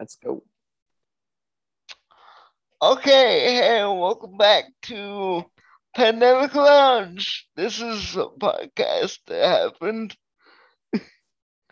[0.00, 0.42] Let's go.
[2.80, 5.44] Okay, hey, welcome back to
[5.94, 7.46] Pandemic Lounge.
[7.54, 10.16] This is a podcast that happened.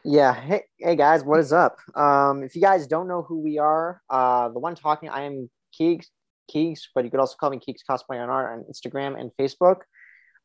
[0.05, 0.33] Yeah.
[0.33, 1.79] Hey, hey guys, what is up?
[1.95, 5.51] Um, if you guys don't know who we are, uh, the one talking, I am
[5.79, 6.07] Keegs,
[6.55, 9.81] Keegs, but you could also call me Keegs Cosplay on Art on Instagram and Facebook.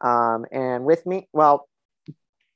[0.02, 1.70] Um, and with me, well,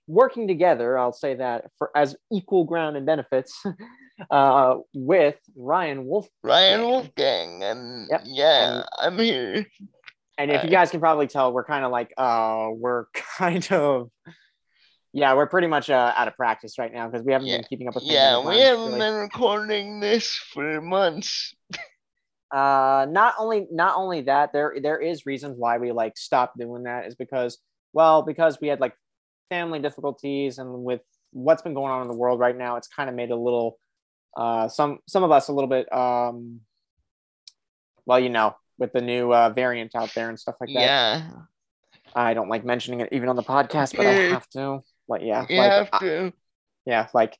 [0.07, 3.61] working together, I'll say that for as equal ground and benefits,
[4.31, 6.27] uh, with Ryan Wolf.
[6.43, 9.65] Ryan Wolfgang, and Yep, yeah, and- I'm here.
[10.39, 13.05] And if you guys can probably tell, we're kind of like, uh, we're
[13.37, 14.11] kind of,
[15.11, 17.63] yeah, we're pretty much uh, out of practice right now because we haven't Yeah, been
[17.65, 18.03] keeping up with.
[18.03, 18.99] Yeah, we haven't really.
[18.99, 21.55] been recording this for months.
[22.51, 26.83] uh not only not only that there there is reasons why we like stopped doing
[26.83, 27.57] that is because
[27.91, 28.93] well because we had like
[29.49, 31.01] family difficulties and with
[31.31, 33.77] what's been going on in the world right now it's kind of made a little
[34.35, 36.61] uh some some of us a little bit um
[38.05, 40.81] well you know with the new uh variant out there and stuff like that.
[40.81, 41.29] Yeah,
[42.15, 45.45] i don't like mentioning it even on the podcast but i have to like yeah
[45.49, 46.33] you like, have I- to.
[46.85, 47.37] yeah like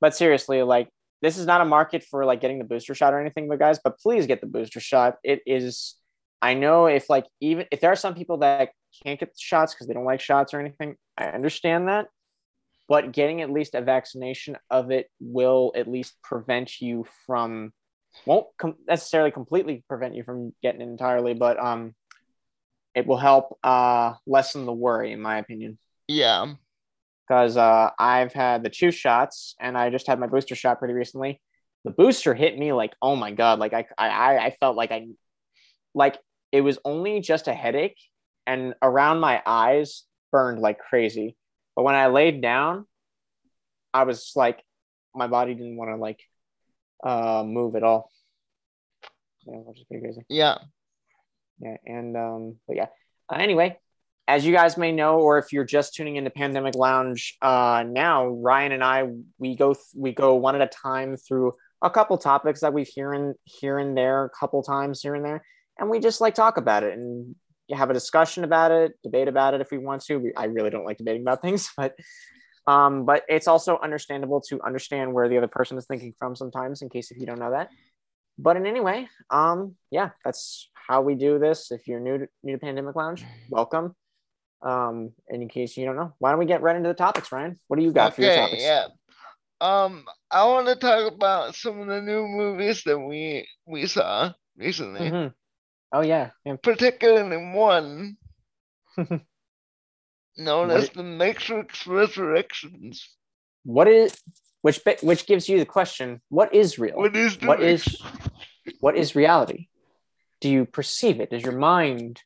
[0.00, 0.88] but seriously like
[1.20, 3.80] this is not a market for like getting the booster shot or anything but guys
[3.82, 5.16] but please get the booster shot.
[5.24, 5.96] It is
[6.40, 8.70] i know if like even if there are some people that
[9.02, 10.96] can't get the shots because they don't like shots or anything.
[11.16, 12.06] I understand that
[12.88, 17.70] but getting at least a vaccination of it will at least prevent you from
[18.24, 21.94] won't com- necessarily completely prevent you from getting it entirely but um
[22.94, 25.78] it will help uh lessen the worry in my opinion.
[26.08, 26.54] Yeah,
[27.28, 30.94] because uh, I've had the two shots and I just had my booster shot pretty
[30.94, 31.40] recently.
[31.84, 35.06] The booster hit me like, oh my god, like I I I felt like I
[35.94, 36.18] like
[36.50, 37.98] it was only just a headache
[38.48, 41.36] and around my eyes burned like crazy.
[41.76, 42.86] But when I laid down,
[43.94, 44.64] I was like,
[45.14, 46.20] my body didn't want to like
[47.04, 48.10] uh move at all.
[49.46, 50.58] Yeah, which is pretty crazy yeah,
[51.60, 52.86] yeah and um but yeah
[53.32, 53.78] uh, anyway
[54.26, 58.26] as you guys may know or if you're just tuning into pandemic lounge uh now
[58.26, 59.08] ryan and i
[59.38, 62.88] we go th- we go one at a time through a couple topics that we've
[62.88, 65.42] here and here and there a couple times here and there
[65.78, 67.34] and we just like talk about it and
[67.76, 70.70] have a discussion about it debate about it if we want to we, i really
[70.70, 71.94] don't like debating about things but
[72.66, 76.82] um but it's also understandable to understand where the other person is thinking from sometimes
[76.82, 77.70] in case if you don't know that
[78.38, 81.72] but in any way, um, yeah, that's how we do this.
[81.72, 83.96] If you're new to, new to Pandemic Lounge, welcome.
[84.62, 87.32] Um, and in case you don't know, why don't we get right into the topics,
[87.32, 87.58] Ryan?
[87.66, 88.62] What do you got for your okay, topics?
[88.62, 88.86] yeah.
[89.60, 94.32] Um, I want to talk about some of the new movies that we we saw
[94.56, 95.34] recently, Mhm.
[95.92, 96.56] Oh yeah, yeah.
[96.62, 98.16] particularly one
[100.36, 103.08] known What as it- The Matrix Resurrections.
[103.64, 104.16] What is
[104.62, 106.20] which which gives you the question?
[106.30, 106.96] What is real?
[106.96, 108.00] What is the what is
[108.80, 109.68] what is reality?
[110.40, 111.30] Do you perceive it?
[111.30, 112.22] Does your mind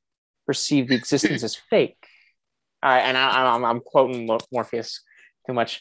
[0.47, 1.97] perceive the existence as fake?
[2.83, 5.03] All right, and I, I'm, I'm quoting Morpheus
[5.47, 5.81] too much.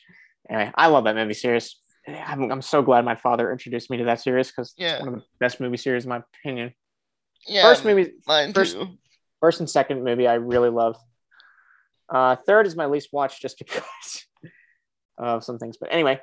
[0.49, 1.77] Anyway, I love that movie series.
[2.07, 4.93] I'm, I'm so glad my father introduced me to that series because Yeah.
[4.93, 6.73] it's one of the best movie series in my opinion.
[7.47, 8.97] Yeah, first movie, mine first- too.
[9.39, 10.97] first and second movie I really love.
[12.09, 14.25] Uh, third is my least watched just because
[15.17, 15.77] of some things.
[15.77, 16.19] But anyway,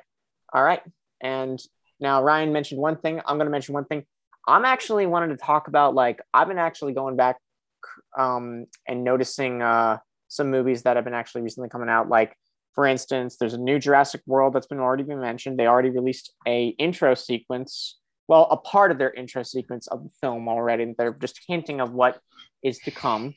[0.53, 0.81] all right.
[1.21, 1.59] And
[1.99, 3.19] now Ryan mentioned one thing.
[3.25, 4.05] I'm going to mention one thing.
[4.47, 7.37] I'm actually wanted to talk about like I've been actually going back
[8.17, 9.97] um, and noticing uh,
[10.27, 12.09] some movies that have been actually recently coming out.
[12.09, 12.35] Like
[12.73, 15.59] for instance, there's a new Jurassic World that's been already been mentioned.
[15.59, 17.97] They already released a intro sequence.
[18.29, 20.93] Well, a part of their intro sequence of the film already.
[20.95, 22.21] They're just hinting of what
[22.63, 23.33] is to come.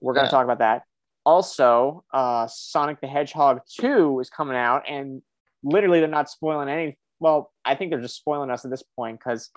[0.00, 0.38] We're going to Yeah.
[0.38, 0.84] talk about that.
[1.24, 5.20] Also, uh, Sonic the Hedgehog 2 is coming out, and
[5.64, 6.96] literally they're not spoiling any.
[7.18, 9.50] Well, I think they're just spoiling us at this point because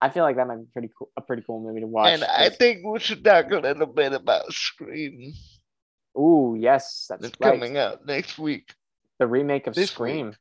[0.00, 2.12] I feel like that might be pretty cool, a pretty cool movie to watch.
[2.12, 5.32] And I think we should talk a little bit about Scream
[6.16, 7.58] Ooh, yes, that's that's right.
[7.58, 8.72] coming out next week.
[9.18, 10.28] The remake of this Scream.
[10.28, 10.36] week.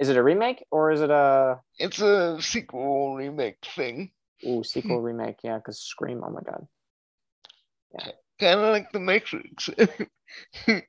[0.00, 4.10] Is it a remake or is it a It's a sequel remake thing,
[4.46, 5.36] ooh sequel remake?
[5.44, 6.22] Yeah, because Scream.
[6.24, 6.66] Oh my god.
[7.94, 8.12] Yeah.
[8.40, 9.68] kind of like The Matrix.
[10.66, 10.80] yeah.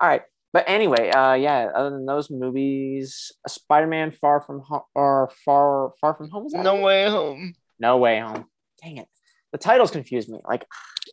[0.00, 0.22] All right,
[0.52, 1.68] but anyway, uh, yeah.
[1.74, 6.46] Other than those movies, Spider-Man: Far From Home or Far Far From Home.
[6.46, 6.82] Is that no it?
[6.82, 7.54] Way Home.
[7.78, 8.46] No Way Home.
[8.82, 9.08] Dang it.
[9.52, 10.40] The titles confuse me.
[10.48, 10.66] Like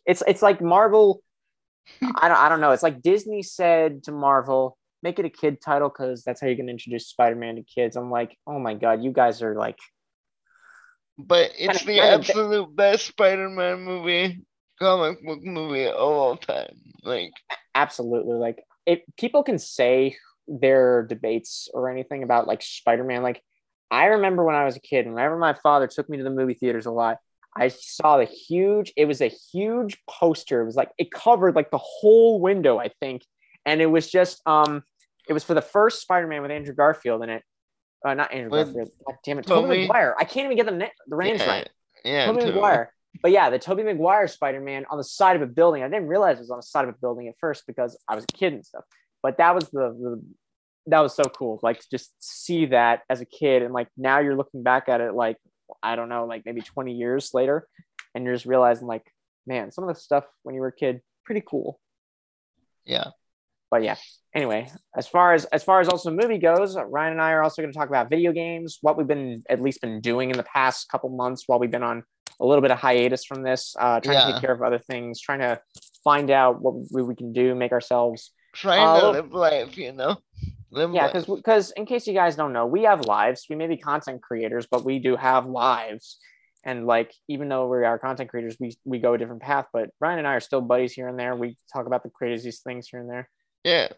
[0.06, 1.22] it's it's like Marvel.
[2.02, 2.70] I don't I don't know.
[2.70, 6.56] It's like Disney said to Marvel, make it a kid title because that's how you're
[6.56, 7.96] gonna introduce Spider-Man to kids.
[7.96, 9.78] I'm like, oh my god, you guys are like
[11.16, 14.44] But it's the absolute best Spider-Man movie,
[14.78, 16.76] comic book movie of all time.
[17.02, 17.32] Like,
[17.74, 20.16] absolutely like if people can say
[20.48, 23.22] their debates or anything about like Spider-Man.
[23.22, 23.42] Like
[23.90, 26.30] I remember when I was a kid, and whenever my father took me to the
[26.30, 27.18] movie theaters a lot,
[27.56, 30.60] I saw the huge, it was a huge poster.
[30.60, 33.22] It was like it covered like the whole window, I think.
[33.64, 34.82] And it was just um
[35.28, 37.42] it was for the first Spider-Man with Andrew Garfield in it.
[38.06, 38.90] Uh, not Andrew With Garfield.
[39.06, 39.46] God damn it.
[39.46, 40.14] Tobey Tobey- Maguire.
[40.18, 41.70] I can't even get the, the names yeah, right.
[42.04, 42.46] Yeah, Tobey too.
[42.46, 42.92] Maguire.
[43.22, 45.82] But yeah, the Tobey Maguire Spider-Man on the side of a building.
[45.82, 48.14] I didn't realize it was on the side of a building at first because I
[48.14, 48.84] was a kid and stuff.
[49.22, 50.22] But that was the, the
[50.88, 51.58] that was so cool.
[51.62, 55.00] Like to just see that as a kid and like now you're looking back at
[55.00, 55.38] it like
[55.82, 57.66] I don't know, like maybe 20 years later,
[58.14, 59.04] and you're just realizing like,
[59.46, 61.80] man, some of the stuff when you were a kid, pretty cool.
[62.84, 63.08] Yeah.
[63.70, 63.96] But yeah,
[64.34, 67.62] anyway, as far as as far as also movie goes, Ryan and I are also
[67.62, 70.44] going to talk about video games, what we've been at least been doing in the
[70.44, 72.04] past couple months while we've been on
[72.38, 75.20] a little bit of hiatus from this, uh, trying to take care of other things,
[75.20, 75.58] trying to
[76.04, 79.92] find out what we, we can do, make ourselves Trying Uh, to live life, you
[79.92, 80.16] know.
[80.70, 83.46] Live yeah, because because in case you guys don't know, we have lives.
[83.50, 86.18] We may be content creators, but we do have lives.
[86.64, 89.66] And like, even though we are content creators, we we go a different path.
[89.72, 91.36] But Ryan and I are still buddies here and there.
[91.36, 93.28] We talk about the craziest things here and there,
[93.66, 93.88] yeah,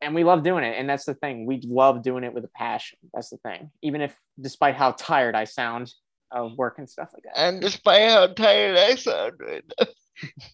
[0.00, 0.76] and we love doing it.
[0.78, 1.46] And that's the thing.
[1.46, 2.98] We love doing it with a passion.
[3.12, 3.70] That's the thing.
[3.82, 5.92] Even if, despite how tired I sound
[6.30, 7.38] of work and stuff like that.
[7.38, 9.64] and despite how tired I sound right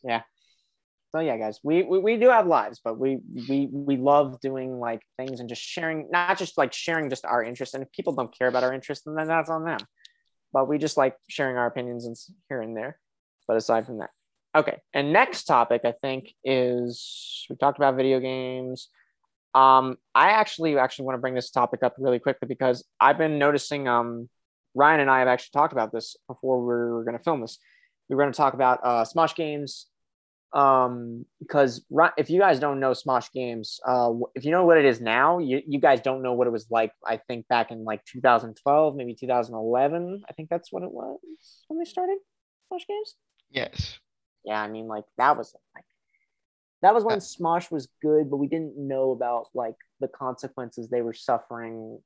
[0.04, 0.22] now,
[1.12, 3.18] so yeah guys we, we we do have lives but we
[3.48, 7.42] we we love doing like things and just sharing not just like sharing just our
[7.42, 9.78] interests and if people don't care about our interests then that's on them
[10.52, 12.16] but we just like sharing our opinions and
[12.48, 12.98] here and there
[13.48, 14.10] but aside from that
[14.54, 18.88] okay and next topic i think is we talked about video games.
[19.54, 23.38] Um i actually actually want to bring this topic up really quickly because i've been
[23.38, 24.28] noticing um
[24.74, 27.58] ryan and i have actually talked about this before we were going to film this.
[28.08, 29.86] We were going to talk about uh smosh games
[30.52, 31.84] um because
[32.16, 35.38] if you guys don't know smosh games uh if you know what it is now
[35.38, 38.94] you, you guys don't know what it was like i think back in like 2012
[38.94, 41.18] maybe 2011 i think that's what it was
[41.66, 42.18] when they started
[42.72, 43.14] smosh games?
[43.50, 43.98] Yes,
[44.44, 45.84] yeah i mean like that was like
[46.82, 50.88] that was when Uh, smosh was good but we didn't know about like the consequences
[50.88, 51.98] they were suffering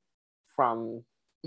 [0.55, 1.03] from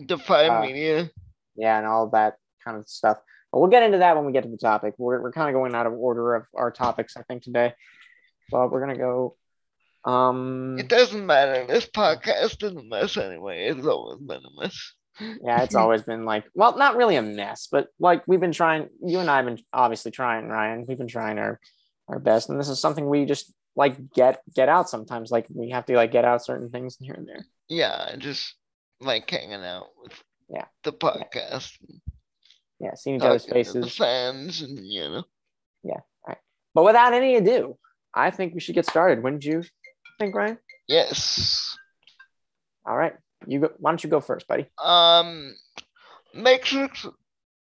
[0.06, 1.10] Defy Uh, Media.
[1.54, 3.18] yeah, and all that kind of stuff.
[3.50, 4.94] But we'll get into that when we get to the topic.
[4.96, 7.74] We're, we're kind of going out of order of our topics, I think, today.
[8.50, 9.36] But we're gonna go.
[10.04, 11.66] Um, It doesn't matter.
[11.66, 13.66] This podcast is a mess anyway.
[13.66, 14.94] It's always been a mess.
[15.20, 18.88] Yeah, it's always been like, well, not really a mess, but like we've been trying.
[19.04, 20.84] You and I have been obviously trying, Ryan.
[20.88, 21.60] We've been trying our
[22.08, 25.30] our best, and this is something we just like get get out sometimes.
[25.30, 27.44] Like we have to like get out certain things here and there.
[27.68, 28.54] Yeah, just
[29.00, 30.12] like hanging out with
[30.48, 30.64] Yeah.
[30.84, 31.72] the podcast,
[32.80, 33.96] Yeah, seeing each other's faces.
[33.96, 35.24] fans, and you know.
[35.82, 36.00] Yeah.
[36.26, 36.38] Right.
[36.74, 37.76] But without any ado,
[38.14, 39.22] I think we should get started.
[39.22, 39.62] Wouldn't you
[40.18, 40.58] think, Ryan?
[40.88, 41.76] Yes.
[42.86, 43.14] All right,
[43.46, 43.70] you go.
[43.78, 44.66] Why don't you go first, buddy?
[44.82, 45.54] Um,
[46.34, 47.06] Matrix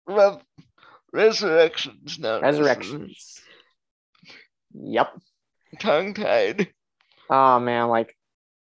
[0.08, 0.44] Rev-
[1.12, 2.20] Resurrections.
[2.20, 3.42] No, Resurrections.
[4.74, 5.20] Yep.
[5.80, 6.70] Tongue tied.
[7.30, 8.16] Oh man, like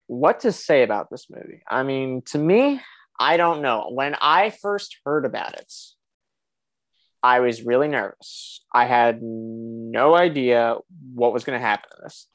[0.07, 1.61] what to say about this movie?
[1.67, 2.81] I mean, to me,
[3.19, 3.89] I don't know.
[3.91, 5.73] When I first heard about it,
[7.23, 8.63] I was really nervous.
[8.73, 10.77] I had no idea
[11.13, 12.27] what was going to happen to this.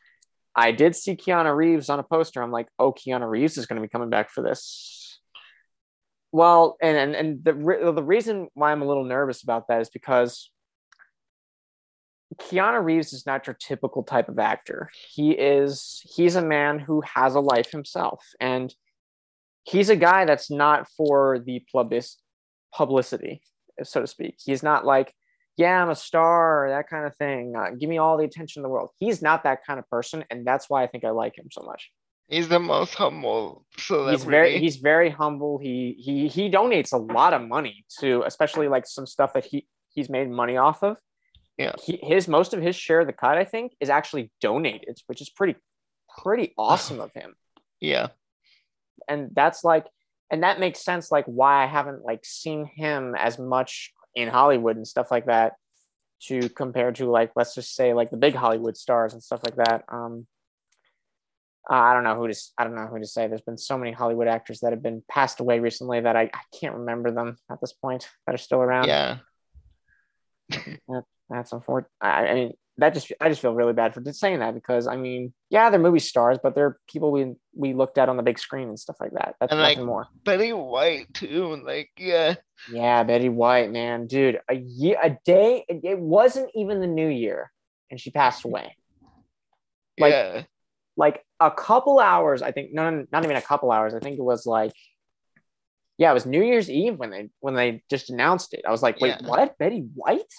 [0.61, 2.43] I did see Keanu Reeves on a poster.
[2.43, 5.19] I'm like, oh, Keanu Reeves is going to be coming back for this.
[6.33, 9.81] Well, and and, and the re- the reason why I'm a little nervous about that
[9.81, 10.51] is because
[12.37, 14.91] Keanu Reeves is not your typical type of actor.
[15.13, 18.73] He is he's a man who has a life himself and
[19.65, 21.65] he's a guy that's not for the
[22.73, 23.43] publicity,
[23.82, 24.37] so to speak.
[24.44, 25.13] He's not like,
[25.57, 27.55] yeah, I'm a star, that kind of thing.
[27.57, 28.91] Uh, give me all the attention in the world.
[28.99, 31.63] He's not that kind of person and that's why I think I like him so
[31.63, 31.91] much.
[32.29, 34.17] He's the most humble celebrity.
[34.17, 35.59] He's very he's very humble.
[35.59, 39.67] He he he donates a lot of money to especially like some stuff that he
[39.89, 40.97] he's made money off of.
[41.59, 41.73] Yeah.
[41.83, 45.21] He, his most of his share of the cut, I think, is actually donated, which
[45.21, 45.57] is pretty
[46.23, 47.35] pretty awesome of him.
[47.81, 48.09] yeah.
[49.09, 49.87] And that's like
[50.31, 54.76] and that makes sense like why I haven't like seen him as much in Hollywood
[54.76, 55.55] and stuff like that
[56.22, 59.56] to compare to like let's just say like the big Hollywood stars and stuff like
[59.56, 59.84] that.
[59.88, 60.26] Um
[61.69, 63.29] I don't know who to I don't know who to say.
[63.29, 66.58] There's been so many Hollywood actors that have been passed away recently that I, I
[66.58, 68.88] can't remember them at this point that are still around.
[68.88, 69.19] Yeah.
[71.31, 71.90] That's unfortunate.
[72.00, 74.87] I, I mean, that just I just feel really bad for just saying that because
[74.87, 78.22] I mean, yeah, they're movie stars, but they're people we we looked at on the
[78.22, 79.37] big screen and stuff like that.
[79.41, 80.06] That's And, nothing like- more.
[80.25, 81.56] Betty White too.
[81.65, 82.34] Like, yeah.
[82.70, 85.65] Yeah, Betty White, man, dude, a year, a day.
[85.69, 87.51] It, it wasn't even the New Year,
[87.91, 88.77] and she passed away.
[89.99, 90.43] Like- yeah.
[90.96, 92.75] Like a couple hours, I think.
[92.75, 93.94] No, no, not even a couple hours.
[93.94, 94.72] I think it was like
[95.96, 98.63] Yeah, it was New Year's Eve when they when they just announced it.
[98.67, 99.27] I was like, wait, Yeah.
[99.29, 99.56] what?
[99.58, 100.32] Betty White?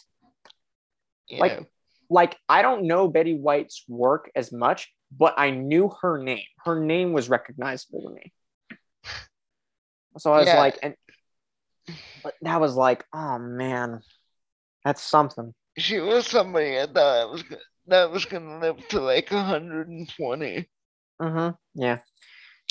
[1.30, 1.40] Yeah.
[1.40, 1.70] Like,
[2.12, 6.44] like I don't know Betty White's work as much, but I knew her name.
[6.66, 8.32] Her name was recognizable to me.
[10.18, 10.60] So I was Yeah.
[10.60, 10.96] like, and
[12.22, 14.02] but that was like, oh man,
[14.86, 15.54] that's something.
[15.78, 17.44] she was somebody I thought I was
[17.88, 20.70] that was gonna live to like 120.
[21.22, 21.82] Mm-hmm.
[21.82, 22.00] Yeah.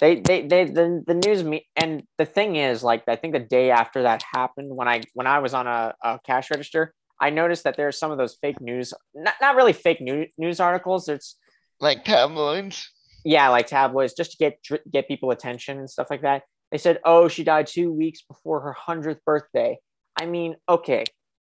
[0.01, 3.39] They, they, they, the, the news me, and the thing is, like, I think the
[3.41, 7.31] day after that happened, when I, when I was on a, a cash register, I
[7.31, 11.09] noticed that there's some of those fake news, not, not really fake news, news articles.
[11.09, 11.37] It's,
[11.79, 12.91] Like tabloids.
[13.25, 14.59] yeah, like tabloids, just to get
[14.91, 16.43] get people attention and stuff like that.
[16.73, 19.79] They said, "Oh, she died two weeks before her hundredth birthday."
[20.21, 21.05] I mean, okay,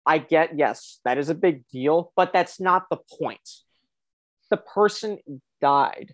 [0.06, 3.48] I get yes, that is a big deal, but that's not the point.
[4.50, 5.18] The person
[5.60, 6.14] died,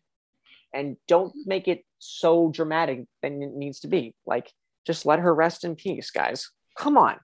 [0.73, 4.15] and don't make it so dramatic than it needs to be.
[4.25, 4.51] Like,
[4.87, 6.49] just let her rest in peace, guys.
[6.77, 7.17] Come on,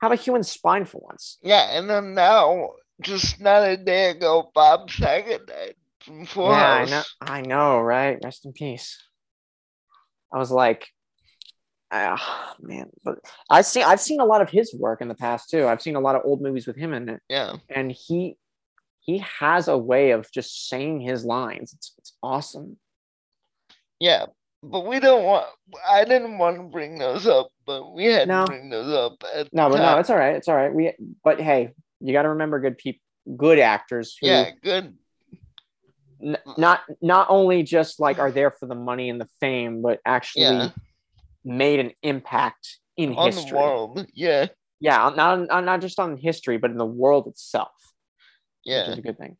[0.00, 1.38] have a human spine for once.
[1.42, 6.72] Yeah, and then now, just not a day ago, Bob Saget died from Full yeah,
[6.72, 7.02] I know.
[7.20, 8.18] I know, right?
[8.24, 9.02] Rest in peace.
[10.32, 10.88] I was like,
[11.90, 12.88] ah, man.
[13.04, 13.18] But
[13.50, 13.82] I see.
[13.82, 15.66] I've seen a lot of his work in the past too.
[15.66, 18.36] I've seen a lot of old movies with him in it, Yeah, and he
[19.00, 21.72] he has a way of just saying his lines.
[21.74, 22.78] It's it's awesome.
[23.98, 24.26] yeah,
[24.62, 25.46] but we don't want.
[25.88, 28.44] I didn't want to bring those up, but we had No.
[28.44, 29.22] to bring those up.
[29.34, 30.36] At No, but no, it's all right.
[30.36, 30.72] It's all right.
[30.72, 30.92] We
[31.24, 33.00] but hey, you got to remember good people,
[33.36, 34.96] good actors who yeah, good.
[36.22, 40.00] n- not not only just like are there for the money and the fame, but
[40.04, 40.70] actually Yeah,
[41.44, 43.18] made an impact in history.
[43.22, 43.50] on history.
[43.50, 44.06] the world.
[44.14, 44.46] Yeah,
[44.80, 47.70] yeah not, not just on history but in the world itself
[48.64, 49.36] Yeah, which is a good thing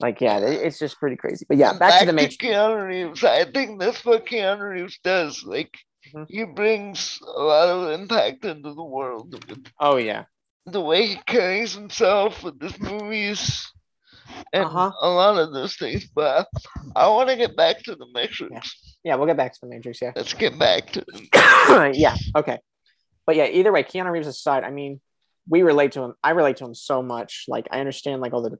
[0.00, 2.86] like yeah it- it's just pretty crazy but yeah And back, to the matrix Keanu
[2.86, 3.24] Reeves.
[3.24, 5.42] I think that's what Keanu Reeves does.
[5.44, 5.72] Like
[6.14, 6.26] Mhm.
[6.28, 9.34] he brings a lot of impact into the world
[9.80, 10.24] oh yeah
[10.66, 13.66] the way he carries himself with his movies
[14.52, 14.90] and Uh-huh.
[15.00, 16.06] a lot of those things.
[16.14, 16.46] But
[16.94, 18.50] I want to get back to the Matrix.
[18.52, 18.62] Yeah.
[19.04, 21.04] yeah we'll get back to the matrix yeah Let's get back to
[21.94, 22.58] yeah okay
[23.26, 25.00] but yeah either way keanu reeves aside i mean
[25.48, 28.42] we relate to him i relate to him so much like i understand like all
[28.42, 28.58] the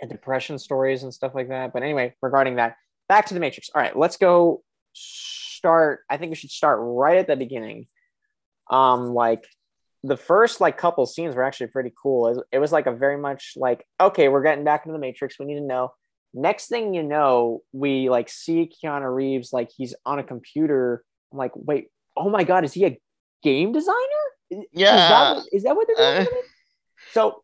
[0.00, 1.72] the depression stories and stuff like that.
[1.72, 2.76] But anyway regarding that
[3.08, 3.70] back to the matrix.
[3.74, 4.62] All right let's go
[4.92, 7.86] start i think we should start right at the beginning.
[8.70, 9.44] Um like
[10.02, 12.28] the first like couple scenes were actually pretty cool.
[12.28, 15.38] It, it was like a very much like okay we're getting back into the matrix.
[15.38, 15.92] We need to know.
[16.34, 21.02] Next thing you know we like see keanu reeves like he's on a computer.
[21.32, 23.00] I'm like wait oh my god is he a
[23.42, 23.96] game designer?
[24.50, 26.28] Yeah, is that, what- is that what they're doing?
[26.28, 26.42] Uh,
[27.12, 27.42] so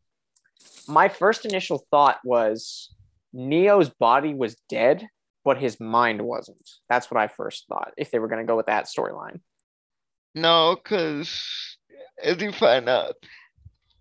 [0.88, 2.90] my first initial thought was
[3.32, 5.08] neo's body was dead
[5.44, 6.70] but his mind wasn't.
[6.88, 9.40] That's what i first thought if they were going to go with that storyline.
[10.36, 11.76] No, because
[12.22, 13.14] as you find out,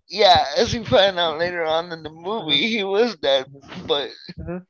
[0.08, 3.46] yeah, as you find out later on in the movie, he was dead,
[3.86, 4.64] but Mhm.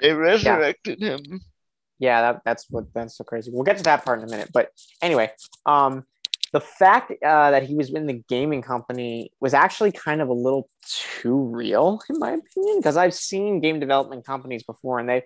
[0.00, 1.40] they resurrected him.
[1.98, 3.50] yeah that, that's what that's so crazy.
[3.52, 5.30] We'll get to that part in a minute but anyway
[5.66, 6.04] um
[6.52, 10.34] the fact uh, that he was in the gaming company was actually kind of a
[10.34, 15.22] little too real in my opinion because i've seen game development companies before and they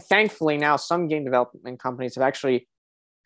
[0.00, 2.66] thankfully now some game development companies have actually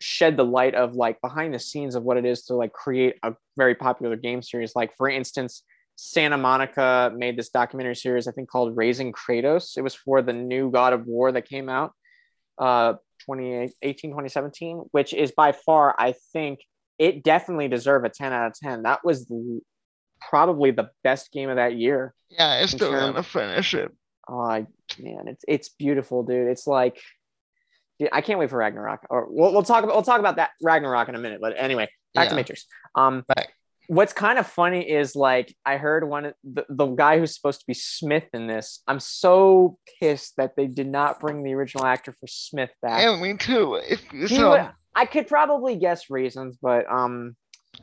[0.01, 3.15] shed the light of like behind the scenes of what it is to like create
[3.23, 4.75] a very popular game series.
[4.75, 5.63] Like for instance
[5.97, 9.77] santa monica made this documentary series i think called raising kratos.
[9.77, 11.91] It was for the new god of war that came out
[12.57, 12.93] uh
[13.25, 16.61] 2018 2017 which is by far i think
[17.05, 19.25] it definitely deserved a 10 out of 10 that was
[20.29, 23.91] probably the best game of that year Yeah, I still want to finish it.
[24.29, 24.65] oh
[24.99, 27.01] man it's it's beautiful dude it's like
[27.99, 30.51] dude, i can't wait for ragnarok or we'll, we'll talk about we'll talk about that
[30.61, 32.65] ragnarok in a minute but anyway back to matrix
[32.95, 33.53] um Back.
[33.87, 37.61] what's kind of funny is like i heard one of the, the guy who's supposed
[37.61, 41.85] to be smith in this i'm so pissed that they did not bring the original
[41.85, 43.79] actor for smith back Yeah, me too.
[43.89, 47.35] If He would- I could probably guess reasons, but um,
[47.77, 47.81] if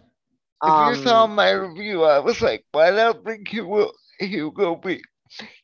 [0.62, 5.00] um, you saw my review, I was like, why not bring Hugo Hugo be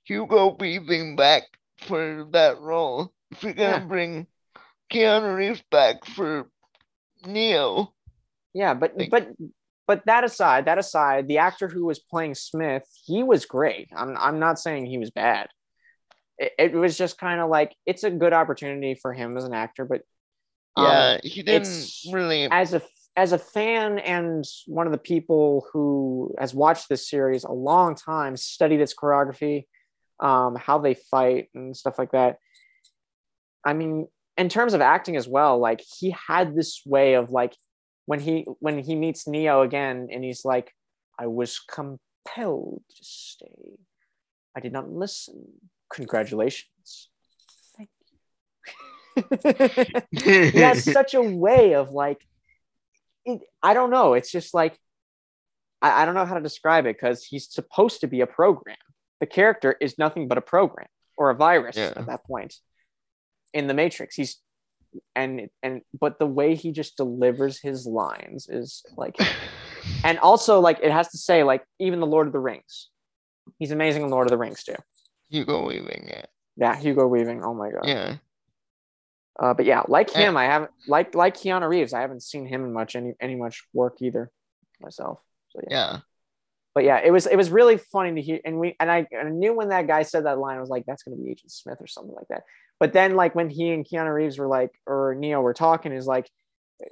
[0.04, 1.42] Hugo Weaving back
[1.78, 3.12] for that role?
[3.30, 3.84] If you're gonna Yeah.
[3.84, 4.26] bring
[4.92, 6.48] Keanu Reeves back for
[7.26, 7.92] Neo,
[8.52, 9.28] yeah, but like- but
[9.86, 13.88] but that aside, that aside, the actor who was playing Smith, he was great.
[13.94, 15.48] I'm I'm not saying he was bad.
[16.38, 19.52] It, it was just kind of like it's a good opportunity for him as an
[19.52, 20.02] actor, but
[20.76, 22.48] um, yeah, he didn't it's- really.
[22.50, 22.82] as a
[23.16, 27.94] as a fan and one of the people who has watched this series a long
[27.94, 29.66] time, studied its choreography,
[30.18, 32.38] um, how they fight and stuff like that.
[33.64, 37.54] I mean, in terms of acting as well, like he had this way of like
[38.06, 40.72] when he when he meets Neo again and he's like,
[41.18, 43.78] I was compelled to stay.
[44.56, 45.44] I did not listen.
[45.92, 47.10] Congratulations.
[50.10, 52.18] He has such a way of like
[53.24, 54.14] it, I don't know.
[54.14, 54.78] It's just like
[55.80, 58.76] I, I don't know how to describe it because he's supposed to be a program.
[59.20, 61.92] The character is nothing but a program or a virus Yeah.
[61.96, 62.54] at that point
[63.52, 64.14] in the Matrix.
[64.16, 64.38] He's
[65.16, 69.16] and and but the way he just delivers his lines is like
[70.04, 72.90] and also like it has to say like even the Lord of the Rings.
[73.58, 74.76] He's amazing in Lord of the Rings too.
[75.30, 76.28] Hugo Weaving it.
[76.56, 77.42] Yeah, Hugo Weaving.
[77.42, 77.86] Oh my god.
[77.86, 78.16] Yeah.
[79.38, 80.28] Uh, but yeah, like Yeah.
[80.28, 81.92] him, I haven't like like Keanu Reeves.
[81.92, 84.30] I haven't seen him in much any any much work either
[84.80, 85.20] myself.
[85.50, 85.68] So yeah.
[85.92, 85.98] Yeah.
[86.74, 89.28] But yeah, it was it was really funny to hear, and we and I, I
[89.30, 91.78] knew when that guy said that line, I was like, that's gonna be Agent Smith
[91.80, 92.42] or something like that.
[92.80, 96.06] But then like when he and Keanu Reeves were like, or Neo were talking, is
[96.08, 96.28] like,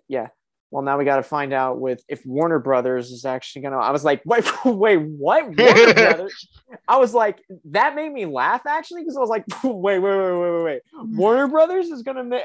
[0.06, 0.28] yeah,
[0.72, 3.78] well now we got to find out with if Warner Brothers is actually gonna.
[3.78, 5.44] I was like, wait, wait, what?
[5.56, 6.48] Warner Brothers?
[6.88, 10.32] I was like, that made me laugh actually because I was like, wait, wait, wait,
[10.32, 10.82] wait, wait, wait,
[11.16, 12.42] Warner Brothers is gonna make.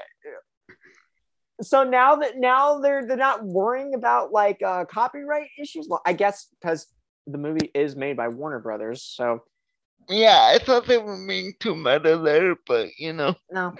[1.62, 5.88] So now that now they're they're not worrying about like uh, copyright issues.
[5.89, 6.86] Well, I guess because
[7.25, 9.43] the movie is made by Warner Brothers, so
[10.07, 13.36] Yeah, I thought they were being too meta there, but you know.
[13.51, 13.74] no.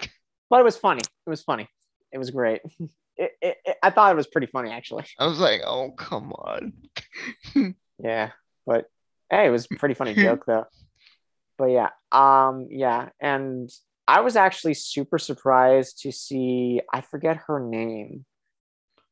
[0.50, 1.02] But it was funny.
[1.26, 1.68] It was funny.
[2.10, 2.62] It was great.
[3.18, 5.04] It, it, it- I thought it was pretty funny actually.
[5.18, 6.72] I was like, oh come on.
[8.02, 8.30] Yeah,
[8.64, 8.86] but
[9.28, 10.66] hey, it was a pretty funny joke though.
[11.58, 13.68] But yeah, um, yeah, and
[14.06, 18.24] I was actually super surprised to see I forget her name,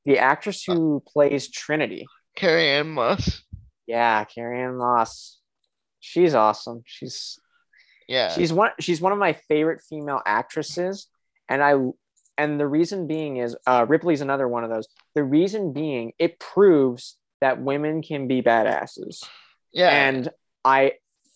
[0.04, 2.06] the actress who plays Trinity.
[2.36, 3.42] Carrie Ann Moss.
[3.88, 5.38] Yeah, Carrie Ann Moss.
[5.98, 6.82] She's awesome.
[6.86, 7.40] She's
[8.08, 8.28] Yeah.
[8.32, 11.08] she's one she's one of my favorite female actresses,
[11.48, 11.74] and I
[12.38, 14.86] and the reason being is uh, Ripley's another one of those.
[15.14, 19.22] The reason being it proves that women can be badasses.
[19.72, 19.90] yeah.
[19.90, 20.28] And
[20.64, 20.92] I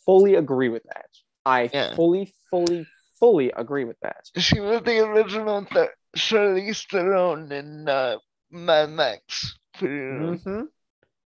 [0.06, 1.06] fully agree with that.
[1.46, 1.94] I Yeah.
[1.94, 2.86] fully, fully,
[3.18, 4.28] fully agree with that.
[4.38, 8.16] she was the original th- Charlize Theron in uh,
[8.50, 9.56] Mad Max.
[9.74, 10.62] Pretty- hmm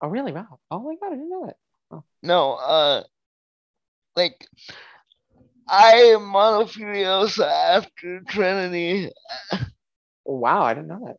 [0.02, 0.32] Oh, really?
[0.32, 0.58] Wow.
[0.70, 2.02] Oh my god, I didn't know that.
[2.22, 3.02] No, uh,
[4.14, 4.46] like
[5.68, 9.10] I am monofuriosa after Trinity.
[10.24, 11.16] Wow, I didn't know that.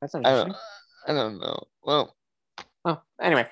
[0.00, 0.52] That's I interesting.
[1.06, 1.64] don't, I don't know.
[1.82, 2.14] Well,
[2.84, 3.46] Oh, anyway,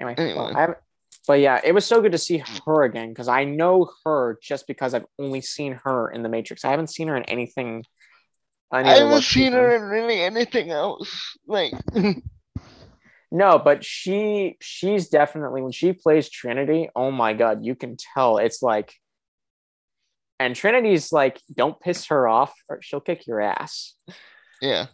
[0.00, 0.14] anyway.
[0.16, 0.52] well, Anyway.
[0.54, 0.78] I haven't-
[1.26, 4.68] but yeah, it was so good to see her again because I know her just
[4.68, 6.64] because I've only seen her in The Matrix.
[6.64, 7.84] I haven't seen her in anything.
[8.72, 11.36] any I haven't seen her in really anything else.
[11.46, 11.72] Like,
[13.32, 18.38] No, but she she's definitely when she plays Trinity, oh my god, you can tell
[18.38, 18.94] it's like
[20.38, 23.94] and Trinity's like, don't piss her off or she'll kick your ass.
[24.60, 24.86] yeah,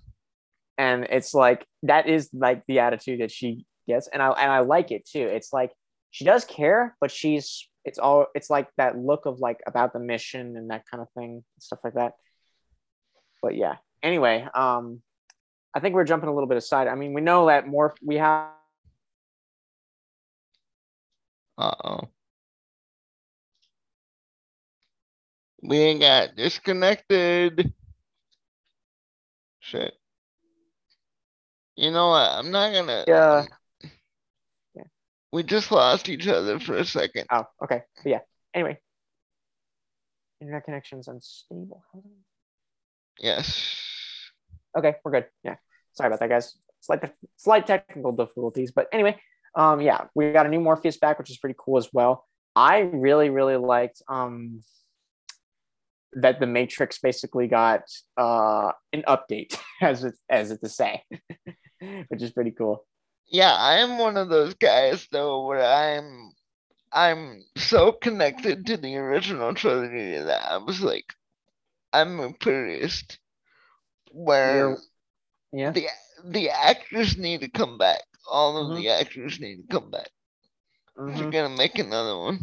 [0.78, 4.08] And it's like that is like the attitude that she gets.
[4.08, 5.22] And I and I like it too.
[5.22, 5.72] It's like
[6.10, 9.98] she does care, but she's it's all it's like that look of like about the
[9.98, 12.12] mission and that kind of thing, stuff like that.
[13.42, 13.76] But yeah.
[14.02, 15.02] Anyway, um
[15.74, 16.88] I think we're jumping a little bit aside.
[16.88, 18.48] I mean, we know that more we have
[21.58, 22.00] uh oh.
[25.62, 27.72] We ain't got disconnected.
[29.60, 29.94] Shit.
[31.76, 32.30] You know what?
[32.30, 33.04] I'm not gonna.
[33.06, 33.44] Yeah.
[34.74, 34.82] Yeah.
[35.32, 37.26] We just lost each other for a second.
[37.30, 37.82] Oh, okay.
[38.02, 38.20] But yeah.
[38.52, 38.80] Anyway.
[40.40, 41.84] Internet connection's unstable.
[43.20, 43.91] Yes.
[44.76, 45.26] Okay, we're good.
[45.44, 45.56] Yeah.
[45.92, 46.56] Sorry about that, guys.
[46.80, 48.72] Slight slight technical difficulties.
[48.72, 49.20] But anyway,
[49.54, 52.26] um, yeah, we got a new Morpheus back, which is pretty cool as well.
[52.54, 54.62] I really, really liked um
[56.14, 57.82] that the Matrix basically got
[58.16, 61.02] uh an update, as it as it to say,
[62.08, 62.84] which is pretty cool.
[63.30, 66.32] Yeah, I am one of those guys though where I'm
[66.92, 71.06] I'm so connected to the original trilogy that I was like
[71.92, 73.18] I'm a purist
[74.12, 74.76] where
[75.52, 75.70] Yeah.
[75.70, 75.86] the
[76.24, 78.02] the actors need to come back.
[78.30, 78.76] All of Mhm.
[78.76, 80.08] the actors need to come back.
[80.96, 81.16] Mhm.
[81.16, 82.38] They're gonna make another one.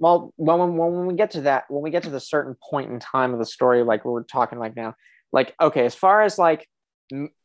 [0.00, 2.88] well when, when, when we get to that when we get to the certain point
[2.90, 4.94] in time of the story like we're talking like now
[5.32, 6.68] like okay as far as like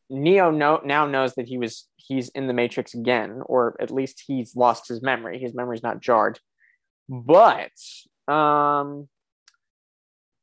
[0.08, 4.22] neo know, now knows that he was he's in the matrix again or at least
[4.26, 6.38] he's lost his memory his memory's not jarred
[7.08, 7.72] but
[8.28, 9.08] um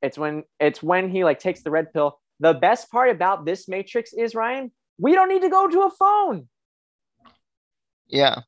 [0.02, 3.68] it's when it's when he like takes the red pill the best part about this
[3.70, 6.48] matrix is ryan we don't need to go to a phone
[8.08, 8.42] Yeah.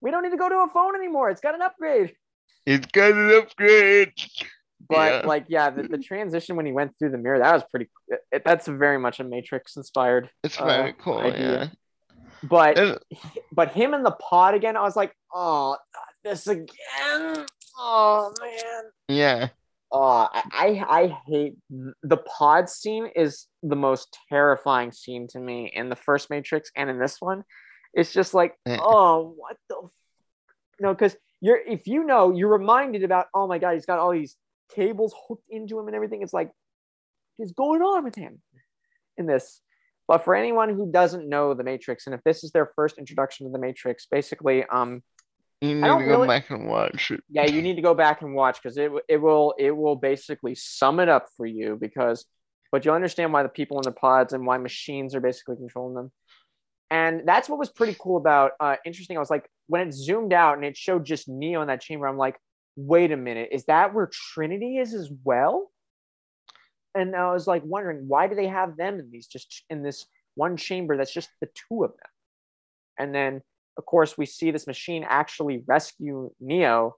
[0.00, 2.14] we don't need to go to a phone anymore it's got an upgrade
[2.66, 4.12] It's got an upgrade.
[4.88, 5.26] but Yeah.
[5.32, 7.86] like yeah, the, the transition when he went through the mirror that was pretty.
[8.34, 10.24] It, that's very much a Matrix inspired.
[10.44, 11.18] It's uh, very cool.
[11.18, 11.52] idea.
[11.52, 11.68] Yeah.
[12.54, 13.02] But
[13.58, 15.76] but him in the pod again, I was like, oh,
[16.24, 17.46] this again.
[17.78, 18.82] Oh man.
[19.08, 19.48] yeah.
[19.92, 25.72] Oh, I, I I hate the pod scene is the most terrifying scene to me
[25.74, 27.44] in the first Matrix and in this one.
[27.92, 29.90] It's just like, oh, what the f-?
[30.78, 34.12] no, because you're if you know, you're reminded about, oh my god, he's got all
[34.12, 34.36] these
[34.74, 36.22] cables hooked into him and everything.
[36.22, 36.52] It's like,
[37.36, 38.40] what's going on with him
[39.16, 39.60] in this?
[40.06, 43.46] But for anyone who doesn't know the Matrix, and if this is their first introduction
[43.46, 45.02] to the Matrix, basically, um,
[45.60, 47.22] You need to go really- back and watch it.
[47.28, 50.54] yeah you need to go back and watch because it, it will it will basically
[50.54, 52.24] sum it up for you because
[52.72, 55.94] but you'll understand why the people in the pods and why machines are basically controlling
[55.94, 56.12] them.
[56.88, 60.32] And that's what was pretty cool about uh interesting i was like when it zoomed
[60.32, 62.36] out and it showed just neo in that chamber i'm like
[62.76, 65.70] wait a minute is that where trinity is as well?
[66.94, 70.06] And i was like wondering why do they have them in these just in this
[70.36, 72.10] one chamber that's just the two of them?
[72.98, 73.42] And then
[73.78, 76.96] of course we see this machine actually rescue neo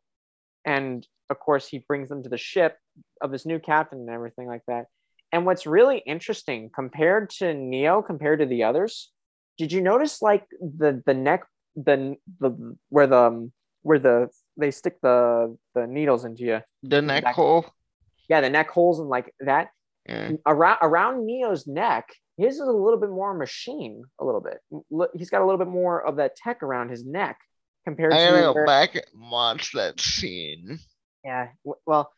[0.64, 2.76] and of course he brings them to the ship
[3.20, 4.86] of this new captain and everything like that
[5.32, 9.10] and what's really interesting compared to neo compared to the others
[9.58, 11.44] did you notice like the the neck
[11.76, 17.00] the the where the um, where the they stick the the needles into you The
[17.02, 17.66] neck Back- hole.
[18.28, 19.68] yeah the neck holes and like that
[20.08, 20.32] Yeah.
[20.46, 24.58] around around neo's neck his is a little bit more machine a little bit
[25.14, 27.38] he's got a little bit more of that tech around his neck
[27.84, 30.78] compared I to gotta go where- back and watch that scene.
[31.24, 31.48] yeah
[31.86, 32.10] well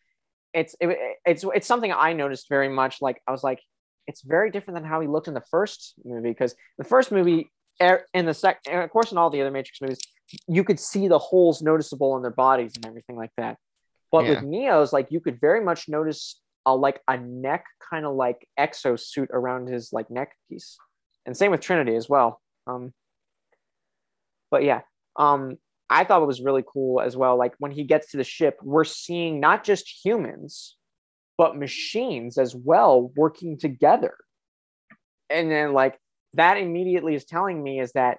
[0.53, 0.97] it's it,
[1.27, 3.61] it's it's something i noticed very much like i was like
[4.07, 7.51] it's very different than how he looked in the first movie because the first movie
[7.81, 9.99] in the second, and of course in all the other matrix movies
[10.47, 13.57] you could see the holes noticeable in their bodies and everything like that
[14.13, 14.31] but Yeah.
[14.31, 18.47] with neo's like you could very much notice a like a neck kind of like
[18.59, 20.77] exo suit around his like neck peace
[21.27, 22.93] and same with trinity as well um
[24.51, 24.81] but yeah
[25.17, 25.57] um
[25.91, 27.37] I thought it was really cool as well.
[27.37, 30.77] Like when he gets to the ship, we're seeing not just humans,
[31.37, 34.17] but machines as well working together.
[35.31, 35.99] And then, like,
[36.35, 38.19] that immediately is telling me is that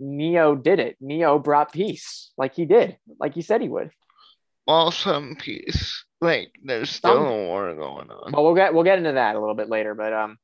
[0.00, 0.96] Neo did it.
[1.00, 3.90] Neo brought peace, like he did, like he said he would.
[4.66, 6.04] Awesome some piece.
[6.20, 8.32] Like there's still Some- a war going on.
[8.32, 10.36] Well, we'll get we'll get into that a little bit later, but um,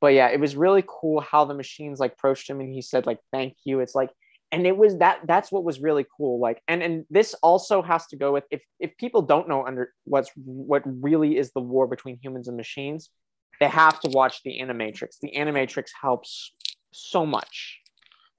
[0.00, 3.06] but yeah, it was really cool how the machines like approached him and he said
[3.06, 3.80] like thank you.
[3.80, 4.10] It's like,
[4.50, 6.40] and it was that that's what was really cool.
[6.40, 9.92] Like, and and this also has to go with if if people don't know under
[10.04, 13.10] what's what really is the war between humans and machines,
[13.60, 15.18] they have to watch the Animatrix.
[15.22, 16.52] The Animatrix helps
[16.92, 17.80] so much,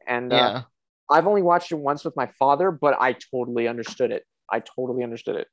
[0.06, 0.62] and uh, Yeah.
[1.10, 4.26] I've only watched it once with my father, but I totally understood it.
[4.50, 5.48] I totally understood it.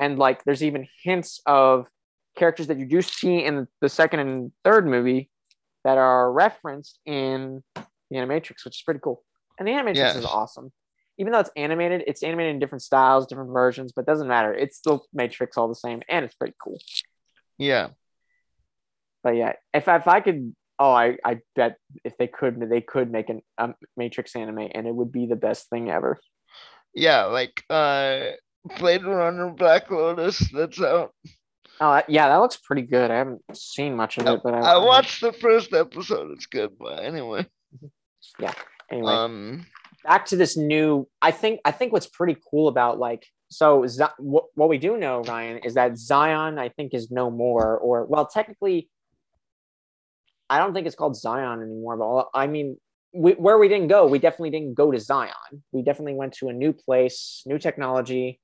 [0.00, 1.86] And like, there's even hints of
[2.36, 5.30] characters that you do see in the second and third movie
[5.84, 9.22] that are referenced in the Animatrix, which is pretty cool.
[9.58, 10.16] And the Animatrix Yes.
[10.16, 10.72] is awesome.
[11.18, 14.54] Even though it's animated, it's animated in different styles, different versions, but it doesn't matter.
[14.54, 16.78] It's still Matrix all the same, and it's pretty cool.
[17.58, 17.88] Yeah.
[19.22, 23.12] But yeah, if if I could, oh, I I bet if they could, they could
[23.12, 26.18] make an um, Matrix anime, and it would be the best thing ever.
[26.94, 27.24] Yeah.
[27.26, 28.30] Like uh
[28.78, 31.14] Blade Runner Black Lotus, that's out.
[31.80, 33.10] Oh yeah, that looks pretty good.
[33.10, 36.72] I haven't seen much of it, but I, I watched the first episode, it's good,
[36.78, 37.46] but anyway.
[38.38, 38.52] Yeah.
[38.90, 39.66] Anyway, Um
[40.04, 41.08] back to this new.
[41.22, 44.96] I think I think what's pretty cool about like so Z- what what we do
[44.96, 48.88] know, Ryan, is that Zion I think is no more, or well, technically,
[50.48, 51.96] I don't think it's called Zion anymore.
[51.96, 52.76] But I mean,
[53.12, 55.32] we, where we didn't go, we definitely didn't go to Zion.
[55.72, 58.40] We definitely went to a new place, new technology.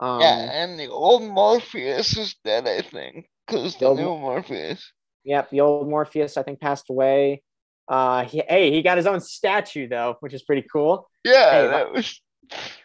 [0.00, 3.26] Um, yeah, and the old Morpheus is dead, I think.
[3.46, 4.92] Because the old new Morpheus.
[5.24, 7.42] Yep, the old Morpheus I think passed away.
[7.88, 11.08] Uh, he, hey, he got his own statue though, which is pretty cool.
[11.24, 12.20] Yeah, Hey, that was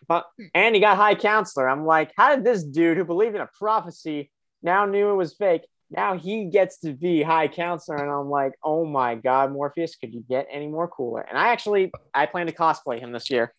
[0.53, 1.69] And he got High Counselor.
[1.69, 4.31] I'm like, how did this dude who believed in a prophecy
[4.63, 5.67] now knew it was fake?
[5.91, 10.13] Now he gets to be High Counselor, and I'm like, oh my God, Morpheus, could
[10.13, 11.21] you get any more cooler?
[11.21, 13.53] And I actually, I plan to cosplay him this year,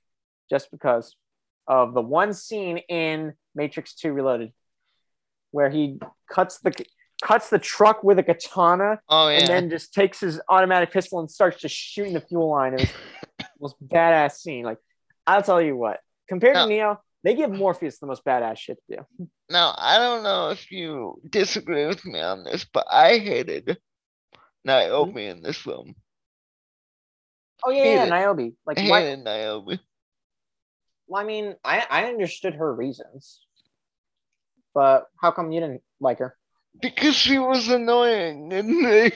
[0.49, 1.15] just because
[1.67, 4.53] of the one scene in Matrix Two Reloaded,
[5.51, 5.99] where he
[6.31, 6.73] cuts the
[7.23, 9.41] cuts the truck with a katana Oh yeah.
[9.41, 12.73] and then just takes his automatic pistol and starts just shooting the fuel line.
[12.75, 12.89] It was
[13.39, 14.65] the most badass scene.
[14.65, 14.79] Like,
[15.27, 16.63] I'll tell you what, compared No.
[16.65, 19.29] to Neo, they give Morpheus the most badass shit to do.
[19.51, 23.77] Now, I don't know if you disagree with me on this, but I hated
[24.65, 25.95] Niobe in this film.
[27.63, 28.55] Oh yeah, yeah, Niobe.
[28.65, 29.79] Like, I hated Niobe.
[31.11, 33.42] Well, I mean, I I understood her reasons.
[34.75, 36.37] but how come you didn't like her?
[36.81, 39.12] Because she was annoying and they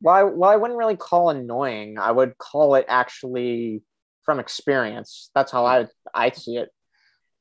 [0.00, 1.98] Well, I, well, I wouldn't really call annoying.
[1.98, 3.82] I would call it actually
[4.24, 5.30] from experience.
[5.34, 6.70] That's how I I see it.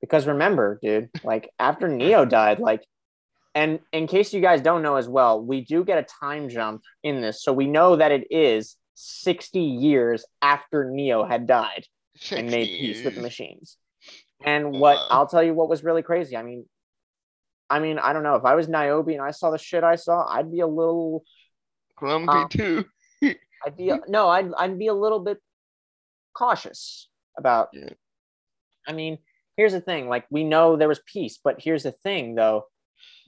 [0.02, 2.84] Because remember, dude, like after Neo died, like,
[3.56, 6.84] and in case you guys don't know as well, we do get a time jump
[7.04, 11.86] in this, so we know that it is sixty years after Neo had died
[12.32, 13.78] and made peace with the machines.
[14.46, 15.08] And what Wow.
[15.10, 16.38] I'll tell you, what was really crazy.
[16.38, 16.66] I mean,
[17.70, 19.96] I mean, I don't know if I was Niobe and I saw the shit I
[19.96, 21.24] saw, I'd be a little
[21.96, 22.86] grumpy Um, too.
[23.66, 25.40] I'd be no, I'd I'd be a little bit
[26.34, 27.70] cautious about.
[27.74, 27.90] Yeah.
[28.88, 29.18] I mean,
[29.58, 32.66] here's the thing: like we know there was peace, but here's the thing, though.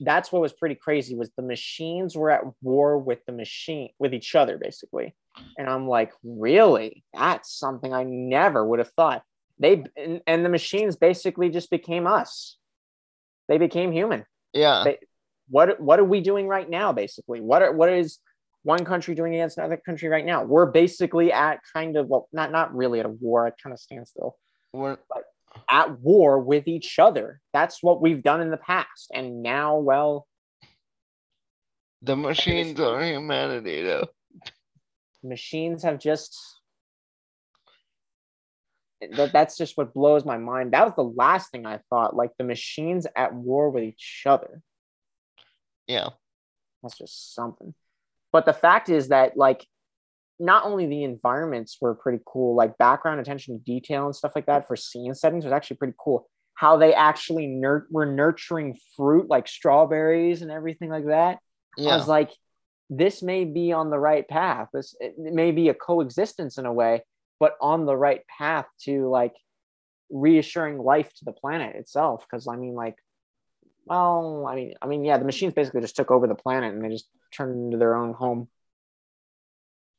[0.00, 4.14] That's what was pretty crazy was the machines were at war with the machine with
[4.14, 5.14] each other basically,
[5.56, 7.04] and I'm like, really?
[7.14, 9.22] That's something I never would have thought.
[9.58, 12.56] They and, and the machines basically just became us.
[13.48, 14.82] They became human Yeah.
[14.84, 14.98] they-
[15.48, 18.20] what what are we doing right now basically what are what is
[18.62, 22.52] one country doing against another country right now we're basically at kind of well not
[22.52, 24.36] not really at a war at kind of standstill
[24.72, 24.98] We're,
[25.68, 30.28] at war with each other that's what we've done in the past and now well
[32.02, 34.06] the machines are humanity though.
[35.22, 36.38] Machines have just
[39.16, 42.30] that, that's just what blows my mind that was the last thing i thought like
[42.38, 44.62] the machines at war with each other
[45.86, 46.10] Yeah.
[46.82, 47.74] That's just something.
[48.32, 49.66] But the fact is that like
[50.38, 54.46] not only the environments were pretty cool, like background attention to detail and stuff like
[54.46, 56.26] that for scene settings was actually pretty cool.
[56.54, 61.40] How they actually nur- were nurturing fruit like strawberries and everything like that.
[61.78, 61.96] I Yeah.
[61.96, 62.30] was like,
[62.90, 64.68] this may be on the right path.
[64.74, 67.02] This it may be a coexistence in a way,
[67.38, 69.34] but on the right path to like
[70.10, 72.26] reassuring life to the planet itself.
[72.28, 72.96] Because I mean, like,
[73.86, 76.84] well, I mean, I mean, yeah, the machines basically just took over the planet and
[76.84, 78.48] they just turned into their own home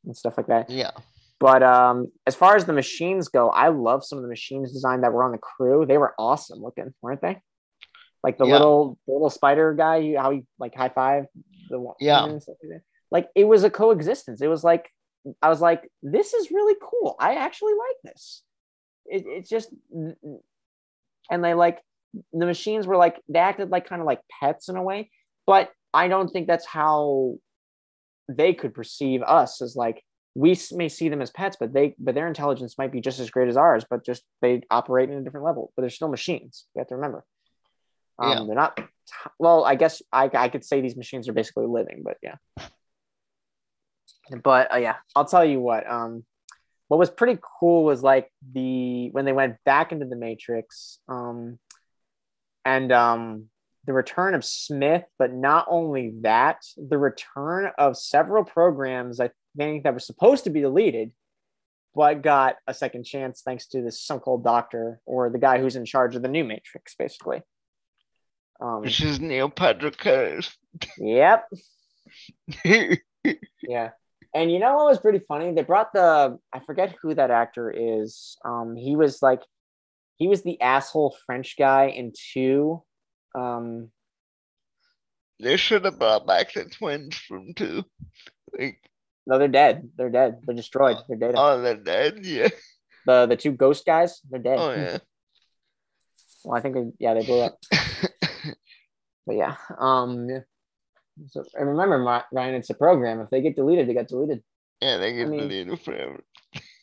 [0.05, 0.69] and stuff like that.
[0.69, 0.91] Yeah.
[1.39, 5.03] But um, as far as the machines go, I love some of the machines designed
[5.03, 5.85] that were on the crew.
[5.87, 7.41] They were awesome looking, weren't they?
[8.21, 8.53] Like the Yeah.
[8.53, 11.25] little the little spider guy, how he like high five
[11.71, 11.95] the one.
[11.99, 12.23] Yeah.
[12.23, 12.81] and stuff like, that.
[13.09, 14.41] like it was a coexistence.
[14.41, 14.89] It was like
[15.41, 17.15] I was like, this is really cool.
[17.19, 18.43] I actually like this.
[19.05, 19.69] It, it's just
[21.29, 21.79] and they like
[22.33, 25.09] the machines were like they acted like kind of like pets in a way,
[25.45, 27.35] but I don't think that's how
[28.27, 30.03] they could perceive us as like
[30.33, 33.29] we may see them as pets, but they but their intelligence might be just as
[33.29, 35.71] great as ours, but just they operate in a different level.
[35.75, 36.65] But they're still machines.
[36.75, 37.25] You have to remember.
[38.21, 38.43] Um, Yeah.
[38.45, 38.79] They're not.
[39.39, 42.35] Well, I guess I, I could say these machines are basically living, but yeah.
[44.43, 45.89] But uh, yeah, I'll tell you what.
[45.89, 46.23] Um,
[46.87, 50.99] what was pretty cool was like the when they went back into the Matrix.
[51.09, 51.59] Um,
[52.63, 53.45] and um,
[53.85, 59.83] the return of Smith, but not only that, the return of several programs I think
[59.83, 61.11] that were supposed to be deleted,
[61.95, 65.85] but got a second chance thanks to this so-called doctor or the guy who's in
[65.85, 67.41] charge of the new Matrix, basically.
[68.61, 70.55] Um, Which is Neil Patrick Harris.
[70.97, 71.45] yep,
[72.63, 73.89] yeah.
[74.33, 75.51] And you know what was pretty funny?
[75.53, 78.37] They brought the I forget who that actor is.
[78.45, 79.41] Um, he was like,
[80.17, 82.81] he was the asshole French guy in two.
[83.35, 83.89] Um,
[85.39, 87.83] they should have brought back the twins from two.
[88.57, 88.77] Like,
[89.25, 89.89] No, they're dead.
[89.97, 90.41] They're dead.
[90.45, 90.97] They're destroyed.
[91.09, 91.33] They're dead.
[91.35, 92.19] oh, they're dead.
[92.25, 92.49] Yeah.
[93.07, 94.59] The the two ghost guys, they're dead.
[94.59, 94.97] Oh yeah.
[96.43, 97.57] Well, I think they, yeah, they blew up.
[99.25, 99.55] But yeah.
[99.79, 100.29] Um.
[100.29, 100.39] yeah.
[101.27, 103.19] So and remember, Ryan, it's a program.
[103.19, 104.41] If they get deleted, they get deleted.
[104.81, 106.23] yeah, they get I mean- deleted forever.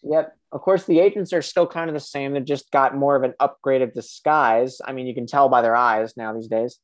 [0.04, 0.36] Yep.
[0.52, 2.32] Of course, the agents are still kind of the same.
[2.32, 4.80] They've just got more of an upgrade of disguise.
[4.82, 6.78] I mean, you can tell by their eyes now these days.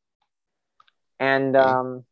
[1.21, 2.05] And um,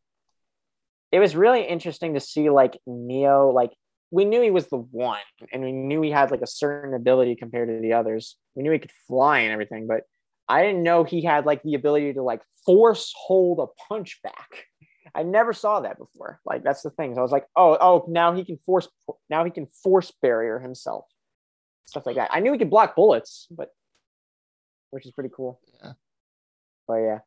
[1.11, 3.51] it was really interesting to see like Neo.
[3.51, 3.73] Like
[4.11, 5.19] we knew he was the one,
[5.53, 8.37] and we knew he had like a certain ability compared to the others.
[8.55, 10.05] We knew he could fly and everything, but
[10.49, 14.67] I didn't know he had like the ability to like force hold a punch back.
[15.15, 16.41] I never saw that before.
[16.45, 17.15] Like that's the thing.
[17.15, 18.89] So I was like, oh, oh, now he can force,
[19.29, 21.05] now he can force barrier himself,
[21.85, 22.31] stuff like that.
[22.33, 23.69] I knew he could block bullets, but
[24.91, 25.61] which is pretty cool.
[25.83, 25.93] Yeah.
[26.89, 27.19] But yeah,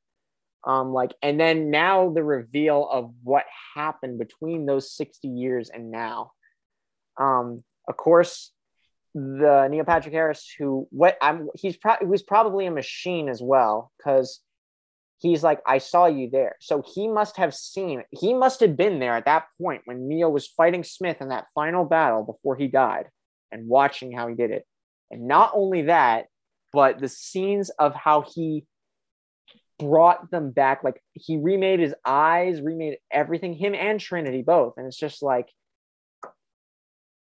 [0.65, 5.91] um, like, and then now the reveal of what happened between those sixty years and
[5.91, 6.31] now.
[7.17, 8.51] Um, of course,
[9.15, 13.91] the Neil Patrick Harris, who what I'm, he's probably was probably a machine as well,
[13.97, 14.41] because
[15.19, 16.57] he's like, I saw you there.
[16.59, 20.29] So he must have seen, he must have been there at that point when Neo
[20.29, 23.05] was fighting Smith in that final battle before he died
[23.53, 24.65] and watching how he did it.
[25.09, 26.25] And not only that,
[26.73, 28.65] but the scenes of how he
[29.79, 30.83] brought them back.
[30.83, 34.73] Like he remade his eyes, remade everything, him and Trinity both.
[34.75, 35.47] And it's just like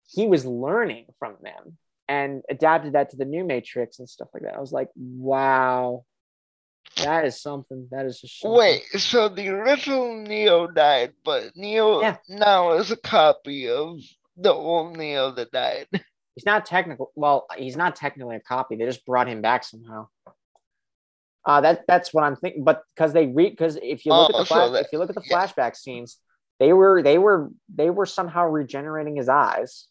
[0.09, 4.43] he was learning from them and adapted that to the new Matrix and stuff like
[4.43, 4.55] that.
[4.55, 6.05] I was like, wow,
[6.99, 7.89] that is something.
[7.91, 8.59] That is just something.
[8.59, 12.17] Wait, so the original Neo died, but Neo Yeah.
[12.29, 13.99] now is a copy of
[14.37, 15.87] the old Neo that died.
[16.35, 17.11] he's not technical.
[17.15, 18.77] Well, he's not technically a copy.
[18.77, 20.09] They just brought him back somehow.
[21.47, 22.65] Uh, that that's what I'm thinking.
[22.65, 24.93] But because they read, because if you look Oh, at the so flash, that- if
[24.93, 25.47] you look at the yeah.
[25.47, 26.19] flashback scenes,
[26.59, 29.87] they were they were they were somehow regenerating his eyes.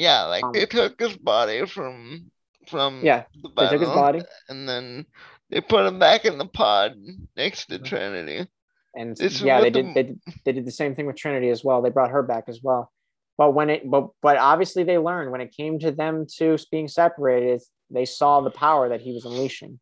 [0.00, 2.30] Yeah, like Um, they took his body from
[2.66, 5.04] from Yeah, the they took his body and then
[5.50, 6.94] they put him back in the pod
[7.36, 7.84] next to Mhm.
[7.84, 8.48] Trinity.
[8.94, 11.50] and This yeah, they the- did, they did they did the same thing with Trinity
[11.50, 11.82] as well.
[11.82, 12.90] They brought her back as well.
[13.36, 16.88] But when it but but obviously they learned when it came to them two being
[16.88, 17.60] separated,
[17.90, 19.80] they saw the power that he was unleashing.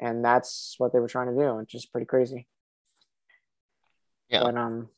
[0.00, 2.46] And that's what they were trying to do, which is pretty crazy.
[4.28, 4.42] Yeah.
[4.44, 4.90] But um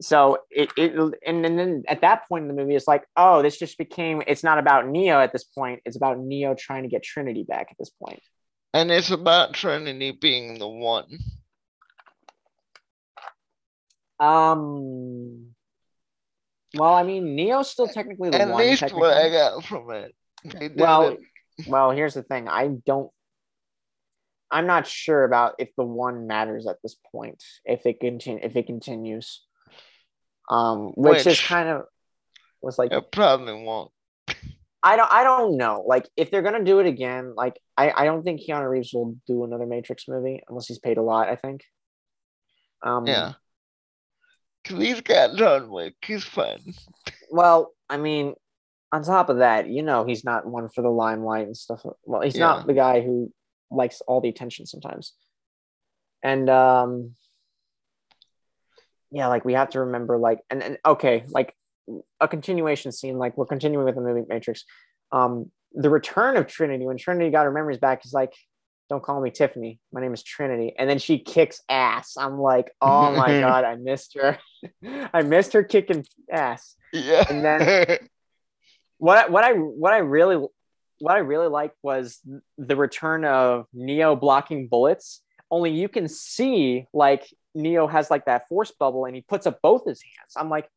[0.00, 0.92] so it, it
[1.26, 4.42] and, then at that point in the movie it's like, oh, this just became it's
[4.42, 7.78] not about Neo at this point, it's about Neo trying to get Trinity back at
[7.78, 8.20] this point.
[8.72, 11.18] And it's about Trinity being the one.
[14.20, 15.54] Um.
[16.74, 18.48] Well, I mean, Neo's still technically the one.
[18.48, 18.62] At one.
[18.62, 20.14] least what I got from it.
[20.76, 21.20] Well, it-
[21.66, 22.48] well, here's the thing.
[22.48, 23.10] I don't.
[24.50, 27.42] I'm not sure about if the one matters at this point.
[27.64, 29.42] If it continue, if it continues,
[30.50, 31.82] um, which, is kind of
[32.60, 33.90] was like it probably won't.
[34.82, 35.84] I don't I don't know.
[35.86, 39.16] Like if they're gonna do it again, like I I don't think Keanu Reeves will
[39.26, 41.28] do another Matrix movie unless he's paid a lot.
[41.28, 41.62] I think.
[42.82, 43.32] Um, Yeah.
[44.64, 45.94] Cause he's got John Wick.
[46.02, 46.58] He's fun.
[47.30, 48.34] Well, I mean,
[48.92, 51.82] on top of that, you know, he's not one for the limelight and stuff.
[52.04, 52.46] Well, he's Yeah.
[52.46, 53.32] not the guy who
[53.70, 55.14] likes all the attention sometimes.
[56.22, 57.14] And um
[59.10, 61.54] yeah, like we have to remember like and, and okay, like
[62.20, 64.64] a continuation scene, like we're continuing with the movie Matrix.
[65.12, 68.32] Um the return of Trinity, when Trinity got her memories back, is like,
[68.88, 69.78] don't call me Tiffany.
[69.92, 70.74] My name is Trinity.
[70.76, 72.16] And then she kicks ass.
[72.16, 74.38] I'm like, oh my God, I missed her.
[75.14, 77.24] I missed her kicking ass Yeah.
[77.30, 77.98] And then-
[78.98, 80.44] what I, what I what I really
[80.98, 82.20] what I really liked was
[82.58, 85.22] the return of Neo blocking bullets.
[85.50, 89.58] Only you can see like Neo has like that force bubble and he puts up
[89.62, 90.34] both his hands.
[90.36, 90.68] I'm like,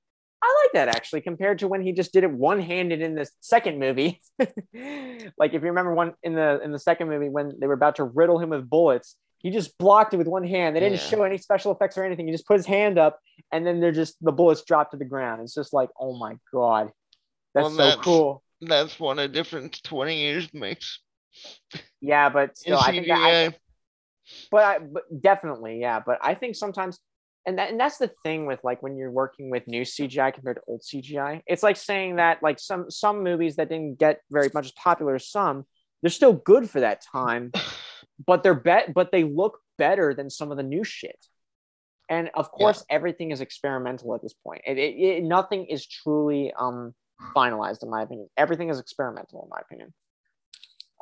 [0.41, 3.29] I like that actually compared to when he just did it one handed in the
[3.39, 4.21] second movie.
[4.39, 7.95] like if you remember one in the in the second movie when they were about
[7.97, 10.75] to riddle him with bullets, he just blocked it with one hand.
[10.75, 11.07] They didn't Yeah.
[11.09, 12.25] show any special effects or anything.
[12.27, 13.19] He just put his hand up
[13.51, 15.41] and then they're just the bullets drop to the ground.
[15.41, 16.91] It's just like, oh my god,
[17.53, 18.43] that's Well, so that's- cool.
[18.65, 20.99] That's one a difference 20 years makes.
[21.99, 23.55] Yeah, but still, I think that, I.
[24.51, 25.99] but, I, but definitely, yeah.
[26.05, 26.99] But I think sometimes,
[27.45, 30.57] and that, and that's the thing with like when you're working with new CGI compared
[30.57, 31.41] to old CGI.
[31.45, 35.15] It's like saying that like some some movies that didn't get very much as popular
[35.15, 35.65] as some,
[36.01, 37.51] they're still good for that time,
[38.25, 41.25] but they're bet, but they look better than some of the new shit.
[42.09, 44.61] And of course, everything is experimental at this point.
[44.67, 46.93] It, it, it, nothing is truly um
[47.35, 48.29] finalized, in my opinion.
[48.37, 49.93] Everything is experimental, in my opinion.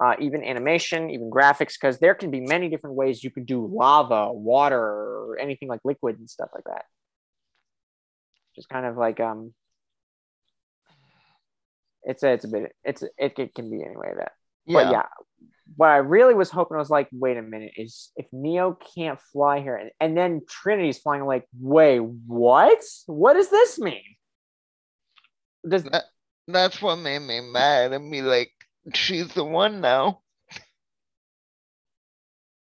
[0.03, 3.67] Uh, even animation, even graphics, because there can be many different ways you could do
[3.71, 6.85] lava, water, or anything like liquid and stuff like that.
[8.55, 9.53] Just kind of like um,
[12.03, 14.31] it's a it's a bit it's it, it can be anyway that.
[14.65, 15.05] But yeah,
[15.75, 19.19] what I really was hoping I was like, wait a minute, is if Neo can't
[19.31, 22.79] fly here, and, and then Trinity's flying, like, wait, what?
[23.05, 24.15] What does this mean?
[25.67, 26.05] Does That-
[26.47, 28.51] That's what made me mad and be like,
[28.93, 30.21] she's the one now.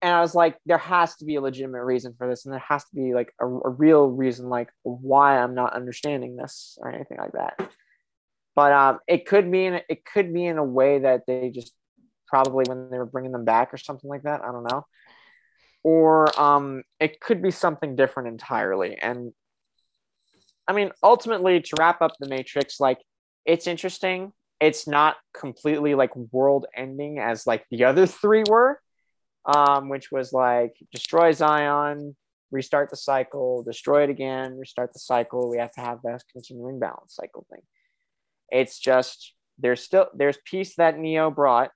[0.03, 2.63] and I was like, there has to be a legitimate reason for this, and there
[2.69, 6.91] has to be like a, a real reason, like why I'm not understanding this or
[6.93, 7.71] anything like that.
[8.55, 11.73] But um, it could be in it could be in a way that they just
[12.27, 14.43] probably when they were bringing them back or something like that.
[14.43, 14.87] I don't know,
[15.83, 18.97] or um, it could be something different entirely.
[18.97, 19.33] And
[20.69, 22.99] I mean, ultimately, to wrap up the Matrix, like
[23.45, 24.33] it's interesting.
[24.61, 28.81] It's not completely like world ending as like the other three were
[29.47, 32.17] um, which was like destroy Zion,
[32.51, 35.49] restart the cycle, destroy it again, restart the cycle.
[35.49, 37.63] We have to have that continuing balance cycle thing.
[38.51, 41.71] It's just there's still there's peace that Neo brought,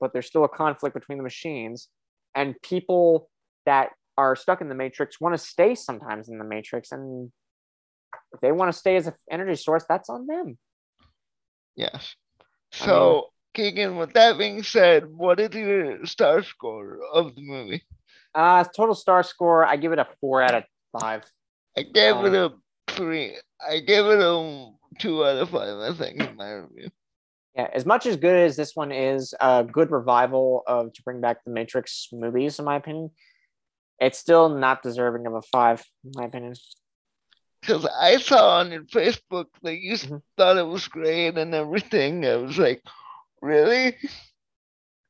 [0.00, 1.88] but there's still a conflict between the machines,
[2.34, 3.28] and people
[3.66, 7.32] that are stuck in the matrix want to stay sometimes in the matrix, and
[8.32, 10.58] if they want to stay as an energy source, that's on them.
[11.74, 12.14] Yes.
[12.84, 17.84] So Keegan, with that being said, what is your star score of the movie?
[18.34, 20.64] Uh, total star score, I give it a four out of
[20.98, 21.24] five.
[21.76, 22.52] I gave um, it a
[22.88, 23.36] three.
[23.66, 26.90] I gave it a two out of five, I think, in my review.
[27.54, 31.22] Yeah, as much as good as this one is, a good revival of to bring
[31.22, 33.10] back the Matrix movies, in my opinion,
[33.98, 36.54] it's still not deserving of a five, in my opinion.
[37.66, 40.16] Because I saw on your Facebook that you mm-hmm.
[40.36, 42.24] thought it was great and everything.
[42.24, 42.82] I was like,
[43.42, 43.96] really?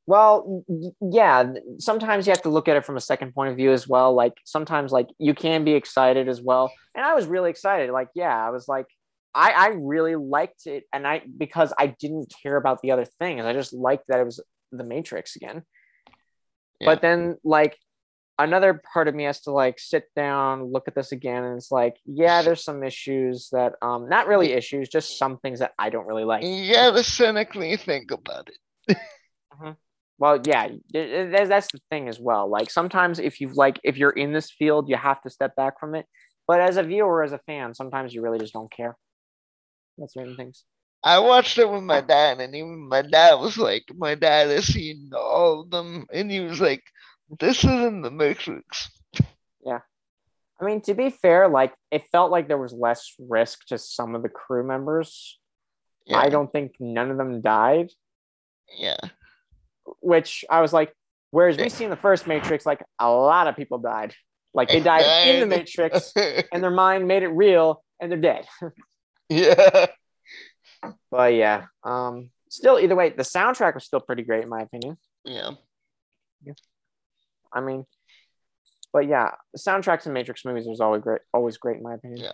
[0.06, 0.64] Well,
[1.00, 1.52] yeah.
[1.78, 4.14] Sometimes you have to look at it from a second point of view as well.
[4.14, 6.72] Like sometimes, like you can be excited as well.
[6.94, 7.90] And I was really excited.
[7.90, 8.86] Like, yeah, I was like,
[9.34, 13.44] I, I really liked it, and I because I didn't care about the other things.
[13.44, 14.42] I just liked that it was
[14.72, 15.62] the Matrix again.
[16.80, 16.86] Yeah.
[16.86, 17.76] But then, like
[18.38, 21.70] another part of me has to like sit down, look at this again, and it's
[21.70, 25.90] like, yeah, there's some issues that um not really issues, just some things that I
[25.90, 26.42] don't really like.
[26.44, 28.96] Yeah, to cynically think about it.
[29.54, 29.72] mm-hmm.
[30.18, 32.48] Well, yeah, that's the thing as well.
[32.48, 35.78] Like sometimes if you like if you're in this field, you have to step back
[35.78, 36.06] from it.
[36.46, 38.96] But as a viewer, as a fan, sometimes you really just don't care.
[39.98, 40.64] That's certain things.
[41.04, 44.66] I watched it with my dad, and even my dad was like, my dad has
[44.66, 46.82] seen all of them, and he was like,
[47.40, 48.90] this isn't the Matrix.
[49.64, 49.80] Yeah.
[50.60, 54.14] I mean, to be fair, like it felt like there was less risk to some
[54.14, 55.38] of the crew members.
[56.06, 56.18] Yeah.
[56.18, 57.90] I don't think none of them died.
[58.78, 58.96] Yeah.
[60.00, 60.94] Which I was like,
[61.30, 64.14] whereas we see in the first Matrix, like a lot of people died.
[64.54, 65.28] Like they died, died.
[65.34, 68.46] in the Matrix and their mind made it real and they're dead.
[69.28, 69.86] yeah.
[71.10, 71.66] But yeah.
[71.82, 74.96] Um still either way, the soundtrack was still pretty great in my opinion.
[75.24, 75.50] Yeah.
[76.42, 76.54] Yeah.
[77.52, 77.84] I mean,
[78.92, 82.24] but yeah, the soundtracks in Matrix movies is always great, always great in my opinion.
[82.24, 82.32] Yeah.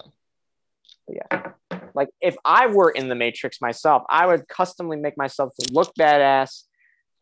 [1.07, 1.81] But yeah.
[1.95, 6.63] Like if I were in the Matrix myself, I would customly make myself look badass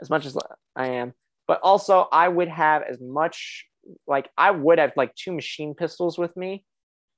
[0.00, 0.36] as much as
[0.76, 1.14] I am.
[1.46, 3.66] But also I would have as much
[4.06, 6.64] like I would have like two machine pistols with me.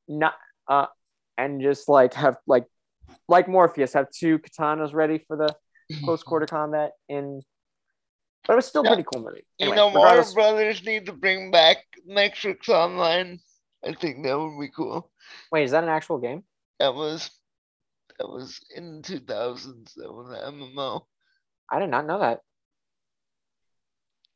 [0.09, 0.35] Not
[0.68, 0.87] uh
[1.37, 2.66] and just like have like
[3.29, 5.55] like Morpheus have two katanas ready for the
[6.05, 7.41] close quarter combat in
[8.47, 8.90] but it was still yeah.
[8.90, 9.45] pretty cool movie.
[9.61, 13.40] Anyway, you know, Warner Brothers need to bring back Matrix Online.
[13.84, 15.11] I think that would be cool.
[15.51, 16.45] Wait, is that an actual game?
[16.78, 17.30] That was
[18.18, 19.95] that was in the 2000s.
[19.97, 21.03] That was an MMO.
[21.70, 22.40] I did not know that.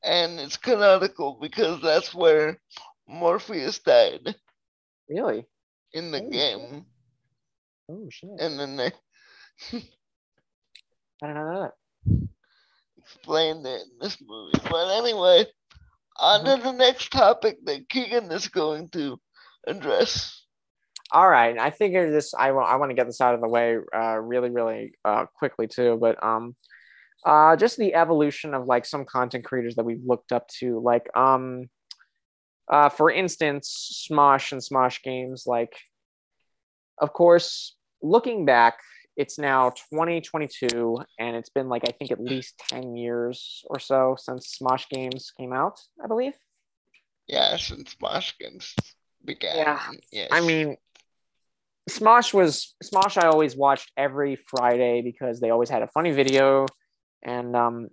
[0.03, 2.61] And it's canonical because that's where
[3.09, 4.35] Morpheus died.
[5.09, 5.47] Really?
[5.93, 6.69] In the oh, game.
[6.71, 6.85] Shit.
[7.91, 8.31] Oh shit.
[8.41, 8.87] And then they
[11.23, 11.73] I did not know that
[13.07, 14.59] explained it in this movie.
[14.71, 15.47] But anyway,
[16.19, 19.19] on to the next topic that Keegan is going to
[19.67, 20.43] address.
[21.13, 22.35] All right, I figured this.
[22.35, 22.69] I want.
[22.69, 25.97] I want to get this out of the way, uh, really, really uh, quickly too.
[26.01, 26.57] But um,
[27.25, 31.07] uh, just the evolution of like some content creators that we've looked up to, like
[31.17, 31.69] um,
[32.69, 35.45] uh, for instance, Smosh and Smosh Games.
[35.47, 35.77] Like,
[36.99, 38.79] of course, looking back,
[39.17, 44.17] it's now 2022 and it's been like i think at least 10 years or so
[44.19, 46.35] since smosh games came out i believe.
[47.27, 48.75] Yeah since smosh games
[49.25, 49.57] began.
[49.57, 49.81] Yeah.
[50.13, 50.29] Yes.
[50.33, 50.77] i mean
[51.89, 56.67] smosh was smosh i always watched every friday because they always had a funny video
[57.23, 57.89] and um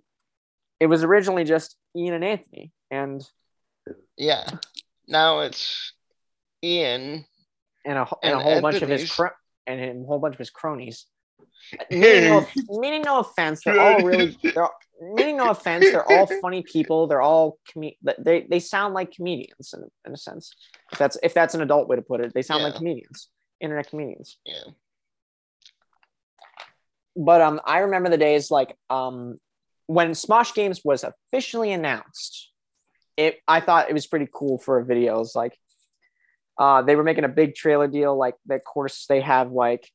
[0.80, 3.22] it was originally just ian and anthony and
[4.16, 4.46] yeah.
[5.06, 5.92] Now it's
[6.62, 7.24] ian
[7.84, 8.62] and a, and, and a whole Anthony's.
[8.62, 9.26] bunch of his cr-
[9.66, 11.06] and a whole bunch of his cronies
[11.90, 14.36] meaning, no, meaning no offense, they're all really.
[14.42, 14.68] They're
[15.00, 17.06] meaning no offense, they're all funny people.
[17.06, 20.54] They're all com- they they sound like comedians in, in a sense.
[20.92, 22.68] If that's if that's an adult way to put it, they sound yeah.
[22.68, 23.28] like comedians,
[23.60, 24.38] internet comedians.
[24.44, 24.72] Yeah.
[27.16, 29.38] But um, I remember the days like um,
[29.86, 32.50] when Smosh Games was officially announced.
[33.16, 35.24] It I thought it was pretty cool for a video.
[35.36, 35.56] Like,
[36.58, 38.16] uh, they were making a big trailer deal.
[38.16, 39.88] Like, of course, they have like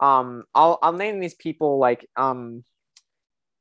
[0.00, 2.64] um i'll i'll name these people like um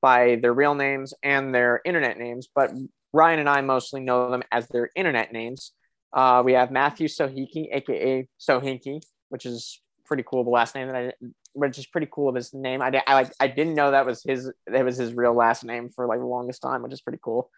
[0.01, 2.71] by their real names and their internet names but
[3.13, 5.73] ryan and i mostly know them as their internet names.
[6.13, 10.95] Uh we have matthew sohinki aka sohinki which is pretty cool the last name that
[10.95, 11.11] i
[11.53, 12.81] which is pretty cool of his name.
[12.81, 15.89] I, I like i didn't know that was his that was his real last name
[15.89, 17.49] for like the longest time which is pretty cool.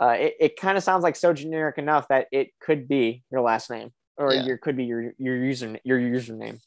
[0.00, 3.42] Uh, it, it kind of sounds like so generic enough that it could be your
[3.42, 4.44] last name or yeah.
[4.44, 6.58] your could be your your user your username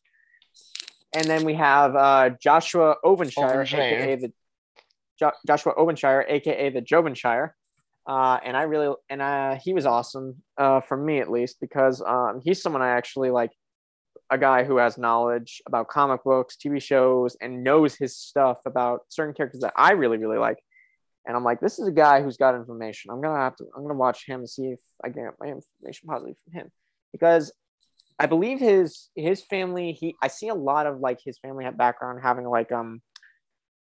[1.16, 4.34] and then we have uh, Joshua Ovenshire, aka the
[5.20, 7.52] jo- Joshua Ovenshire, aka the Jovenshire.
[8.06, 12.02] Uh, and I really and uh, he was awesome uh, for me at least because
[12.02, 13.52] um, he's someone I actually like
[14.30, 19.02] a guy who has knowledge about comic books, TV shows, and knows his stuff about
[19.10, 20.58] certain characters that I really, really like.
[21.26, 23.12] And I'm like, this is a guy who's got information.
[23.12, 23.66] I'm gonna have to.
[23.76, 26.72] I'm gonna watch him and see if I get my information positively from him,
[27.14, 27.54] because
[28.20, 29.94] I believe his his family.
[29.94, 33.02] He I see a lot of like his family background having like um,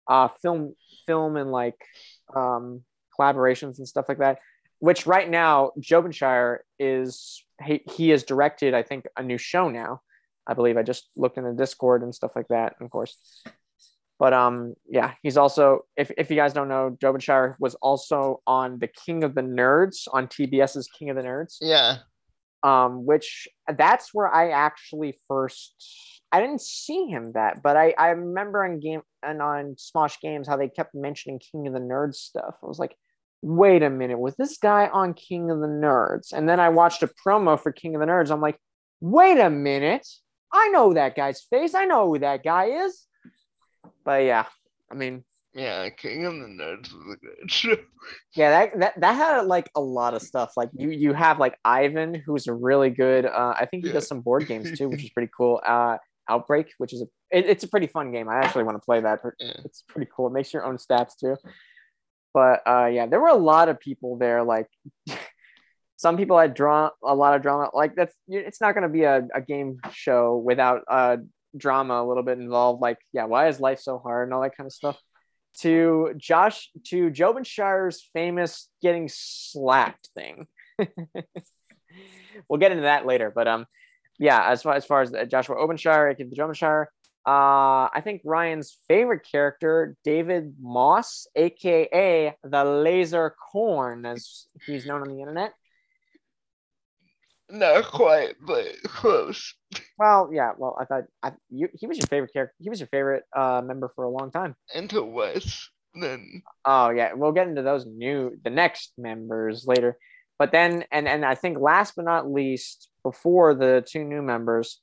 [0.07, 0.75] uh, film
[1.07, 1.77] film and like
[2.35, 2.83] um
[3.17, 4.39] collaborations and stuff like that.
[4.79, 10.01] Which right now, Jovenshire is he, he has directed, I think, a new show now.
[10.47, 13.15] I believe I just looked in the Discord and stuff like that, of course.
[14.21, 18.77] But um, yeah, he's also if, if you guys don't know, Jovenshire was also on
[18.77, 21.57] the King of the Nerds on TBS's King of the Nerds.
[21.59, 21.97] Yeah.
[22.63, 25.73] Um, which that's where I actually first
[26.31, 30.47] I didn't see him that, but I I remember on game and on Smosh Games
[30.47, 32.55] how they kept mentioning King of the Nerds stuff.
[32.63, 32.95] I was like,
[33.41, 36.31] wait a minute, was this guy on King of the Nerds?
[36.31, 38.31] And then I watched a promo for King of the Nerds.
[38.31, 38.59] I'm like,
[39.01, 40.07] wait a minute,
[40.53, 41.73] I know that guy's face.
[41.73, 43.07] I know who that guy is.
[44.05, 44.45] But yeah,
[44.91, 45.23] I mean,
[45.53, 47.75] yeah, King of the Nerds was a good show.
[48.35, 50.53] Yeah, that, that that had like a lot of stuff.
[50.55, 53.25] Like you you have like Ivan, who's a really good.
[53.25, 53.95] Uh, I think he yeah.
[53.95, 55.61] does some board games too, which is pretty cool.
[55.65, 55.97] Uh,
[56.29, 57.05] Outbreak, which is a
[57.37, 58.29] it, it's a pretty fun game.
[58.29, 59.19] I actually want to play that.
[59.39, 59.53] Yeah.
[59.65, 60.27] It's pretty cool.
[60.27, 61.35] It makes your own stats too.
[62.33, 64.43] But uh, yeah, there were a lot of people there.
[64.43, 64.67] Like
[65.97, 67.69] some people had drawn a lot of drama.
[67.73, 71.17] Like that's it's not going to be a, a game show without uh,
[71.57, 72.81] drama a little bit involved.
[72.81, 74.97] Like yeah, why is life so hard and all that kind of stuff.
[75.59, 80.47] To Josh to Jovenshire's famous getting slapped thing.
[82.49, 83.65] we'll get into that later, but um,
[84.17, 86.87] yeah, as far as far as Joshua Ovenshire, the Jovenshire,
[87.27, 95.01] uh, I think Ryan's favorite character, David Moss, aka the Laser Corn, as he's known
[95.01, 95.53] on the internet.
[97.51, 99.53] Not quite, but close.
[99.99, 100.51] Well, yeah.
[100.57, 102.55] Well, I thought I, you, he was your favorite character.
[102.59, 104.55] He was your favorite uh, member for a long time.
[104.73, 106.43] Until Wes, then.
[106.63, 109.97] Oh yeah, we'll get into those new the next members later.
[110.39, 114.79] But then, and and I think last but not least, before the two new members,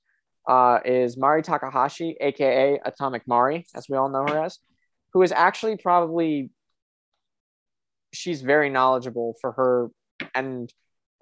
[0.47, 4.59] uh, is Mari Takahashi, aka Atomic Mari, as we all know her as,
[5.15, 6.51] who is actually probably
[8.13, 9.91] she's very knowledgeable for her
[10.35, 10.73] and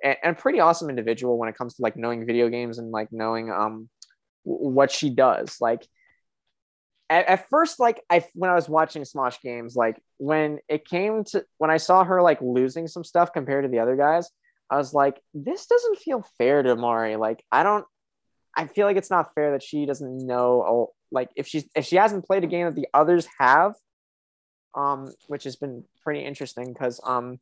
[0.03, 3.09] and a pretty awesome individual when it comes to like knowing video games and like
[3.13, 3.89] knowing um
[4.45, 5.57] what she does.
[5.61, 5.87] Like
[7.09, 11.25] at, at first, like I when I was watching Smosh games, like when it came
[11.25, 14.29] to when I saw her like losing some stuff compared to the other guys,
[14.71, 17.17] I was like, this doesn't feel fair to Mari.
[17.17, 17.85] Like I don't
[18.57, 20.93] I feel like it's not fair that she doesn't know.
[21.11, 23.75] Like if she's if she hasn't played a game that the others have,
[24.75, 27.39] um, which has been pretty interesting because um,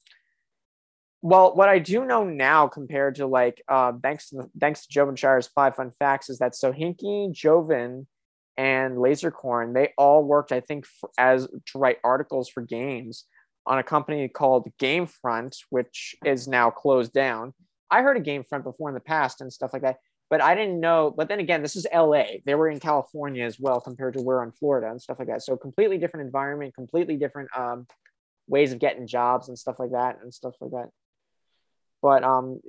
[1.24, 5.16] well, what I do know now compared to like uh, thanks to thanks to Joven
[5.16, 8.06] Shire's five fun facts is that Sohinki, Joven,
[8.58, 13.24] and Lasercorn they all worked I think for, as to write articles for games
[13.64, 17.54] on a company called Gamefront, which is now closed down.
[17.90, 19.96] I heard of Gamefront before in the past and stuff like that
[20.30, 21.14] but I didn't know.
[21.16, 22.24] But then again, this is LA.
[22.44, 25.42] They were in California as well compared to we're in Florida and stuff like that.
[25.42, 27.86] So completely different environment, completely different um,
[28.48, 30.88] ways of getting jobs and stuff like that and stuff like that.
[32.05, 32.61] But um,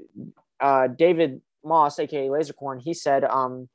[0.61, 3.67] uh, David Moss, aka Lasercorn, he said um,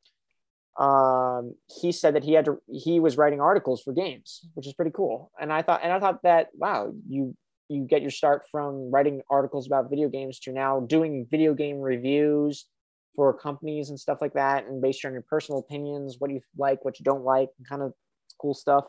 [0.79, 4.73] um, he said that he had to he was writing articles for games, which is
[4.73, 5.31] pretty cool.
[5.39, 7.37] And I thought and I thought that wow, you
[7.69, 11.79] you get your start from writing articles about video games to now doing video game
[11.79, 12.65] reviews
[13.15, 16.87] for companies and stuff like that and based on your personal opinions what you like
[16.87, 17.93] what you don't like kind of
[18.41, 18.87] cool stuff.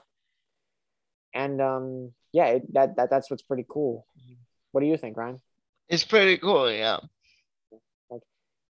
[1.33, 4.05] And um yeah it, that, that that's what's pretty cool.
[4.71, 5.41] What do you think ryan
[5.91, 6.97] it's pretty cool yeah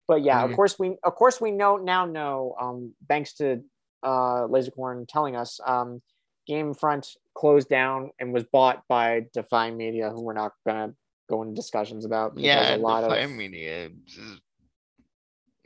[0.09, 0.51] but yeah mm-hmm.
[0.51, 3.63] of course we of course we know now know um thanks to
[4.03, 6.03] uh lasercorn telling us um
[6.49, 10.93] gamefront closed down and was bought by Defy Media who we're not gonna
[11.29, 13.91] go into discussions about yeah a lot Defy of media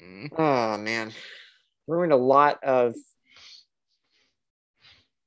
[0.04, 0.28] Mm.
[0.36, 1.12] Oh man,
[1.86, 2.94] ruined a lot of.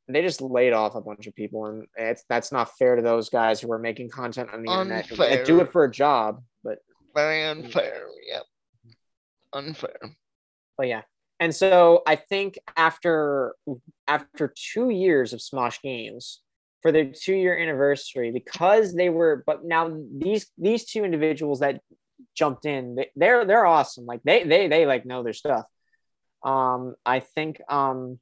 [0.08, 3.30] They just laid off a bunch of people, and it's that's not fair to those
[3.30, 4.99] guys who are making content on the unfair.
[4.99, 5.45] internet.
[5.45, 6.80] Do it for a job, but
[7.14, 8.05] very unfair.
[8.30, 8.43] Yep,
[9.53, 9.99] unfair.
[10.78, 11.01] But yeah,
[11.39, 13.55] and so I think after
[14.08, 16.41] after two years of Smosh Games,
[16.82, 21.82] for their two year anniversary, because they were, but now these these two individuals that
[22.36, 22.95] jumped in.
[22.95, 24.05] They, they're they're awesome.
[24.05, 25.66] Like they they they like know their stuff.
[26.43, 28.20] Um, I think um,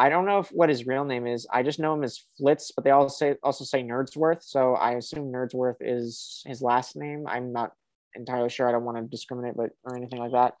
[0.00, 1.46] I don't know if what his real name is.
[1.52, 4.42] I just know him as Flitz, but they also say also say Nerdsworth.
[4.42, 7.26] So I assume Nerdsworth is his last name.
[7.28, 7.72] I'm not
[8.14, 8.66] entirely sure.
[8.66, 10.54] I don't want to discriminate, but or anything like that.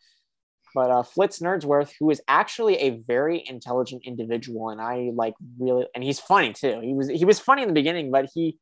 [0.74, 5.86] but uh, Flitz Nerdsworth, who is actually a very intelligent individual, and I like really,
[5.94, 6.80] and he's funny too.
[6.82, 8.58] He was he was funny in the beginning, but he,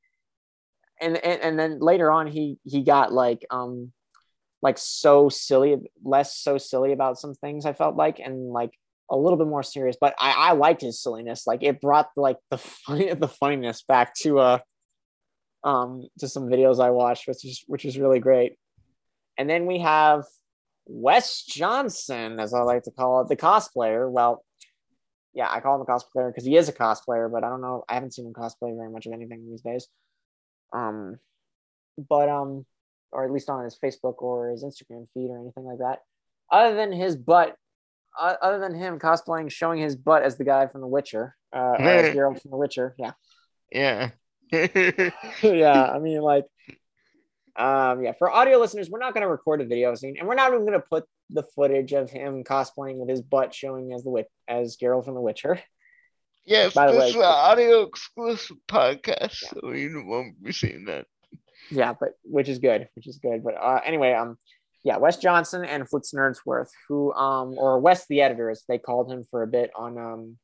[1.00, 3.92] and and, and then later on he he got like um
[4.62, 7.66] like so silly, less so silly about some things.
[7.66, 8.72] I felt like, and like
[9.10, 9.96] a little bit more serious.
[10.00, 11.46] But I I liked his silliness.
[11.46, 14.58] Like it brought like the funny the funniness back to uh
[15.64, 18.58] um to some videos I watched, which is which is really great.
[19.36, 20.24] And then we have
[20.86, 24.10] Wes Johnson, as I like to call it, the cosplayer.
[24.10, 24.44] Well,
[25.34, 27.84] yeah, I call him a cosplayer because he is a cosplayer, but I don't know.
[27.88, 29.86] I haven't seen him cosplay very much of anything these days.
[30.72, 31.18] Um,
[32.08, 32.66] but um,
[33.12, 36.00] or at least on his Facebook or his Instagram feed or anything like that.
[36.50, 37.54] Other than his butt,
[38.18, 41.72] uh, other than him cosplaying, showing his butt as the guy from The Witcher, uh,
[41.78, 42.94] as Geralt from The Witcher.
[42.98, 43.12] Yeah.
[43.70, 44.10] Yeah.
[45.42, 45.82] yeah.
[45.94, 46.44] I mean, like,
[47.56, 50.36] um, yeah, for audio listeners, we're not going to record a video scene, and we're
[50.36, 54.02] not even going to put the footage of him cosplaying with his butt showing as
[54.04, 55.60] the witch as Geralt from The Witcher.
[56.46, 59.60] Yes, By the this way- is an audio exclusive podcast, Yeah.
[59.60, 61.06] so you won't be seeing that.
[61.70, 63.44] Yeah, but which is good, which is good.
[63.44, 64.38] But uh, anyway, um,
[64.84, 69.10] yeah, Wes Johnson and Flitz Nerdsworth, who um, or Wes the editor, as they called
[69.10, 70.38] him for a bit on um,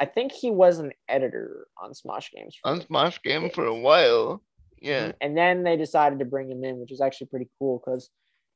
[0.00, 2.56] I think he was an editor on Smosh Games.
[2.64, 4.42] On Smosh Game for a while.
[4.80, 5.12] Yeah.
[5.20, 8.08] and then they decided to bring him in, which is actually pretty cool because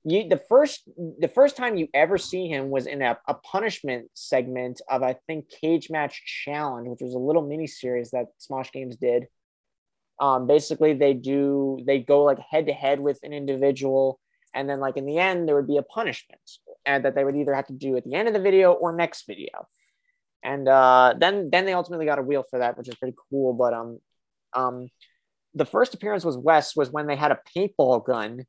[0.05, 4.11] you the first the first time you ever see him was in a, a punishment
[4.15, 8.73] segment of I think Cage Match Challenge, which was a little mini series that Smosh
[8.73, 9.27] Games did.
[10.21, 14.21] Um, basically, they do they go like head to head with an individual,
[14.55, 16.41] and then like in the end there would be a punishment,
[16.87, 18.95] and that they would either have to do at the end of the video or
[18.95, 19.69] next video.
[20.43, 23.55] And uh, then then they ultimately got a wheel for that, which is pretty cool.
[23.55, 23.99] But um,
[24.53, 24.89] um,
[25.55, 28.45] the first appearance was Wes was when they had a paintball gun.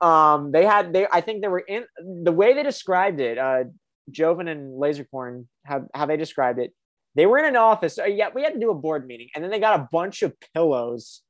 [0.00, 3.38] Um, they had they I think they were in the way they described it.
[3.38, 3.64] Uh,
[4.10, 6.72] Joven and Lasercorn how how they described it.
[7.14, 7.98] They were in an office.
[7.98, 10.22] Uh, yeah, we had to do a board meeting, and then they got a bunch
[10.22, 11.22] of pillows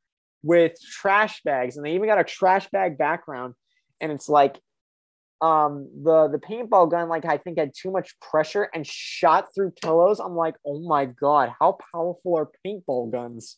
[0.43, 3.55] with trash bags, and they even got a trash bag background.
[4.05, 4.61] And it's like,
[5.41, 9.73] um, the the paintball gun like I think had too much pressure and shot through
[9.83, 10.21] pillows.
[10.21, 13.57] I'm like, oh my god, how powerful are paintball guns?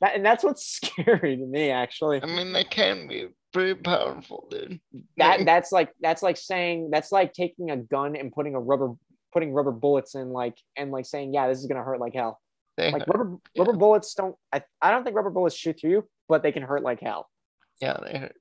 [0.00, 2.22] That, and that's what's scary to me, actually.
[2.22, 4.80] I mean, they can be pretty powerful, dude.
[5.16, 8.92] That that's like that's like saying that's like taking a gun and putting a rubber
[9.32, 12.40] putting rubber bullets in like and like saying, yeah, this is gonna hurt like hell.
[12.76, 13.16] They Like hurt.
[13.16, 14.36] rubber rubber bullets don't.
[14.52, 17.28] I, I don't think rubber bullets shoot through you, but they can hurt like hell.
[17.80, 18.36] Yeah, they hurt.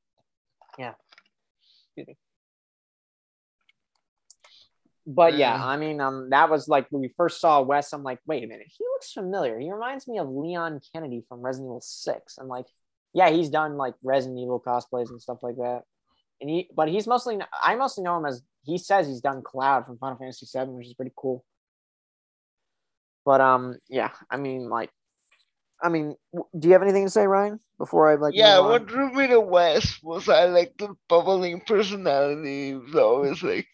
[5.08, 5.62] But yeah, Mm.
[5.62, 7.91] I mean, um, that was like when we first saw Wes.
[7.93, 9.58] I'm like, wait a minute, he looks familiar.
[9.60, 12.38] He reminds me of Leon Kennedy from Resident Evil Six.
[12.38, 12.66] I'm like,
[13.14, 15.82] yeah, he's done like Resident Evil cosplays and stuff like that.
[16.39, 19.86] And he, but he's mostly, I mostly know him as he says he's done Cloud
[19.86, 21.43] from Final Fantasy VII, which is pretty cool.
[23.26, 24.89] But um, yeah, I mean, like,
[25.84, 27.60] I mean, do you have anything to say, Ryan?
[27.78, 32.68] Before I like, yeah, what drew me to Wes was I like the bubbling personality.
[32.68, 33.68] He was always like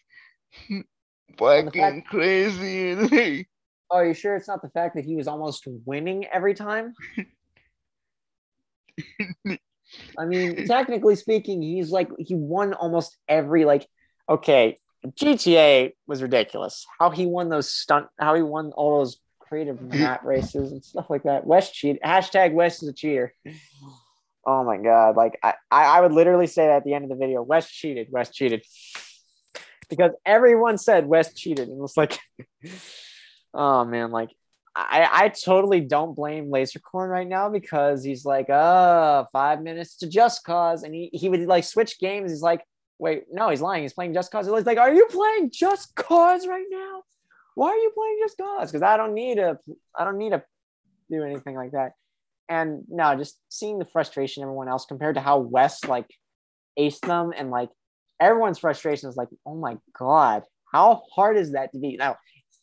[1.40, 3.48] and crazy and like,
[3.90, 6.92] Oh, are you sure it's not the fact that he was almost winning every time?
[10.18, 13.86] I mean, technically speaking, he's like he won almost every like.
[14.28, 16.84] Okay, GTA was ridiculous.
[16.98, 19.18] How he won those stunt, how he won all those
[19.48, 21.46] creative map races and stuff like that.
[21.46, 22.02] Wes cheat.
[22.02, 23.34] Hashtag Wes is a cheater.
[24.46, 25.16] Oh my god!
[25.16, 27.42] Like I, I, I would literally say that at the end of the video.
[27.42, 28.08] Wes cheated.
[28.10, 28.64] Wes cheated.
[29.90, 32.18] Because everyone said Wes cheated, and it was like,
[33.54, 34.30] oh man, like
[34.78, 40.08] I, I totally don't blame Lasercorn right now because he's like, uh, five minutes to
[40.08, 42.30] Just Cause, and he, he would like switch games.
[42.30, 42.62] He's like,
[42.98, 43.82] wait, no, he's lying.
[43.82, 44.46] He's playing Just Cause.
[44.46, 47.02] He's like, are you playing Just Cause right now?
[47.58, 48.70] Why are you playing Just Cause?
[48.70, 49.58] Because I don't need to,
[49.98, 50.44] I don't need to
[51.10, 51.90] do anything like that.
[52.48, 56.06] And no, just seeing the frustration of everyone else compared to how Wes like
[56.78, 57.70] aced them and like
[58.20, 61.98] everyone's frustration is like, oh my god, how hard is that to beat?
[61.98, 62.16] Now,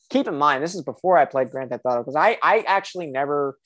[0.10, 3.08] keep in mind, this is before I played Grand Theft Auto because I I actually
[3.08, 3.58] never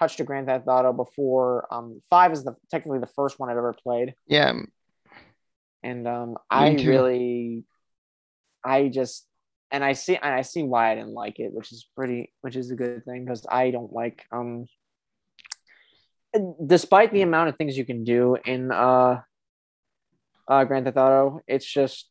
[0.00, 1.68] touched a Grand Theft Auto before.
[1.70, 4.52] Um, five is the technically the first one I've ever played, yeah,
[5.84, 6.88] and um, I too.
[6.88, 7.64] really,
[8.64, 9.28] I just
[9.72, 12.54] and I see and I see why I didn't like it, which is pretty, which
[12.54, 14.66] is a good thing because I don't like um.
[16.64, 19.20] Despite the amount of things you can do in uh,
[20.48, 22.08] uh, Grand Theft Auto, it's just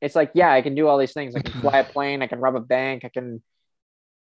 [0.00, 1.36] it's like yeah, I can do all these things.
[1.36, 3.42] I can fly a plane, I can rob a bank, I can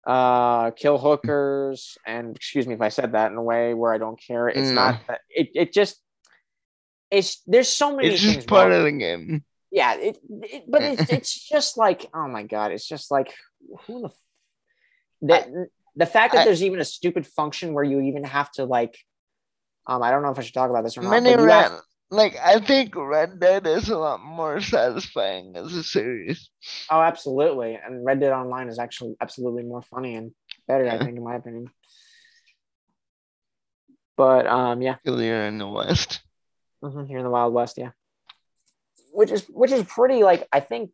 [0.06, 3.98] uh kill hookers and excuse me if I said that in a way where I
[3.98, 4.48] don't care.
[4.48, 4.74] It's No.
[4.74, 5.96] not that it, it just
[7.10, 9.44] it's there's so many it's just part wrong- of the game.
[9.74, 13.34] Yeah, it, it but it's it's just like oh my god, it's just like
[13.86, 15.48] who the that
[15.96, 18.96] the fact that I- there's even a stupid function where you even have to like
[19.86, 21.22] um I don't know if I should talk about this or not.
[21.26, 25.82] You Red, have- like I think Red Dead is a lot more satisfying as a
[25.82, 26.50] series.
[26.88, 30.30] oh, absolutely, and Red Dead Online is actually absolutely more funny and
[30.68, 31.66] better, I think, in my opinion.
[34.16, 36.22] But um, yeah, Earlier in the West.
[36.84, 37.90] Mhm, here in the Wild West, yeah.
[39.14, 40.90] Which is which is pretty like I think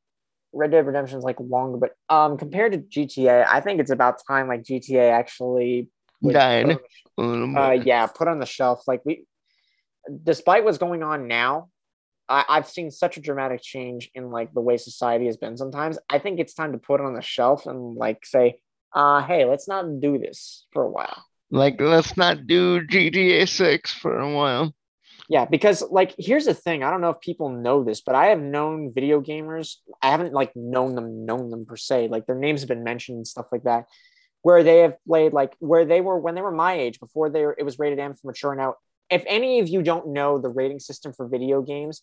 [0.52, 4.20] Red Dead Redemption is like longer, but um compared to GTA, I think it's about
[4.26, 5.88] time like GTA actually
[6.20, 6.66] was Died.
[6.66, 6.82] put
[7.18, 8.82] on uh, yeah, put on the shelf.
[8.86, 9.24] Like we,
[10.22, 11.68] despite what's going on now,
[12.28, 15.56] I, I've seen such a dramatic change in like the way society has been.
[15.56, 18.60] Sometimes I think it's time to put it on the shelf and like say,
[18.94, 21.24] uh, hey, let's not do this for a while.
[21.50, 24.72] Like let's not do GTA 6 for a while.
[25.30, 26.82] Yeah, because like here's the thing.
[26.82, 29.76] I don't know if people know this, but I have known video gamers.
[30.02, 32.08] I haven't like known them, known them per se.
[32.08, 33.84] Like their names have been mentioned and stuff like that,
[34.42, 37.42] where they have played like where they were when they were my age before they
[37.42, 38.56] were, it was rated M for mature.
[38.56, 38.74] Now,
[39.08, 42.02] if any of you don't know the rating system for video games,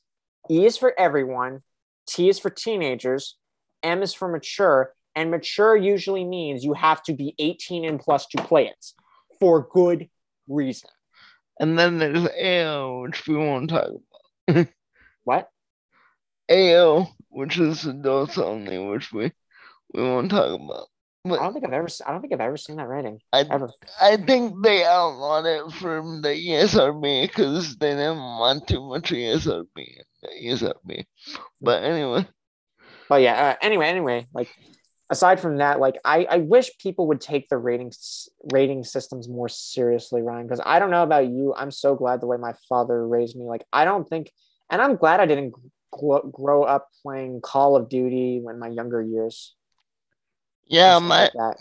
[0.50, 1.64] E is for everyone,
[2.08, 3.36] T is for teenagers,
[3.84, 8.26] M is for mature, and mature usually means you have to be 18 and plus
[8.28, 8.86] to play it
[9.38, 10.08] for good
[10.48, 10.90] reason.
[11.60, 13.90] And then there's AO, which we won't talk
[14.48, 14.68] about.
[15.24, 15.50] What?
[16.50, 19.34] AO, which is adults only, which we
[19.94, 20.88] we won't talk about.
[21.26, 21.90] I don't think I've ever.
[22.06, 23.70] I don't think I've ever seen that rating I ever.
[24.00, 29.98] I think they outlawed it from the ESRB because they didn't want too much ESRB
[30.22, 31.06] the ESRB.
[31.62, 32.28] But anyway,
[33.10, 33.50] But yeah.
[33.50, 34.50] Uh, anyway, anyway, like
[35.10, 39.50] aside from that, like I, I wish people would take the ratings rating systems more
[39.50, 40.48] seriously, Ryan.
[40.48, 43.46] Because I don't know about you, I'm so glad the way my father raised me.
[43.46, 44.32] Like I don't think,
[44.70, 45.54] and I'm glad I didn't
[45.92, 49.56] grow, grow up playing Call of Duty in my younger years.
[50.66, 51.58] yeah, my like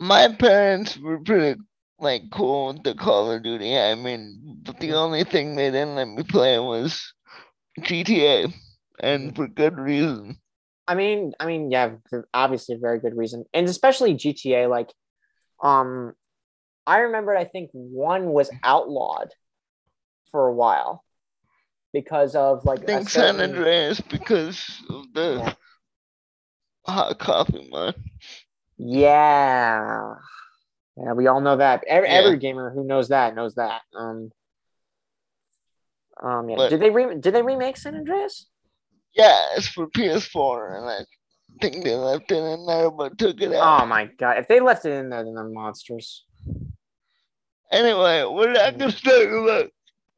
[0.00, 1.60] my parents were pretty
[1.98, 3.76] like cool with the Call of Duty.
[3.78, 7.12] I mean, but the only thing they didn't let me play was
[7.80, 8.52] GTA,
[9.00, 9.36] and mm-hmm.
[9.36, 10.38] for good reason.
[10.86, 11.92] I mean, I mean, yeah,
[12.32, 14.68] obviously a very good reason, and especially GTA.
[14.68, 14.92] Like,
[15.62, 16.12] um,
[16.86, 19.30] I remember I think one was outlawed
[20.30, 21.02] for a while
[21.92, 25.54] because of like I think San Andreas because of the Yeah.
[26.86, 27.94] hot coffee mod.
[28.76, 30.14] Yeah,
[30.96, 31.84] yeah, we all know that.
[31.86, 32.14] Every, Yeah.
[32.16, 33.80] every gamer who knows that knows that.
[33.96, 34.30] Um,
[36.22, 36.56] um, yeah.
[36.56, 38.48] But- did they re- did they remake San Andreas?
[39.14, 41.04] Yeah, it's for PS4, and I
[41.60, 43.82] think they left it in there but took it out.
[43.82, 44.38] Oh my god!
[44.38, 46.24] If they left it in there, then they're monsters.
[47.72, 49.70] Anyway, we're not gonna talk about.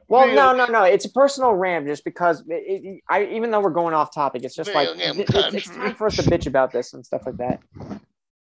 [0.08, 0.84] Well, no, no, no.
[0.84, 4.44] It's a personal rant, just because it, it, I, even though we're going off topic,
[4.44, 7.04] it's just Video like it- it's, it's time for us to bitch about this and
[7.04, 7.60] stuff like that.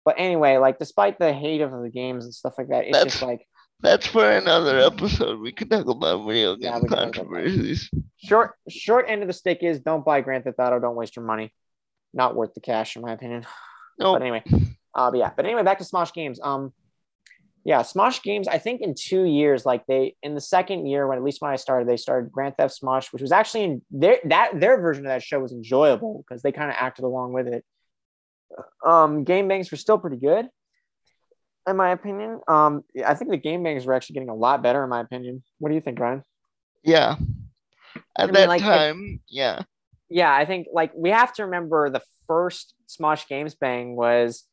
[0.05, 3.13] But anyway, like despite the hate of the games and stuff like that, it's That's-
[3.13, 3.47] just like
[3.81, 5.39] That's for another episode.
[5.39, 7.13] We could talk about video game Yeah, we can talk about that.
[7.13, 7.89] controversies.
[8.17, 11.25] short short end of the stick is don't buy Grand Theft Auto, don't waste your
[11.25, 11.53] money.
[12.13, 13.45] Not worth the cash, in my opinion.
[13.99, 14.43] No, But anyway,
[14.95, 15.31] uh, but yeah.
[15.35, 16.39] But anyway, back to Smosh Games.
[16.41, 16.71] Um,
[17.65, 18.47] yeah, Smosh Games.
[18.47, 21.51] I think in two years, like they in the second year, when at least when
[21.51, 25.05] I started, they started Grand Theft Smosh, which was actually in their that their version
[25.05, 27.65] of that show was enjoyable because they kind of acted along with it.
[28.85, 30.47] Um, game banks were still pretty good,
[31.67, 32.39] in my opinion.
[32.47, 35.43] Um, I think the game bangs were actually getting a lot better, in my opinion.
[35.59, 36.23] What do you think, Ryan?
[36.83, 37.17] yeah.
[38.17, 39.63] At mean, that like, time, yeah.
[40.09, 44.43] yeah, I think like we have to remember the first Smosh Games Bang was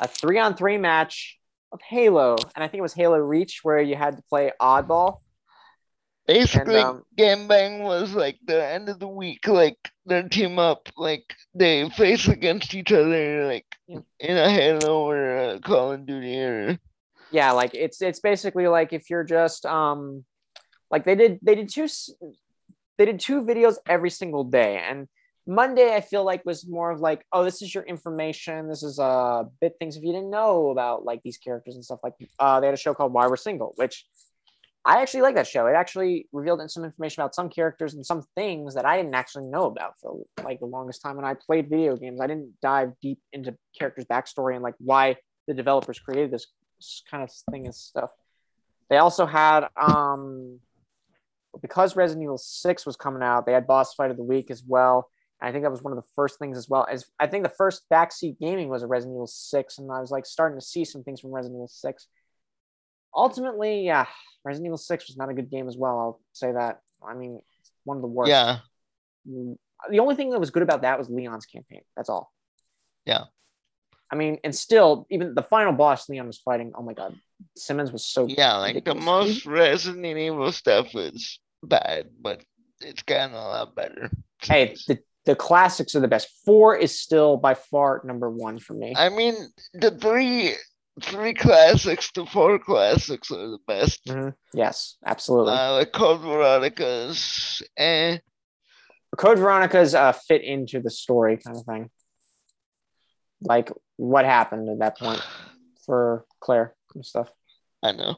[0.00, 1.38] a three on three match
[1.72, 5.18] of Halo, and I think it was Halo Reach where you had to play oddball.
[6.26, 10.88] Basically, um, Game Bang was like the end of the week, like their team up,
[10.96, 14.00] like they face against each other, like Yeah.
[14.20, 16.78] in a Halo or a Call of Duty or
[17.32, 20.24] Yeah, like it's it's basically like if you're just um
[20.90, 22.10] like they did they did two s-
[22.98, 24.78] they did two videos every single day.
[24.78, 25.08] And
[25.46, 28.68] Monday I feel like was more of like oh this is your information.
[28.68, 29.96] This is uh bit things.
[29.96, 32.84] If you didn't know about like these characters and stuff like uh they had a
[32.84, 34.06] show called Why We're Single which
[34.84, 38.22] I actually like that show it actually revealed some information about some characters and some
[38.34, 41.68] things that I didn't actually know about for like the longest time when I played
[41.68, 45.16] video games I didn't dive deep into characters backstory and like why
[45.46, 46.46] the developers created this
[47.10, 48.10] kind of thing and stuff.
[48.88, 50.60] They also had um
[51.60, 54.62] because Resident Evil 6 was coming out, they had boss fight of the week as
[54.66, 55.10] well.
[55.40, 56.86] And I think that was one of the first things as well.
[56.90, 60.10] As I think the first backseat gaming was a Resident Evil 6, and I was
[60.10, 62.08] like starting to see some things from Resident Evil 6.
[63.14, 64.06] Ultimately, yeah,
[64.44, 65.98] Resident Evil 6 was not a good game as well.
[65.98, 66.80] I'll say that.
[67.06, 67.40] I mean,
[67.84, 68.30] one of the worst.
[68.30, 68.58] yeah.
[69.24, 71.82] the only thing that was good about that was Leon's campaign.
[71.96, 72.32] That's all.
[73.06, 73.24] Yeah.
[74.12, 76.72] I mean, and still, even the final boss Leon was fighting.
[76.74, 77.16] Oh my god,
[77.56, 82.42] Simmons was so Yeah, like the most Resident Evil stuff is bad, but
[82.80, 84.10] it's gotten a lot better.
[84.42, 86.28] Hey, the, the classics are the best.
[86.44, 88.94] Four is still by far number one for me.
[88.96, 89.34] I mean,
[89.74, 90.54] the three
[91.00, 94.04] three classics, to four classics are the best.
[94.06, 94.34] Mhm.
[94.54, 95.52] Yes, absolutely.
[95.52, 98.18] Uh, like Code Veronica's, eh,
[99.16, 101.90] Code Veronica's uh, fit into the story kind of thing.
[103.42, 105.22] Like what happened at that point
[105.86, 107.30] for Claire and stuff.
[107.82, 108.16] I know.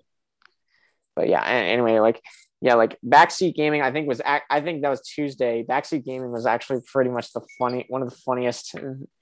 [1.15, 2.23] But yeah, anyway, like
[2.61, 3.83] yeah, like backseat gaming.
[3.83, 5.65] I think was I think that was Tuesday.
[5.69, 8.75] Backseat gaming was actually pretty much the funny one of the funniest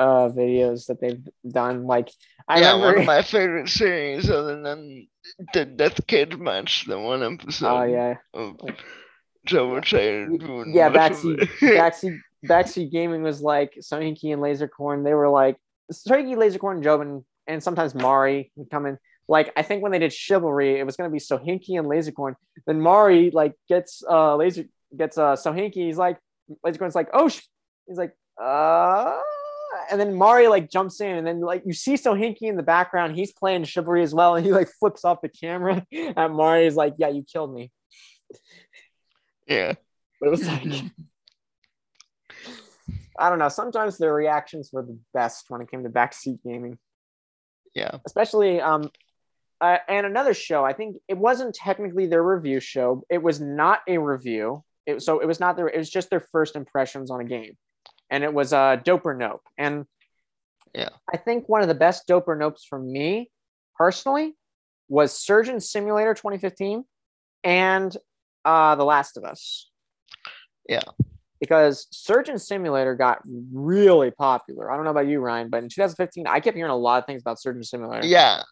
[0.00, 1.86] uh videos that they've done.
[1.86, 2.10] Like
[2.48, 2.86] I yeah, remember.
[2.86, 5.06] one of my favorite series, other than
[5.52, 8.56] the Death Cage match, the one episode Oh yeah, of
[9.44, 10.90] Joe Chair doing yeah.
[10.90, 15.04] Backseat backseat backseat gaming was like Sohinki and Lasercorn.
[15.04, 15.56] They were like
[15.92, 18.98] Sohinki, Lasercorn, Joven, and and sometimes Mari would come in.
[19.28, 22.34] Like I think when they did Chivalry, it was gonna be Sohinki and Lasercorn.
[22.66, 24.64] Then Mari like gets uh laser
[24.96, 25.86] gets uh Sohinki.
[25.86, 26.18] He's like
[26.64, 27.42] Lasercorn's like oh sh-.
[27.86, 29.20] he's like uh
[29.90, 33.16] and then Mari like jumps in and then like you see Sohinki in the background.
[33.16, 35.84] He's playing Chivalry as well and he like flips off the camera
[36.16, 36.64] at Mari.
[36.64, 37.70] He's like yeah you killed me.
[39.46, 39.74] yeah.
[40.20, 40.66] But it was like,
[43.18, 43.48] I don't know.
[43.48, 46.78] Sometimes their reactions were the best when it came to backseat gaming,
[47.74, 47.98] Yeah.
[48.06, 48.90] especially um,
[49.60, 50.64] uh, and another show.
[50.64, 53.02] I think it wasn't technically their review show.
[53.10, 54.64] It was not a review.
[54.86, 55.68] It, so it was not their.
[55.68, 57.56] It was just their first impressions on a game,
[58.10, 59.42] and it was uh, Dope or Nope.
[59.56, 59.86] And
[60.74, 60.90] Yeah.
[61.12, 63.30] I think one of the best Dope or Nopes for me
[63.76, 64.36] personally
[64.88, 66.84] was Surgeon Simulator 2015
[67.44, 67.96] and
[68.44, 69.70] uh, The Last of Us.
[70.68, 70.82] Yeah.
[71.40, 74.70] Because Surgeon Simulator got really popular.
[74.70, 77.06] I don't know about you, Ryan, but in 2015, I kept hearing a lot of
[77.06, 78.06] things about Surgeon Simulator.
[78.06, 78.42] Yeah.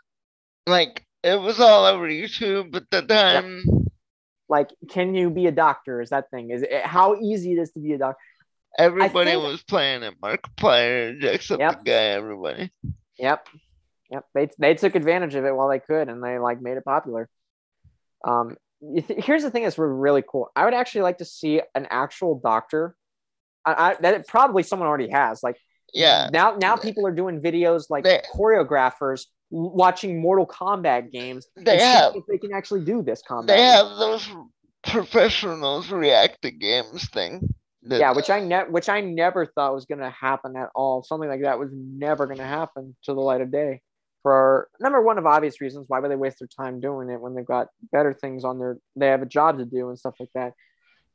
[0.66, 3.64] Like it was all over YouTube at the time.
[4.48, 6.00] Like, can you be a doctor?
[6.00, 6.50] Is that thing?
[6.50, 8.18] Is it how easy it is to be a doctor?
[8.78, 10.14] Everybody think- was playing it.
[10.20, 11.78] Markiplier, except Yep.
[11.80, 12.70] the guy, everybody.
[13.18, 13.46] Yep.
[14.10, 14.24] Yep.
[14.34, 17.28] They, they took advantage of it while they could and they like made it popular.
[18.24, 20.50] Um, you th- here's the thing that's really cool.
[20.56, 22.94] I would actually like to see an actual doctor.
[23.64, 25.42] I, I, that probably someone already has.
[25.42, 25.56] Like
[25.92, 26.30] Yeah.
[26.32, 31.46] now, now people are doing videos like They- choreographers watching Mortal Kombat games.
[31.56, 33.56] They have if they can actually do this combat.
[33.56, 34.28] they have those
[34.86, 37.48] professionals react to games thing.
[37.82, 41.02] That- yeah, which I ne- which I never thought was going to happen at all.
[41.02, 43.82] Something like that was never going to happen to the light of day.
[44.22, 47.34] For number one of obvious reasons, why would they waste their time doing it when
[47.34, 48.78] they've got better things on their?
[48.96, 50.54] They have a job to do and stuff like that.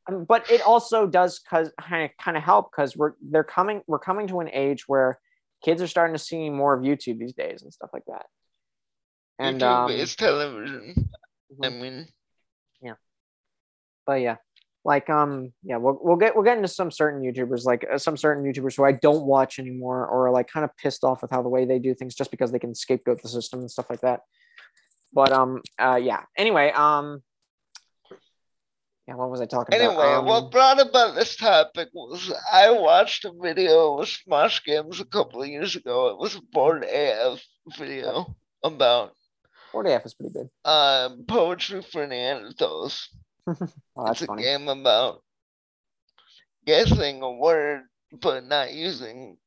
[0.06, 3.82] Um, but it also does cause kind of kind of help because we're they're coming
[3.86, 5.18] we're coming to an age where
[5.62, 8.26] kids are starting to see more of YouTube these days and stuff like that.
[9.38, 11.10] And YouTube um, is television.
[11.62, 11.80] I mhm.
[11.80, 12.08] mean,
[12.80, 12.94] yeah,
[14.06, 14.36] but yeah
[14.84, 18.16] like um yeah we'll, we'll get we'll get into some certain youtubers like uh, some
[18.16, 21.30] certain youtubers who i don't watch anymore or are like kind of pissed off with
[21.30, 23.88] how the way they do things just because they can scapegoat the system and stuff
[23.88, 24.20] like that
[25.12, 27.22] but um uh yeah anyway um
[29.08, 32.70] yeah what was i talking anyway, about um, what brought about this topic was I
[32.70, 36.08] watched a video of Smosh Games a couple of years ago.
[36.08, 37.42] It was a board AF
[37.76, 39.12] video about
[39.72, 43.08] 4df is pretty good uh, poetry for Neanderthals.
[43.96, 45.22] Oh that's it's a game about
[46.66, 47.82] guessing a word
[48.12, 49.38] but not using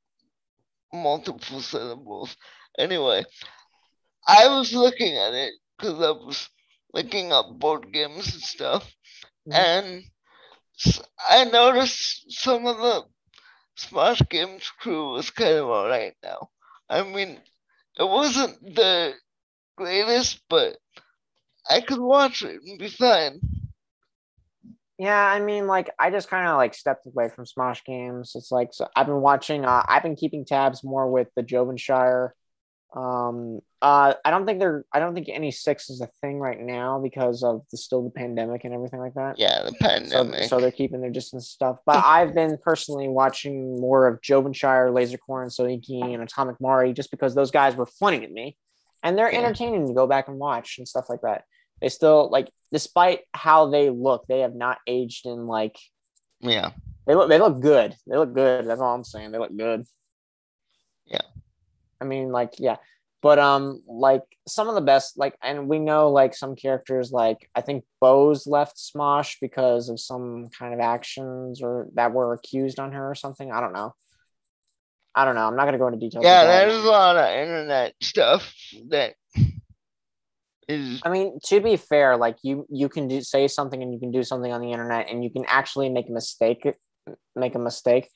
[0.93, 2.35] multiple syllables.
[2.77, 3.23] Anyway,
[4.27, 6.49] I was looking at it because I was
[6.93, 8.93] looking up board games and stuff,
[9.47, 9.53] Mhm.
[9.53, 10.03] and
[11.29, 13.05] I noticed some of the
[13.77, 16.49] Smosh Games crew was kind of alright now.
[16.89, 17.41] I mean,
[17.97, 19.15] it wasn't the
[19.77, 20.77] greatest, but
[21.69, 23.41] I could watch it and be fine.
[24.97, 28.31] Yeah, I mean, like I just kind of like stepped away from Smosh games.
[28.35, 29.63] It's like so I've been watching.
[29.63, 32.31] Uh, I've been keeping tabs more with the Jovenshire.
[32.95, 34.85] Um, uh, I don't think they're.
[34.91, 38.09] I don't think any six is a thing right now because of the still the
[38.09, 39.37] pandemic and everything like that.
[39.37, 40.43] Yeah, the So, pandemic.
[40.45, 41.77] so they're keeping their distance stuff.
[41.85, 47.35] But I've been personally watching more of Jovenshire, Lasercorn, Sohinki, and Atomic Mari just because
[47.35, 48.57] those guys were funny to me,
[49.03, 49.39] and they're Yeah.
[49.39, 51.43] entertaining to go back and watch and stuff like that.
[51.81, 55.77] They still like, despite how they look, they have not aged in like
[56.39, 56.71] yeah.
[57.05, 57.29] they look.
[57.29, 57.95] They look good.
[58.07, 58.65] They look good.
[58.65, 59.31] That's all I'm saying.
[59.31, 59.85] They look good.
[61.05, 61.21] Yeah.
[62.01, 62.77] I mean, like, yeah.
[63.21, 67.49] but um like some of the best like and we know like some characters like
[67.55, 72.79] i think bose left smosh because of some kind of actions or that were accused
[72.79, 73.93] on her or something i don't know
[75.15, 77.25] i don't know i'm not going to go into details Yeah, there's a lot of
[77.29, 78.53] internet stuff
[78.89, 79.15] that
[80.67, 83.99] is i mean to be fair like you you can do say something and you
[83.99, 86.65] can do something on the internet and you can actually make a mistake
[87.35, 88.09] make a mistake.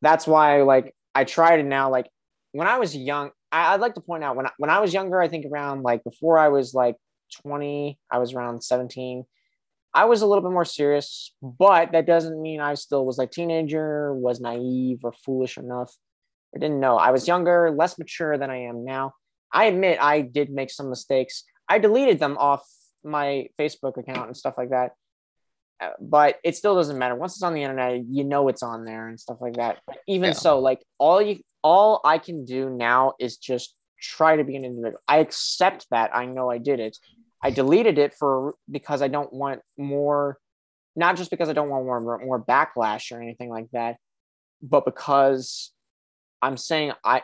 [0.00, 2.08] That's why like i try to now like
[2.52, 5.20] when i was young I, i'd like to point out when when I was younger
[5.20, 6.96] i think around like before i was like
[7.42, 9.24] 20 i was around 17
[9.94, 13.30] i was a little bit more serious but that doesn't mean i still was like
[13.30, 15.94] teenager was naive or foolish enough.
[16.54, 16.96] I didn't know.
[16.98, 19.12] I was younger less mature than i am now.
[19.52, 22.62] I admit i did make some mistakes i deleted them off
[23.16, 24.90] my facebook account and stuff like that.
[25.82, 27.16] Uh, but it still doesn't matter.
[27.16, 29.74] Once it's on the internet you know it's on there and stuff like that.
[29.86, 30.34] But even Yeah.
[30.44, 31.36] so like all you
[31.70, 35.00] all i can do now is just try to be an individual.
[35.14, 36.08] I accept that.
[36.14, 36.94] I know i did it.
[37.46, 40.38] I deleted it for because i don't want more
[41.04, 43.96] not just because i don't want more more backlash or anything like that
[44.74, 45.72] but because
[46.40, 47.22] i'm saying i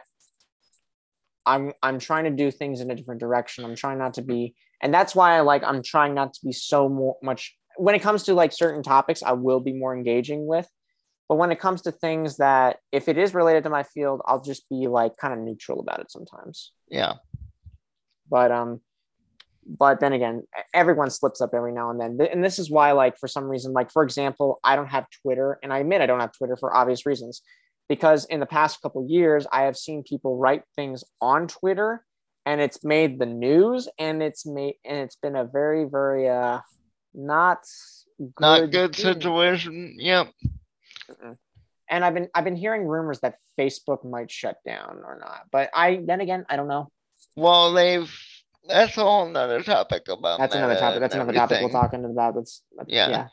[1.49, 3.65] i'm i'm trying to do things in a different direction.
[3.65, 6.53] I'm trying not to be and that's why i like i'm trying not to be
[6.53, 10.47] so more, much when it comes to like certain topics i will be more engaging
[10.47, 10.69] with.
[11.29, 14.43] But when it comes to things that if it is related to my field i'll
[14.43, 16.73] just be like kind of neutral about it sometimes.
[16.89, 17.15] Yeah.
[18.31, 18.81] but um
[19.67, 20.43] but then again
[20.73, 22.19] everyone slips up every now and then.
[22.33, 25.59] And this is why like for some reason like for example i don't have twitter
[25.63, 27.43] and i admit i don't have twitter for obvious reasons
[27.89, 32.05] because in the past couple years i have seen people write things on twitter
[32.47, 36.61] and it's made the news and it's made and it's been a very very uh
[37.15, 37.59] not
[38.19, 39.05] good Not good thing.
[39.15, 39.95] situation.
[39.99, 40.29] Yep.
[41.89, 45.71] and i've been i've been hearing rumors that facebook might shut down or not but
[45.75, 46.91] i then again i don't know
[47.37, 48.11] Well, they've.
[48.69, 50.39] That's a whole nother topic about.
[50.41, 53.09] that's another topic that's another topic we'll talk into about that's Yeah.
[53.09, 53.27] yeah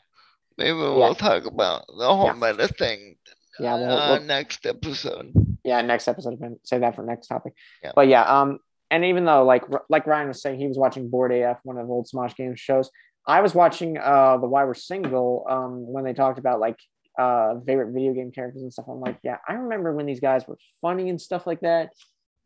[0.58, 2.32] Maybe we'll talk about the whole Yeah.
[2.52, 3.16] meta thing.
[3.60, 5.32] Yeah, we'll- uh, we'll- next episode.
[5.64, 7.52] yeah next episode say that for next topic
[7.82, 7.92] Yeah.
[7.94, 8.58] but yeah um
[8.90, 11.86] and even though like like ryan was saying he was watching board af one of
[11.86, 12.88] the old smosh games shows
[13.26, 16.78] i was watching uh the why we're single um when they talked about like
[17.18, 20.46] uh favorite video game characters and stuff i'm like yeah i remember when these guys
[20.46, 21.90] were funny and stuff like that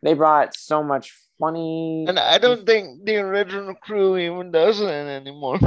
[0.03, 4.89] they brought so much funny And I don't think the original crew even does it
[4.89, 5.59] anymore.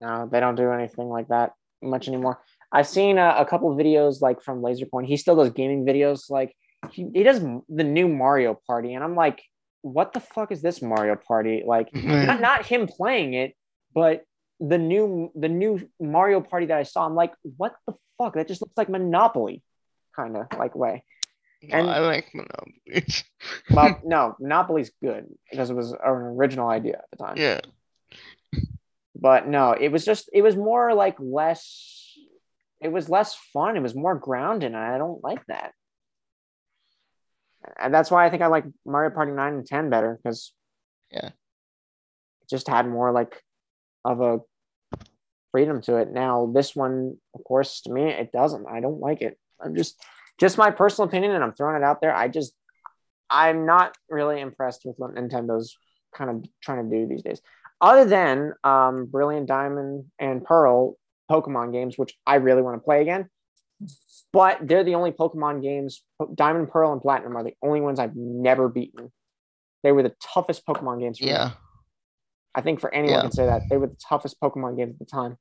[0.00, 1.52] No, they don't do anything like that
[1.82, 2.38] much anymore.
[2.72, 5.06] I've seen a, a couple of videos like from Lasercorn.
[5.06, 6.30] He still does gaming videos.
[6.30, 6.56] Like
[6.90, 9.42] he, he does the new Mario Party, and I'm like,
[9.82, 11.62] what the fuck is this Mario Party?
[11.66, 13.54] Like not not him playing it,
[13.94, 14.24] but
[14.60, 17.04] the new the new Mario Party that I saw.
[17.06, 18.34] I'm like, what the fuck?
[18.34, 19.62] That just looks like Monopoly,
[20.16, 21.04] kind of like way.
[21.62, 23.24] No, and- I like monopolies.
[23.70, 27.36] Well, no, Monopoly's good because it was an original idea at the time.
[27.36, 27.60] yeah.
[29.14, 32.01] but no it was just it was more like less
[32.82, 33.76] it was less fun.
[33.76, 35.72] It was more grounded and i don't like that.
[37.78, 40.52] And that's why i think i like mario party 9 and 10 better because
[41.10, 41.26] Yeah.
[41.28, 43.40] it just had more like
[44.04, 44.40] of a
[45.52, 46.10] freedom to it.
[46.10, 48.66] Now this one of course to me it doesn't.
[48.66, 49.38] I don't like it.
[49.60, 50.02] I'm just
[50.40, 52.14] just my personal opinion and i'm throwing it out there.
[52.14, 52.52] I just
[53.30, 55.76] i'm not really impressed with what nintendo's
[56.14, 57.40] kind of trying to do these days.
[57.80, 60.96] Other than um, Brilliant Diamond and Pearl
[61.30, 63.28] Pokemon games, which I really want to play again.
[64.32, 66.02] But they're the only Pokemon games,
[66.34, 69.12] Diamond, Pearl, and Platinum are the only ones I've never beaten.
[69.82, 71.32] They were the toughest Pokemon games for me.
[71.32, 71.52] Yeah.
[72.54, 73.22] I think for anyone Yeah.
[73.22, 73.62] can say that.
[73.68, 75.36] They were the toughest Pokemon games at the time.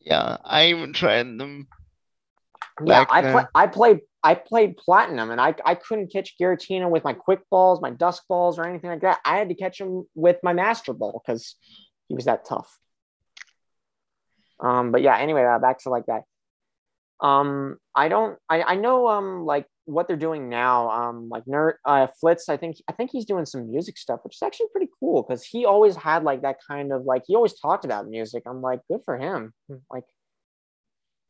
[0.00, 0.36] Yeah.
[0.44, 1.68] I even tried them.
[2.84, 7.02] Yeah, I play, I played I played Platinum and I, I couldn't catch Giratina with
[7.02, 9.18] my quick balls, my dusk balls, or anything like that.
[9.24, 11.56] I had to catch him with my master ball because
[12.08, 12.78] he was that tough.
[14.62, 16.22] Um, but yeah, anyway, uh, back to like that.
[17.20, 20.90] Um, I don't I, I know um like what they're doing now.
[20.90, 24.36] Um, like nerd uh Flitz, I think I think he's doing some music stuff, which
[24.36, 27.58] is actually pretty cool because he always had like that kind of like he always
[27.58, 28.42] talked about music.
[28.46, 29.52] I'm like, good for him.
[29.90, 30.04] Like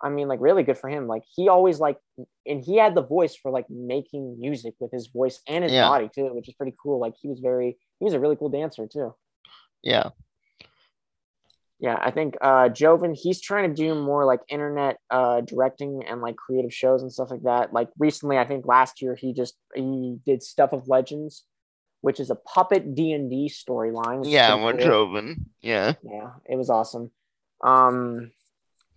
[0.02, 1.06] I mean, like really good for him.
[1.06, 1.96] Like he always like,
[2.44, 5.88] and he had the voice for like making music with his voice and his Yeah.
[5.88, 6.98] body too, which is pretty cool.
[6.98, 9.14] Like he was very, he was a really cool dancer too.
[9.82, 10.10] Yeah.
[11.82, 16.22] Yeah, I think uh Joven, he's trying to do more like internet uh directing and
[16.22, 17.74] like creative shows and stuff like that.
[17.74, 21.44] Like recently, I think last year he just he did Stuff of Legends,
[22.00, 24.22] which is a puppet D and D storyline.
[24.24, 24.56] Yeah.
[24.56, 25.08] pretty cool.
[25.08, 25.44] Wondroven.
[25.60, 25.94] Yeah.
[26.02, 27.10] yeah it was awesome
[27.62, 28.32] um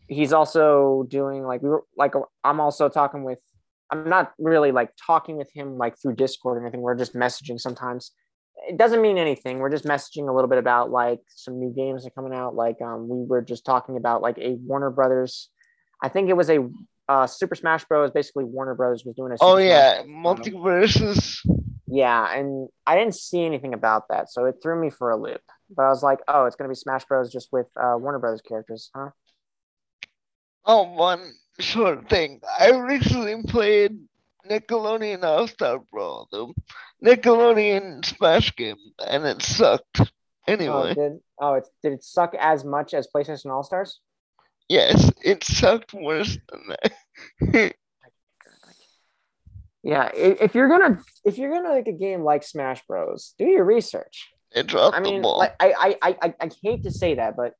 [0.07, 2.13] he's also doing like we were like
[2.43, 3.37] i'm also talking with
[3.91, 6.81] I'm not really like talking with him like through Discord or anything.
[6.81, 8.11] We're just messaging sometimes.
[8.67, 9.59] It doesn't mean anything.
[9.59, 12.55] We're just messaging a little bit about like some new games that are coming out.
[12.55, 15.49] Like um, we were just talking about like a Warner Brothers.
[16.01, 16.69] I think it was a
[17.07, 18.11] uh, Super Smash Bros.
[18.11, 19.35] Basically, Warner Brothers was doing a.
[19.41, 21.39] Oh Super yeah, multiverses.
[21.87, 25.41] Yeah, and I didn't see anything about that, so it threw me for a loop.
[25.69, 27.31] But I was like, oh, it's gonna be Smash Bros.
[27.31, 29.09] just with uh, Warner Brothers characters, huh?
[30.65, 32.41] Oh, one short thing.
[32.59, 33.99] I recently played
[34.49, 36.53] Nickelodeon All Star Brawl, the
[37.03, 39.99] Nickelodeon Smash game, and it sucked.
[40.01, 40.05] Oh,
[40.47, 43.99] Anyway, it did oh, it did it suck as much as PlayStation All Stars?
[44.69, 46.75] yes, it sucked worse than
[47.41, 47.73] that.
[49.83, 53.63] Yeah, if you're gonna if you're gonna make a game like Smash Bros, do your
[53.63, 54.31] research.
[54.51, 55.37] it dropped I mean, the ball.
[55.37, 57.53] like I, I I I I hate to say that, but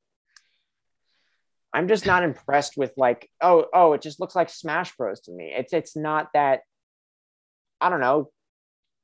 [1.71, 5.31] I'm just not impressed with like oh oh it just looks like Smash Bros to
[5.31, 5.53] me.
[5.55, 6.61] It's it's not that
[7.85, 8.31] I don't know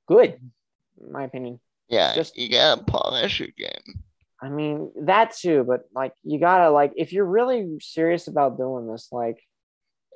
[0.07, 0.39] good
[1.01, 1.59] in my opinion.
[1.87, 4.01] yeah, just- you gotta polish your game.
[4.43, 8.87] I mean that too, but like you gotta like if you're really serious about doing
[8.91, 9.37] this, like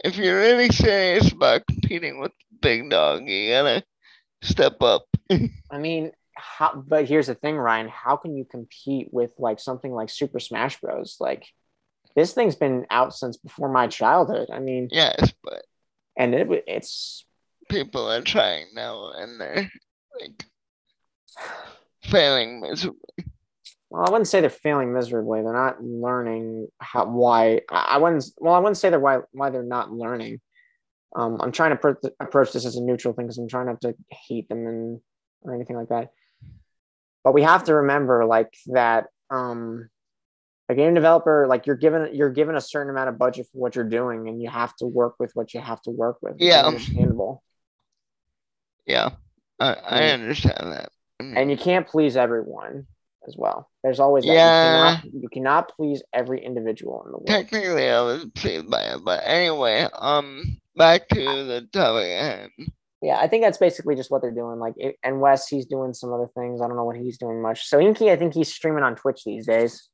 [0.04, 3.84] If you're really serious about competing with the big dog, you gotta
[4.42, 5.06] step up.
[5.32, 7.88] I mean, how, but here's the thing, Ryan.
[7.88, 11.18] How can you compete with like something like Super Smash Bros?
[11.20, 11.46] Like,
[12.16, 14.50] this thing's been out since before my childhood.
[14.52, 15.64] I mean, Yes, but
[16.18, 17.26] and it it's
[17.70, 19.72] people are trying now and they're
[20.22, 20.46] like
[22.04, 23.00] failing miserably.
[23.90, 25.42] well, I wouldn't say they're failing miserably.
[25.42, 27.62] They're not learning how why.
[27.70, 28.26] I wouldn't.
[28.38, 30.42] Well, I wouldn't say they're why why they're not learning.
[31.16, 33.82] Um, I'm trying to pr- approach this as a neutral thing because I'm trying not
[33.82, 35.00] to hate them and
[35.42, 36.10] or anything like that.
[37.24, 39.06] But we have to remember like that.
[39.30, 39.90] Um,
[40.68, 43.76] a game developer like you're given you're given a certain amount of budget for what
[43.76, 46.66] you're doing and you have to work with what you have to work with Yeah.
[46.66, 47.44] understandable
[48.86, 49.10] Yeah,
[49.60, 50.90] I, I understand that.
[51.22, 51.38] Mm.
[51.38, 52.88] and you can't please everyone
[53.26, 54.34] as well there's always that.
[54.34, 54.92] Yeah.
[54.92, 58.82] you, cannot, you cannot please every individual in the world Technically, I was pleased by
[58.82, 62.52] it, but anyway, um, back to the topic at hand.
[63.02, 65.94] yeah i think that's basically just what they're doing like it, and wes he's doing
[65.94, 68.84] some other things i don't know what he's doing much Sohinki i think he's streaming
[68.84, 69.90] on twitch these days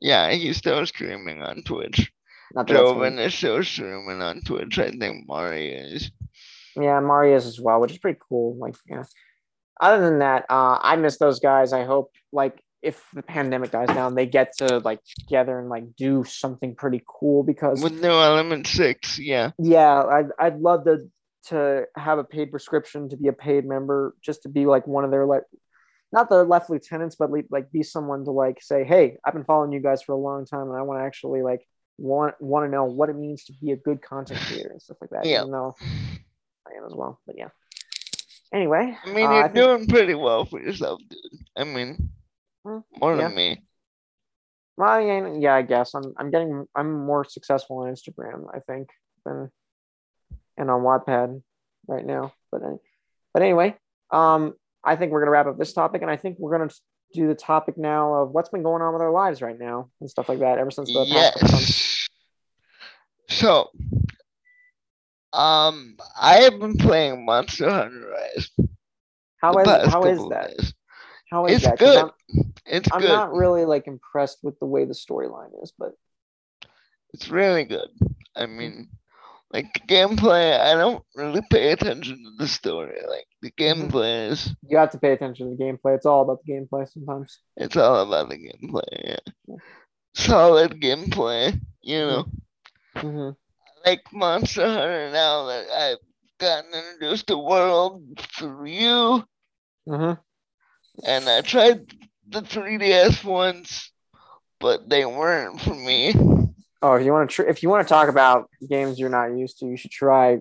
[0.00, 2.10] Yeah, he's still streaming on Twitch.
[2.54, 4.78] not Joven is still streaming on Twitch.
[4.78, 6.10] I think Mari is.
[6.76, 8.56] Yeah, Mario's as well, which is pretty cool.
[8.56, 9.04] Like, yeah.
[9.80, 11.72] Other than that, uh, I miss those guys.
[11.72, 15.94] I hope, like, if the pandemic dies down, they get to like together and like
[15.96, 17.44] do something pretty cool.
[17.44, 19.52] Because With no Element 6, yeah.
[19.58, 21.08] yeah, I'd I'd love to
[21.46, 25.04] to have a paid prescription to be a paid member, just to be like one
[25.04, 25.42] of their like,
[26.12, 29.44] not the left lieutenants, but like, like be someone to like say, hey, I've been
[29.44, 31.66] following you guys for a long time, and I want to actually like
[31.98, 34.96] want want to know what it means to be a good content creator and stuff
[35.00, 35.24] like that.
[35.24, 35.40] Yeah.
[35.40, 35.76] Even though
[36.66, 37.48] I am as well, but yeah.
[38.52, 41.40] Anyway, I mean, uh, you're I think- doing pretty well for yourself, dude.
[41.56, 42.10] I mean,
[42.66, 43.22] Mm, more yeah.
[43.26, 43.62] than me.
[44.76, 48.88] Well, yeah, yeah, I guess I'm I'm getting I'm more successful on Instagram, I think,
[49.24, 49.50] than
[50.56, 51.42] and on Wattpad
[51.88, 52.32] right now.
[52.52, 52.76] But uh,
[53.34, 53.76] but anyway,
[54.12, 54.54] um,
[54.84, 56.70] I think we're gonna wrap up this topic, and I think we're gonna
[57.14, 60.08] do the topic now of what's been going on with our lives right now and
[60.08, 61.42] stuff like that ever since the past.
[61.42, 62.08] Yes.
[63.28, 63.70] So,
[65.32, 68.50] um, I have been playing Monster Hunter Rise.
[69.38, 70.52] How is how is that?
[70.58, 70.74] days.
[71.30, 71.78] How is It's that?
[71.78, 71.96] good.
[71.96, 72.10] I'm,
[72.66, 73.08] It's I'm good.
[73.08, 75.92] not really like impressed with the way the storyline is, but
[77.14, 77.88] It's really good.
[78.36, 78.88] I mean,
[79.52, 82.98] like gameplay, I don't really pay attention to the story.
[83.08, 83.92] Like the Mhm.
[83.92, 85.96] gameplay is, you have to pay attention to the gameplay.
[85.96, 87.40] It's all about the gameplay sometimes.
[87.56, 88.82] it's all about the gameplay.
[89.04, 89.32] Yeah.
[89.46, 89.56] Yeah.
[90.14, 91.60] Solid gameplay.
[91.82, 92.24] You know,
[93.00, 93.30] hmm
[93.84, 95.10] like Monster Hunter.
[95.12, 95.98] Now that I've
[96.38, 98.02] gotten introduced to World
[98.36, 99.24] through you,
[99.86, 100.12] hmm
[101.06, 101.92] and I tried
[102.28, 103.90] the 3DS ones,
[104.60, 106.14] but they weren't for me.
[106.82, 109.36] Oh, if you want to tr- if you want to talk about games you're not
[109.36, 110.38] used to, you should try.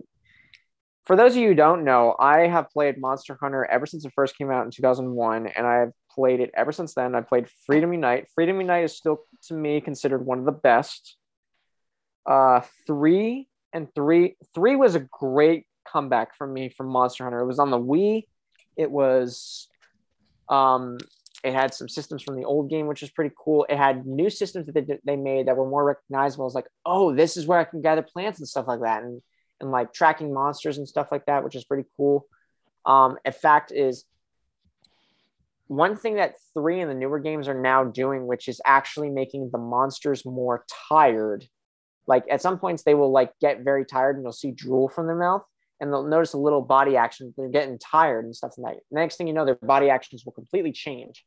[1.05, 4.13] For those of you who don't know, I have played Monster Hunter ever since it
[4.15, 7.15] first came out in 2001, and I've played it ever since then.
[7.15, 8.27] I played Freedom Unite.
[8.35, 11.17] Freedom Unite is still, to me, considered one of the best.
[12.25, 17.39] Uh, three and three, three was a great comeback for me from Monster Hunter.
[17.39, 18.25] It was on the Wii.
[18.77, 19.67] It was,
[20.49, 20.97] um,
[21.43, 23.65] it had some systems from the old game, which was pretty cool.
[23.67, 26.45] It had new systems that they, they made that were more recognizable.
[26.45, 29.21] It's like, oh, this is where I can gather plants and stuff like that, and
[29.59, 32.25] and like tracking monsters and stuff like that, which is pretty cool.
[32.85, 34.05] Um, in fact, is
[35.67, 39.49] one thing that three and the newer games are now doing, which is actually making
[39.51, 41.45] the monsters more tired.
[42.13, 45.05] Like at some points, they will like get very tired and you'll see drool from
[45.07, 45.43] their mouth.
[45.81, 47.33] and they'll notice a little body action.
[47.35, 48.83] They're getting tired and stuff like that.
[48.91, 51.25] Next thing you know, their body actions will completely change.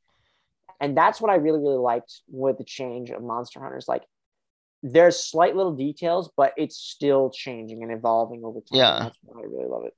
[0.81, 3.87] And that's what I really, really liked with the change of Monster Hunters.
[3.89, 4.05] Like
[4.83, 8.79] there's slight little details, but it's still changing and evolving over time.
[8.79, 8.99] Yeah.
[9.05, 9.95] That's why I really love it.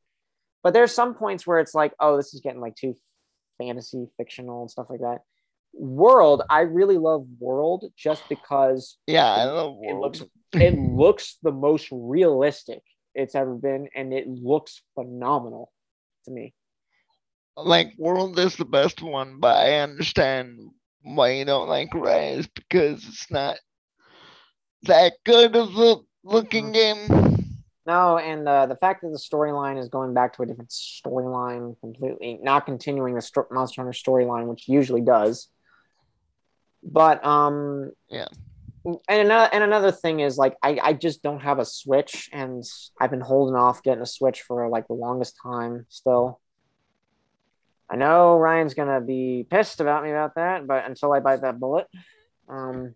[0.62, 2.94] But there's some points where it's like, oh, this is getting like too
[3.58, 5.18] fantasy fictional and stuff like that.
[5.74, 10.22] World, I really love World just because Yeah, I love it looks
[10.60, 12.82] it looks the most realistic
[13.14, 15.72] it's ever been, and it looks phenomenal
[16.24, 16.54] to me.
[17.56, 20.58] like World is the best one, but I understand
[21.02, 23.56] why you don't like Rise because it's not
[24.82, 27.06] that good of a looking game.
[27.86, 31.78] No, and uh, the fact that the storyline is going back to a different storyline
[31.80, 35.48] completely, not continuing the sto- Monster Hunter storyline, which usually does.
[36.82, 38.26] But um, Yeah.
[38.86, 42.62] And another and another thing is like I I just don't have a Switch, and
[43.00, 45.86] I've been holding off getting a Switch for like the longest time.
[45.88, 46.40] Still,
[47.90, 51.58] I know Ryan's gonna be pissed about me about that, but until I bite that
[51.58, 51.88] bullet,
[52.48, 52.94] um,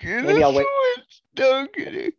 [0.00, 0.66] Get Maybe I'll wait.
[0.94, 2.14] Switch, Don't get it.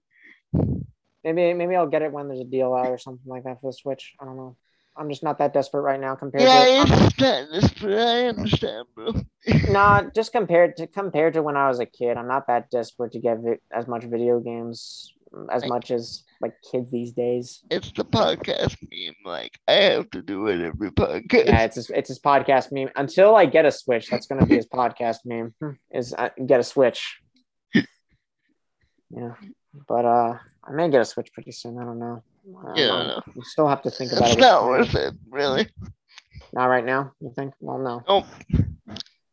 [1.23, 3.72] maybe maybe I'll get it when there's a deal out or something like that for
[3.72, 4.14] the Switch.
[4.22, 4.56] I don't know.
[4.97, 8.85] I'm just not that desperate right now compared to Yeah, to I understand I understand,
[8.95, 9.13] bro.
[9.72, 13.13] Nah, just compared to compared to when I was a kid, I'm not that desperate
[13.13, 15.13] to get vi- as much video games
[15.51, 17.63] as Like- much as like kids these days.
[17.72, 19.15] It's the podcast meme.
[19.23, 21.45] Like I have to do it every podcast.
[21.45, 22.89] Yeah, it's his, it's his podcast meme.
[22.95, 25.53] Until I get a Switch, that's gonna be his podcast meme.
[25.91, 27.19] Is uh, get a Switch.
[29.09, 29.34] Yeah,
[29.88, 31.77] but uh, I may get a Switch pretty soon.
[31.80, 32.23] I don't know.
[32.76, 33.22] Yeah, know.
[33.35, 34.39] We still have to think about It's it.
[34.39, 35.68] not worth it, really.
[36.53, 37.13] Not right now.
[37.22, 37.53] You think?
[37.59, 38.03] Well, no.
[38.07, 38.26] Nope.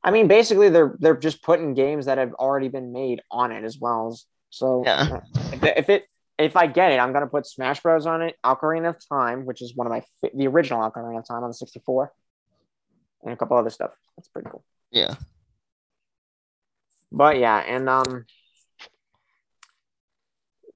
[0.05, 3.65] I mean, basically, they're they're just putting games that have already been made on it
[3.65, 4.19] as well.
[4.51, 5.21] So Yeah.
[5.53, 6.05] if it, if it
[6.39, 9.61] if I get it, I'm gonna put Smash Bros on it, Ocarina of Time, which
[9.63, 12.13] is one of my fa- the original Ocarina of Time on the 64,
[13.25, 13.93] and a couple other stuff.
[14.17, 14.63] That's pretty cool.
[14.91, 15.15] Yeah.
[17.11, 18.27] But yeah, and um,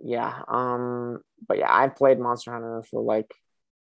[0.03, 3.33] yeah, um, but yeah, I've played Monster Hunter for like,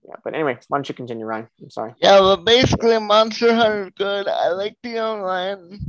[0.08, 0.16] yeah.
[0.24, 1.48] But anyway, why don't you continue, Ryan?
[1.62, 1.94] I'm sorry.
[1.98, 4.28] Yeah, but basically Monster Hunter's good.
[4.28, 5.80] I like the online.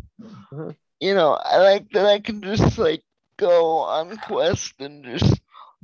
[0.52, 0.76] Mhm.
[1.00, 3.02] You know, I like that I can just like
[3.36, 5.40] go on quest and just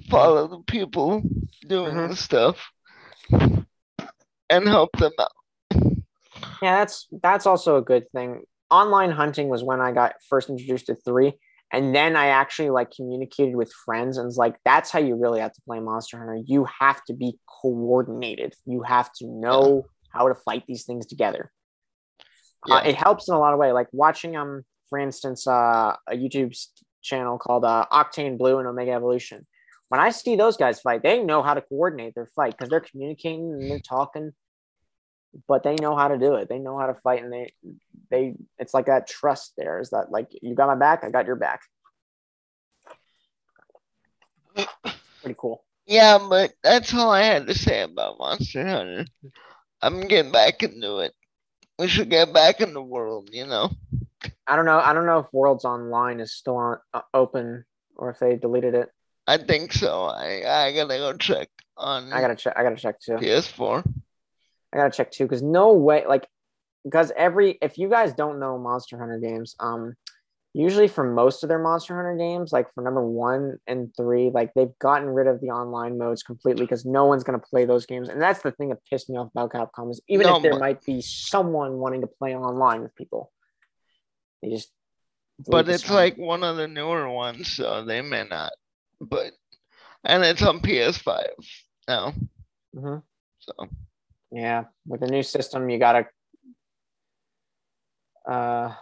[0.08, 1.22] follow the people
[1.66, 2.08] doing Mhm.
[2.08, 2.70] the stuff
[4.48, 5.32] and help them out.
[6.62, 8.44] Yeah, that's that's also a good thing.
[8.70, 11.34] Online hunting was when I got first introduced to three,
[11.72, 15.40] and then I actually like communicated with friends, and it's like that's how you really
[15.40, 16.40] have to play Monster Hunter.
[16.44, 18.54] You have to be coordinated.
[18.66, 21.50] You have to know how to fight these things together.
[22.70, 23.72] Uh, it helps in a lot of way.
[23.72, 26.54] Like watching um, for instance, uh, a YouTube
[27.00, 29.46] channel called uh, Octane Blue and Omega Evolution.
[29.88, 32.80] When I see those guys fight, they know how to coordinate their fight because they're
[32.80, 34.32] communicating and they're talking
[35.48, 36.48] but they know how to do it.
[36.48, 37.52] They know how to fight, and they
[38.10, 41.26] they it's like that trust there is that like you got my back, I got
[41.26, 41.62] your back.
[45.22, 45.64] Pretty cool.
[45.86, 49.04] Yeah, but that's all I had to say about Monster Hunter.
[49.80, 51.12] I'm getting back into it.
[51.78, 53.70] We should get back in the world, you know.
[54.46, 54.78] I don't know.
[54.78, 57.64] I don't know if Worlds Online is still on uh, open
[57.96, 58.90] or if they deleted it.
[59.26, 60.04] I think so.
[60.04, 62.54] I I gotta go check on I gotta check.
[62.56, 63.12] I gotta check too.
[63.12, 63.84] PS4.
[64.72, 66.26] I gotta check too because no way like
[66.84, 69.94] because every if you guys don't know Monster Hunter games, um,
[70.54, 74.52] usually for most of their Monster Hunter games, like for number one and three, like
[74.54, 78.08] they've gotten rid of the online modes completely because no one's gonna play those games,
[78.08, 80.52] and that's the thing that pissed me off about Capcom is even No, if there
[80.52, 83.30] but- might be someone wanting to play online with people,
[84.42, 84.70] they just.
[85.46, 88.52] But it's like one of the newer ones, so they may not.
[89.00, 89.32] But
[90.04, 91.26] and it's on PS5
[91.88, 92.12] now.
[92.76, 93.02] Mhm.
[93.40, 93.52] So
[94.32, 96.06] yeah, with a new system, you gotta.
[98.28, 98.74] Uh,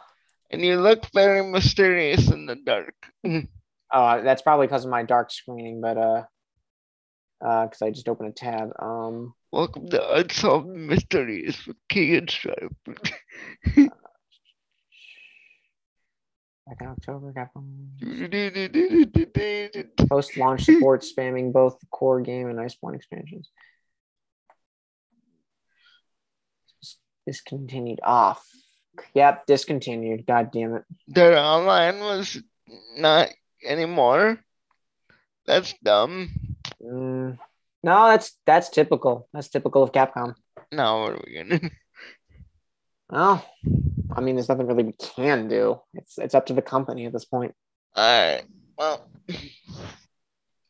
[0.51, 2.95] and you look very mysterious in the dark.
[3.93, 6.23] Oh, that's probably because of my dark screening, but uh,
[7.45, 8.71] uh, because I just opened a tab.
[8.79, 12.73] Um, Welcome to Unsolved Mysteries with Key and Stripe.
[16.71, 19.69] back in October, Capcom yeah,
[20.09, 23.51] post-launch support spamming both the core game and Iceborne expansions.
[27.31, 28.45] Discontinued off.
[29.15, 30.27] Yep, discontinued.
[30.27, 30.85] God damn it.
[31.07, 32.43] Their online was
[32.99, 33.29] not
[33.65, 34.41] anymore.
[35.47, 36.31] That's dumb.
[36.83, 37.39] Mm,
[37.85, 39.29] no, that's that's typical.
[39.33, 40.35] That's typical of Capcom.
[40.73, 41.71] No, what are we gonna
[43.11, 43.47] Well,
[44.13, 45.81] I mean, there's nothing really we can do.
[45.95, 47.55] It's it's up to the company at this point.
[47.97, 48.43] Alright.
[48.77, 49.09] Well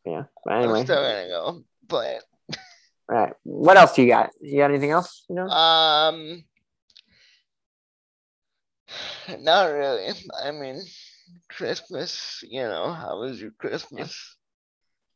[0.04, 0.24] Yeah.
[0.44, 2.24] But I'm still gonna go play it.
[3.10, 3.32] All right.
[3.44, 4.28] What else do you got?
[4.42, 5.24] You got anything else?
[5.30, 5.48] You know?
[5.48, 6.44] Um,
[9.40, 10.12] not really.
[10.42, 10.82] I mean,
[11.48, 12.42] Christmas.
[12.42, 14.36] You know, how was your Christmas?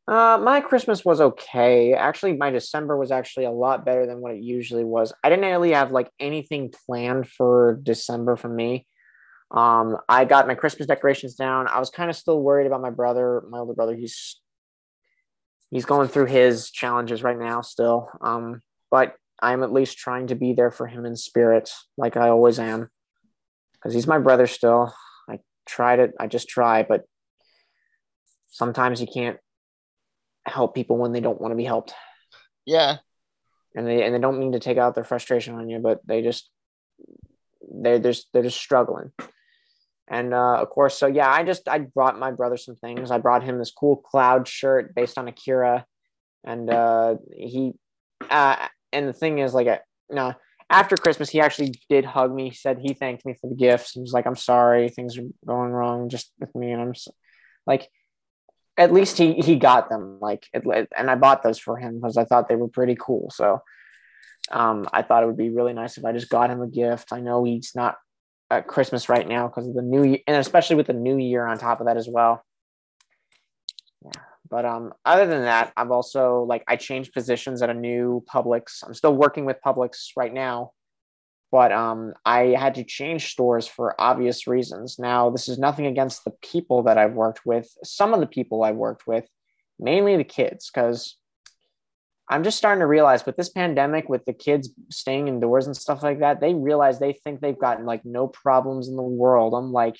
[0.06, 1.94] Uh, my Christmas was okay.
[1.94, 5.14] Actually, my December was actually a lot better than what it usually was.
[5.22, 8.86] I didn't really have like anything planned for December for me.
[9.50, 11.68] Um, I got my Christmas decorations down.
[11.68, 13.94] I was kind of still worried about my brother, my older brother.
[13.94, 14.40] He's
[15.70, 18.08] he's going through his challenges right now still.
[18.20, 18.60] Um,
[18.90, 22.58] but I'm at least trying to be there for him in spirit, like I always
[22.58, 22.90] am,
[23.84, 24.94] because he's my brother still.
[25.28, 27.04] I try to, I just try, but
[28.48, 29.36] sometimes you can't
[30.46, 31.92] help people when they don't want to be helped.
[32.64, 32.96] Yeah.
[33.76, 36.22] And they and they don't mean to take out their frustration on you, but they
[36.22, 36.48] just
[37.82, 39.10] they're just they're just struggling.
[40.06, 43.10] And uh, of course, so yeah, I just I brought my brother some things.
[43.10, 45.84] I brought him this cool cloud shirt based on Akira,
[46.44, 47.72] and uh, he
[48.30, 50.34] uh, and the thing is like, you know,
[50.70, 52.48] after Christmas, he actually did hug me.
[52.50, 53.92] He said he thanked me for the gifts.
[53.92, 56.92] He was like, "I'm sorry, things are going wrong just with me," and I'm
[57.66, 57.90] like,
[58.76, 60.64] at least he he got them like it,
[60.96, 63.60] and i bought those for him because i thought they were pretty cool so
[64.50, 67.12] um i thought it would be really nice if i just got him a gift
[67.12, 67.96] i know he's not
[68.50, 71.46] at christmas right now because of the new year and especially with the new year
[71.46, 72.44] on top of that as well
[74.04, 78.22] yeah but um other than that i've also like i changed positions at a new
[78.32, 80.70] publix i'm still working with publix right now
[81.54, 84.98] but um, I had to change stores for obvious reasons.
[84.98, 87.72] Now, this is nothing against the people that I've worked with.
[87.84, 89.24] Some of the people I've worked with,
[89.78, 91.16] mainly the kids, because
[92.28, 96.02] I'm just starting to realize with this pandemic, with the kids staying indoors and stuff
[96.02, 99.54] like that, they realize they think they've gotten like no problems in the world.
[99.54, 99.96] I'm like,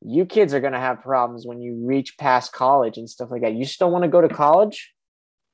[0.00, 3.42] you kids are going to have problems when you reach past college and stuff like
[3.42, 3.54] that.
[3.54, 4.92] You still want to go to college?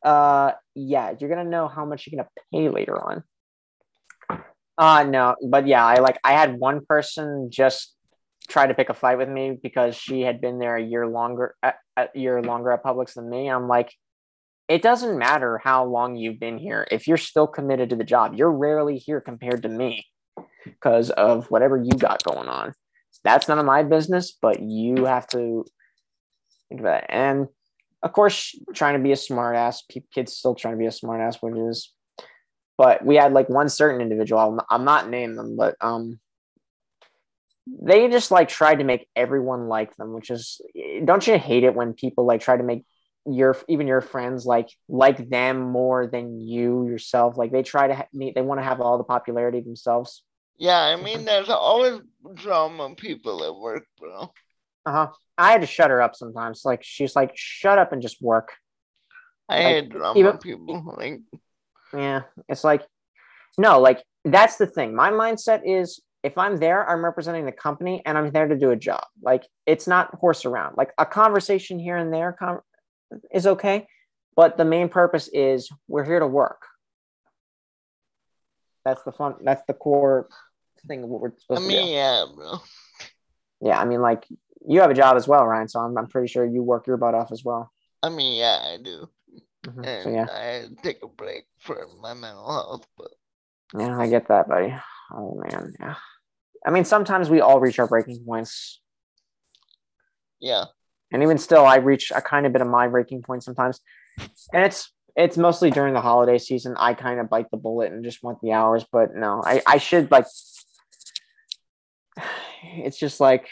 [0.04, 3.24] Uh, yeah, you're going to know how much you're going to pay later on.
[4.76, 7.94] Uh no, but yeah, I like I had one person just
[8.48, 11.54] try to pick a fight with me because she had been there a year longer
[11.62, 13.48] a, a year longer at Publix than me.
[13.48, 13.94] I'm like,
[14.68, 16.86] it doesn't matter how long you've been here.
[16.90, 20.04] If you're still committed to the job, you're rarely here compared to me
[20.64, 22.72] because of whatever you got going on.
[23.24, 25.64] That's none of my business, but you have to
[26.68, 27.06] think about it.
[27.09, 27.48] And
[28.02, 29.78] of course, trying to be a smartass,
[30.14, 31.92] kids still trying to be a smartass, which is
[32.76, 36.18] but we had like one certain individual I'll, I'll not name them but um
[37.66, 40.60] they just like tried to make everyone like them which is
[41.05, 42.84] don't you hate it when people like try to make
[43.26, 47.36] your even your friends like like them more than you yourself?
[47.36, 50.22] Like they try to meet they want to have all the popularity themselves
[50.59, 52.01] yeah i mean there's always
[52.35, 54.32] drama people at work bro
[54.86, 58.20] uh-huh i had to shut her up sometimes like she's like shut up and just
[58.22, 58.52] work
[59.48, 61.20] i like, hate drama even, people like
[61.94, 62.85] yeah, it's like,
[63.56, 64.94] no, like that's the thing.
[64.94, 68.70] My mindset is if I'm there, I'm representing the company and I'm there to do
[68.70, 69.05] a job.
[69.22, 70.76] Like it's not horse around.
[70.76, 72.60] Like a conversation here and there com-
[73.32, 73.86] is okay,
[74.35, 76.62] but the main purpose is we're here to work.
[78.85, 79.36] That's the fun.
[79.43, 80.28] That's the core
[80.86, 81.90] thing of what we're supposed I mean, to do.
[81.90, 82.59] yeah, bro.
[83.61, 84.27] Yeah, I mean, like
[84.66, 85.69] you have a job as well, Ryan.
[85.69, 87.73] So I'm, I'm pretty sure you work your butt off as well.
[88.02, 89.09] I mean, yeah, I do.
[89.66, 89.85] Mm-hmm.
[89.85, 90.27] And so, yeah.
[90.31, 93.11] I take a break for my mental health, but
[93.78, 94.74] yeah, I get that, buddy.
[95.12, 95.94] Oh man, yeah.
[96.66, 98.81] I mean, sometimes we all reach our breaking points.
[100.40, 100.65] Yeah.
[101.12, 103.81] And even still, I reach a kind of bit of my breaking point sometimes,
[104.52, 106.74] and it's it's mostly during the holiday season.
[106.77, 109.78] I kind of bite the bullet and just want the hours, but no, I I
[109.78, 110.27] should like.
[112.77, 113.47] It's just like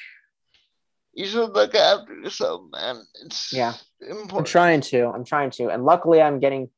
[1.15, 3.03] you should look after yourself, man.
[3.25, 3.75] It's yeah.
[4.01, 4.33] Important.
[4.33, 5.09] I'm trying to.
[5.09, 6.71] I'm trying to, and luckily, I'm getting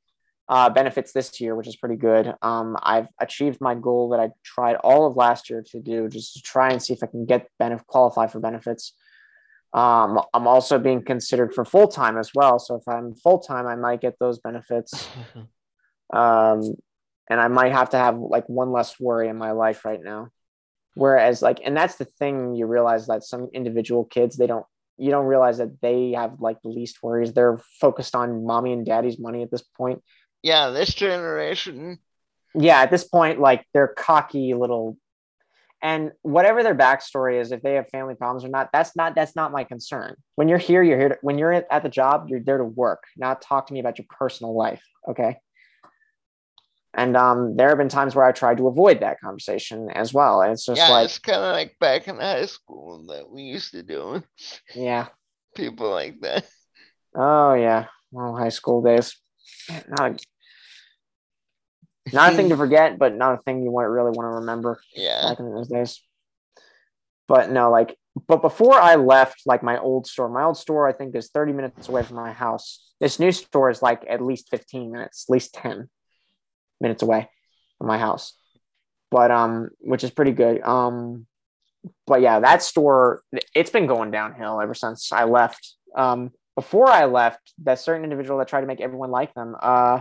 [0.49, 2.35] uh, benefits this year, which is pretty good.
[2.43, 6.35] Um, I've achieved my goal that I tried all of last year to do, just
[6.35, 8.95] to try and see if I can get benefit qualify for benefits.
[9.73, 12.59] Um, I'm also being considered for full time as well.
[12.59, 15.09] So if I'm full time, I might get those benefits.
[16.13, 16.63] um,
[17.29, 20.29] and I might have to have like one less worry in my life right now.
[20.95, 24.65] Whereas, like, and that's the thing you realize that some individual kids, they don't,
[24.97, 27.33] you don't realize that they have like the least worries.
[27.33, 30.03] They're focused on mommy and daddy's money at this point.
[30.43, 31.99] Yeah, this generation.
[32.55, 34.97] Yeah, at this point, like they're cocky little,
[35.83, 39.35] and whatever their backstory is, if they have family problems or not, that's not that's
[39.35, 40.15] not my concern.
[40.37, 41.09] When you're here, you're here.
[41.09, 43.99] To, when you're at the job, you're there to work, not talk to me about
[43.99, 44.83] your personal life.
[45.09, 45.39] Okay.
[46.97, 50.43] And um, there have been times where I tried to avoid that conversation as well.
[50.43, 53.43] And it's just yeah, like it's kind of like back in high school that we
[53.43, 54.23] used to do.
[54.75, 55.09] Yeah,
[55.57, 56.47] people like that.
[57.15, 59.17] Oh yeah, well, high school days.
[59.89, 60.21] Not
[62.13, 64.79] Not a thing to forget, but not a thing you want really want to remember
[64.95, 65.31] Yeah.
[65.31, 66.01] back in those days.
[67.27, 67.97] But no, like,
[68.29, 71.53] but before I left, like my old store, my old store, I think is 30
[71.53, 72.93] minutes away from my house.
[73.01, 75.89] This new store is like at least 15 minutes, at least 10
[76.85, 77.29] minutes away
[77.79, 78.35] from my house.
[79.11, 80.63] But, um, which is pretty good.
[80.63, 81.27] Um,
[82.07, 83.23] but yeah, that store,
[83.55, 85.75] it's been going downhill ever since I left.
[85.97, 90.01] Um, before I left, that certain individual that tried to make everyone like them, uh,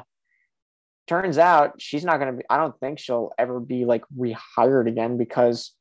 [1.07, 5.17] turns out she's not to be, I don't think she'll ever be like rehired again
[5.17, 5.71] because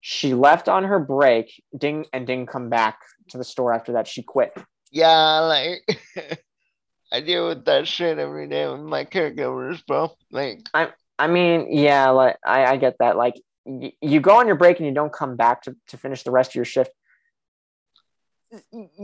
[0.00, 2.98] she left on her break, ding, and didn't come back
[3.28, 4.08] to the store after that.
[4.08, 4.52] She quit.
[4.90, 5.86] Yeah, like
[7.12, 10.16] I deal with that shit every day with my caregivers, bro.
[10.30, 13.16] Like, I I mean, yeah, like I, I get that.
[13.18, 13.34] Like
[13.66, 16.30] y- you go on your break and you don't come back to, to finish the
[16.30, 16.90] rest of your shift.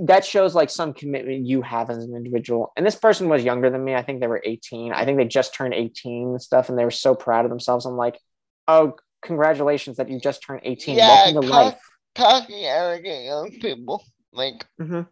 [0.06, 2.72] That shows like some commitment you have as an individual.
[2.76, 3.94] And this person was younger than me.
[3.94, 4.92] I think they were 18.
[4.92, 7.86] I think they just turned 18 and stuff, and they were so proud of themselves.
[7.86, 8.18] I'm like,
[8.68, 10.96] oh, congratulations that you just turned 18.
[10.96, 11.80] Yeah, Welcome to life.
[12.14, 14.02] cocky, arrogant young people.
[14.32, 15.02] Like, hmm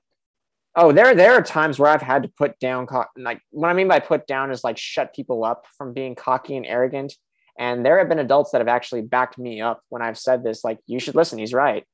[0.78, 2.86] Oh, there there are times where I've had to put down
[3.16, 6.57] like what I mean by put down is like shut people up from being cocky
[6.57, 7.15] and arrogant.
[7.59, 10.62] And there have been adults that have actually backed me up when I've said this,
[10.62, 11.85] like you should listen, he's right.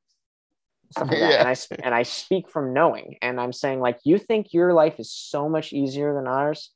[0.99, 1.11] Like.
[1.13, 1.39] Yeah.
[1.41, 4.97] And I and I speak from knowing, and I'm saying like you think your life
[4.99, 6.71] is so much easier than ours,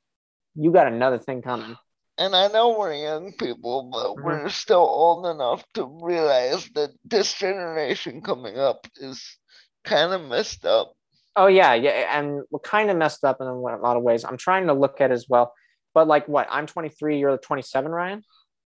[0.54, 1.76] you got another thing coming.
[2.18, 4.22] and I know we're young people, but Mhm.
[4.24, 9.36] we're still old enough to realize that this generation coming up is
[9.84, 10.95] kind of messed up.
[11.36, 14.24] Oh yeah, yeah, and we're kind of messed up in a lot of ways.
[14.24, 15.52] I'm trying to look at as well,
[15.92, 16.48] but like what?
[16.50, 18.22] I'm 23, you're 27, Ryan.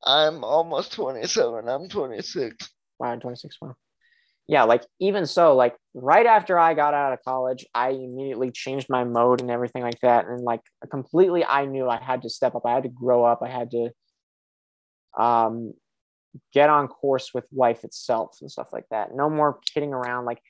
[0.04, 1.68] I'm almost 27.
[1.70, 2.70] I'm 26.
[3.00, 3.58] Wow, 26.
[3.62, 3.76] Wow.
[4.48, 8.88] Yeah, like even so, like right after I got out of college, I immediately changed
[8.90, 10.26] my mode and everything like that.
[10.28, 12.64] And like completely, I knew I had to step up.
[12.66, 13.42] I had to grow up.
[13.44, 13.90] I had to
[15.18, 15.74] um,
[16.54, 19.16] get on course with life itself and stuff like that.
[19.16, 20.26] No more kidding around.
[20.26, 20.42] Like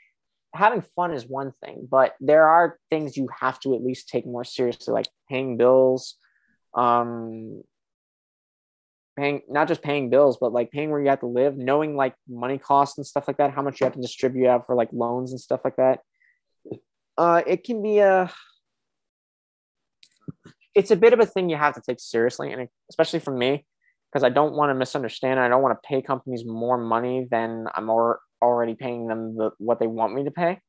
[0.53, 4.25] having fun is one thing, but there are things you have to at least take
[4.25, 6.15] more seriously, like paying bills,
[6.73, 7.63] um,
[9.17, 12.15] paying not just paying bills, but like paying where you have to live, knowing like
[12.27, 14.89] money costs and stuff like that, how much you have to distribute out for like
[14.91, 15.99] loans and stuff like that.
[17.17, 18.31] Uh, it can be a
[20.75, 23.65] it's a bit of a thing you have to take seriously, and especially for me,
[24.11, 25.39] because I don't want to misunderstand.
[25.39, 29.51] I don't want to pay companies more money than I'm or, already paying them the
[29.57, 30.59] what they want me to pay.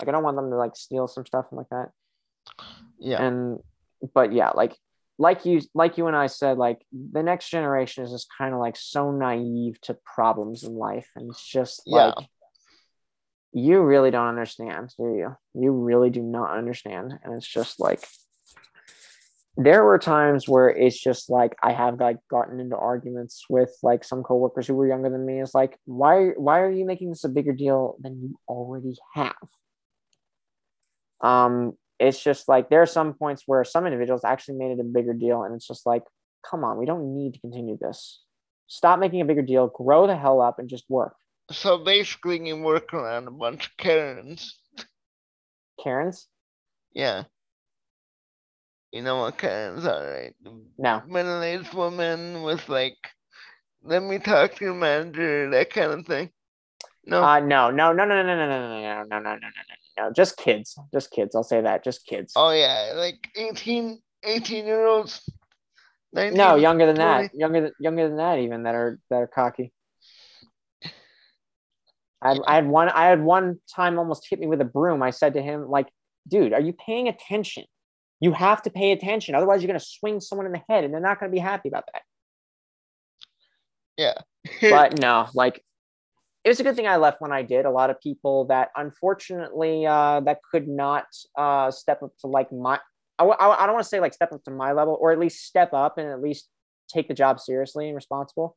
[0.00, 1.90] Like I don't want them to like steal some stuff and like that
[2.98, 3.22] Yeah.
[3.24, 3.58] and
[4.12, 4.76] but yeah like
[5.18, 8.58] like you like you and i said like the next generation is just kind of
[8.60, 12.06] like so naive to problems in life and it's just Yeah.
[12.16, 12.26] like
[13.52, 18.04] you really don't understand do you you really do not understand and it's just like
[19.56, 24.02] there were times where it's just like i have like gotten into arguments with like
[24.02, 25.40] some coworkers who were younger than me.
[25.40, 29.34] It's like why why are you making this a bigger deal than you already have?
[31.20, 34.84] Um it's just like there are some points where some individuals actually made it a
[34.84, 36.02] bigger deal and it's just like
[36.48, 38.22] come on we don't need to continue this.
[38.66, 41.14] Stop making a bigger deal grow the hell up and just work.
[41.52, 44.58] So basically, you work around a bunch of Karens.
[45.82, 46.26] karens?
[46.92, 47.24] Yeah.
[48.94, 50.34] You know what Karens are, right?
[50.78, 52.96] no Middle-aged woman with like,
[53.82, 56.30] let me talk to your manager, that kind of thing.
[57.04, 57.24] No.
[57.24, 60.04] uh no no no no no no no no no no no no no no
[60.06, 64.64] no just kids just kids i'll say that just kids oh yeah, like 18, 18
[64.64, 65.20] year olds.
[66.14, 67.08] 19, no younger than 20.
[67.08, 69.72] that younger than younger than that even that are that are cocky
[72.22, 75.10] I I had one i had one time almost hit me with a broom i
[75.10, 75.88] said to him like
[76.26, 77.64] dude are you paying attention
[78.20, 80.92] you have to pay attention otherwise you're going to swing someone in the head and
[80.92, 82.02] they're not going to be happy about that.
[83.96, 84.14] Yeah.
[84.60, 85.64] but no like
[86.44, 87.64] it was a good thing i left when i did.
[87.64, 92.52] A lot of people that unfortunately uh that could not uh step up to like
[92.52, 92.78] my
[93.18, 95.46] i i don't want to say like step up to my level or at least
[95.46, 96.48] step up and at least
[96.92, 98.54] take the job seriously and responsible.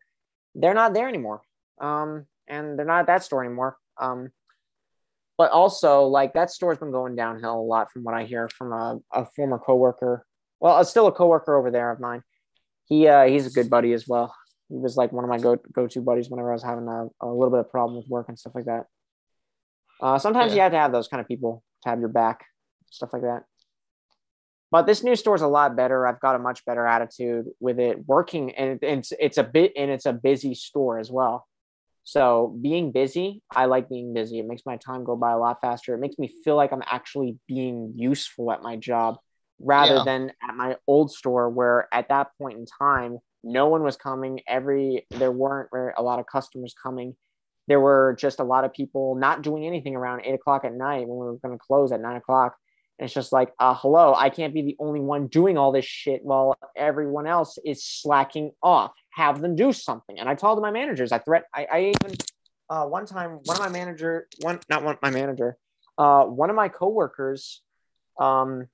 [0.56, 1.42] They're not there anymore
[1.80, 3.78] um and they're not at that store anymore.
[4.00, 4.32] Um
[5.38, 8.72] but also like that store's been going downhill a lot from what i hear from
[8.72, 10.26] a, a former coworker
[10.60, 12.22] well it's still a coworker over there of mine
[12.86, 14.34] he uh he's a good buddy as well
[14.70, 17.08] he was like one of my go go to buddies whenever I was having a,
[17.26, 18.86] a little bit of problem with work and stuff like that.
[20.02, 22.46] Uh, sometimes you have to have those kind of people to have your back,
[22.92, 23.44] stuff like that.
[24.70, 26.06] But this new store is a lot better.
[26.06, 29.90] I've got a much better attitude with it working, and it's it's a bit and
[29.90, 31.47] it's a busy store as well.
[32.08, 34.40] So being busy, I like being busy.
[34.40, 35.94] It makes my time go by a lot faster.
[35.94, 39.18] It makes me feel like I'm actually being useful at my job
[39.60, 40.04] rather Yeah.
[40.06, 44.40] than at my old store where at that point in time no one was coming.
[44.48, 45.68] Every there weren't
[45.98, 47.18] a lot of customers coming.
[47.68, 51.10] There were just a lot of people not doing anything around eight o'clock at night
[51.10, 52.56] when we were going to close at nine o'clock.
[53.00, 55.86] And it's just like, uh, hello, I can't be the only one doing all this
[55.86, 58.92] shit while everyone else is slacking off.
[59.12, 60.20] Have them do something.
[60.20, 62.18] And I told my managers, I threat, I, I even
[62.70, 65.58] uh, one time, one of my manager, one not one my manager,
[65.98, 67.62] uh, one of my coworkers,
[68.20, 68.68] um,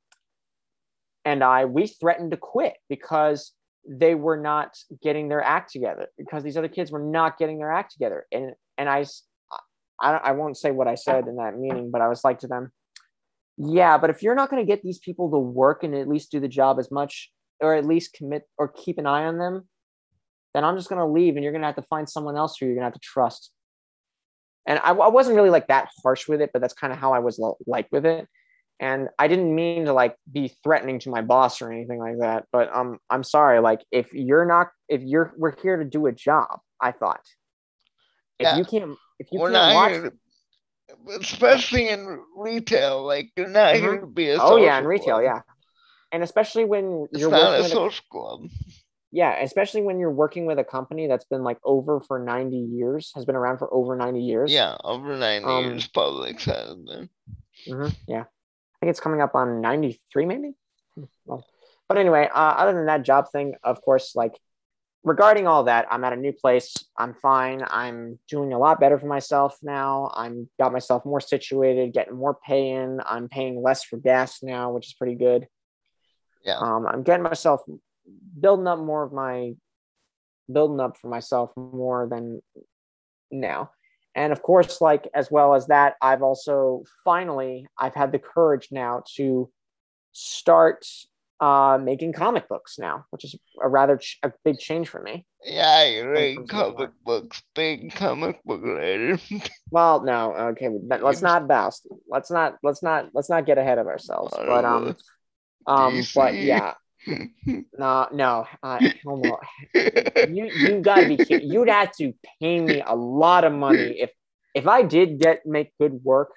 [1.26, 3.52] and I, we threatened to quit because
[3.88, 7.72] they were not getting their act together because these other kids were not getting their
[7.72, 8.26] act together.
[8.32, 9.06] And and I,
[10.02, 12.48] I, I won't say what I said in that meeting, but I was like to
[12.48, 12.72] them,
[13.58, 16.32] yeah, but if you're not going to get these people to work and at least
[16.32, 19.68] do the job as much, or at least commit or keep an eye on them,
[20.54, 22.58] then I'm just going to leave and you're going to have to find someone else
[22.58, 23.52] who you're going to have to trust.
[24.66, 27.14] And I, I wasn't really like that harsh with it, but that's kind of how
[27.14, 28.28] I was like with it
[28.80, 32.46] and i didn't mean to like be threatening to my boss or anything like that
[32.52, 36.12] but um i'm sorry like if you're not if you're we're here to do a
[36.12, 37.22] job i thought
[38.40, 38.58] if yeah.
[38.58, 40.14] you can't if you we're can't watch here,
[41.20, 43.84] especially in retail like you're not mm-hmm.
[43.84, 45.24] here to be a oh yeah in retail club.
[45.24, 45.42] yeah.
[46.12, 48.50] And especially when it's you're not a social club.
[49.12, 53.12] Yeah especially when you're working with a company that's been like over for 90 years
[53.16, 54.52] has been around for over 90 years.
[54.52, 57.10] Yeah over 90 um, years Publix has been
[57.68, 58.22] mm-hmm, yeah.
[58.22, 60.52] I think it's coming up on 93 maybe?
[61.26, 61.46] Well,
[61.88, 64.34] but anyway uh, other than that job thing of course like
[65.04, 66.74] regarding all that i'm at a new place.
[66.98, 67.64] I'm fine.
[67.68, 70.12] I'm doing a lot better for myself now.
[70.14, 73.02] I'm got myself more situated getting more pay in.
[73.06, 75.48] I'm paying less for gas now which is pretty good.
[76.46, 76.58] Yeah.
[76.58, 77.62] Um, i'm getting myself
[78.40, 79.54] building up more of my
[80.52, 82.42] building up for myself more than
[83.32, 83.72] now.
[84.16, 88.68] And of course like as well as that i've also finally i've had the courage
[88.72, 89.50] now to
[90.12, 90.86] start
[91.40, 95.26] uh, making comic books now which is a rather ch- a big change for me.
[95.44, 99.20] Yeah you read comic books big comic book writer.
[99.72, 101.88] Well no okay let's not boast.
[102.08, 104.96] Let's not let's not let's not get ahead of ourselves but um
[105.68, 106.74] um but yeah.
[107.78, 108.80] No, no, uh,
[110.30, 111.50] you you gotta be kidding.
[111.52, 114.12] You'd have to pay me a lot of money if
[114.54, 116.30] if I did get make good work,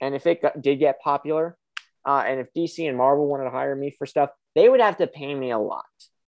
[0.00, 1.56] and if it got, did get popular,
[2.04, 4.98] uh, and if DC and Marvel wanted to hire me for stuff, they would have
[4.98, 5.84] to pay me a lot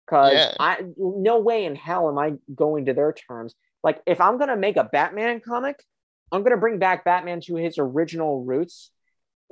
[0.06, 0.54] because yeah.
[0.58, 3.54] I no way in hell am I going to their terms.
[3.82, 5.82] Like if I'm gonna make a Batman comic,
[6.30, 8.90] I'm gonna bring back Batman to his original roots,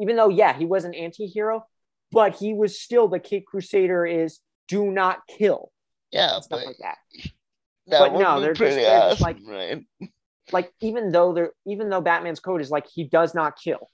[0.00, 1.64] even though yeah he was an anti-hero
[2.12, 5.72] but he was still the Caped Crusader is do not kill.
[6.10, 6.98] Yeah, stuff but, like that.
[7.86, 9.84] that but no, they're just, they're awesome, just like right?
[10.52, 13.90] like even though they're even though Batman's code is like he does not kill.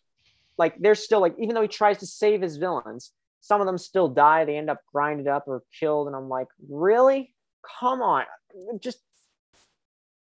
[0.58, 3.78] Like they're still like even though he tries to save his villains, some of them
[3.78, 4.44] still die.
[4.44, 7.34] They end up grinded up or killed, and I'm like, really?
[7.80, 8.24] Come on,
[8.80, 8.98] just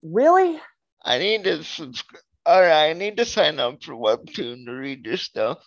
[0.01, 0.59] really?
[1.03, 2.21] I need to subscribe.
[2.45, 5.65] All right, I need to sign up for Webtoon to read your stuff.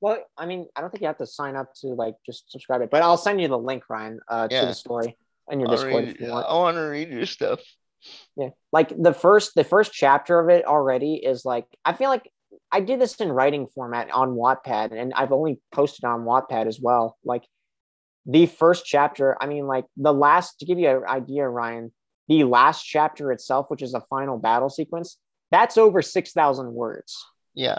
[0.00, 2.82] Well, I mean, I don't think you have to sign up to like just subscribe
[2.82, 4.60] it, but I'll send you the link, Ryan, uh, yeah.
[4.60, 5.16] to the story
[5.50, 6.04] in your I'll Discord.
[6.04, 6.46] Read, want.
[6.46, 7.60] I want to read your stuff.
[8.36, 12.30] Yeah, like the first the first chapter of it already is like I feel like
[12.72, 16.80] I did this in writing format on Wattpad, and I've only posted on Wattpad as
[16.80, 17.16] well.
[17.24, 17.44] Like
[18.26, 21.92] the first chapter, I mean, like the last to give you an idea, Ryan,
[22.28, 25.18] the last chapter itself, which is a final battle sequence,
[25.50, 27.24] that's over six thousand words.
[27.54, 27.78] Yeah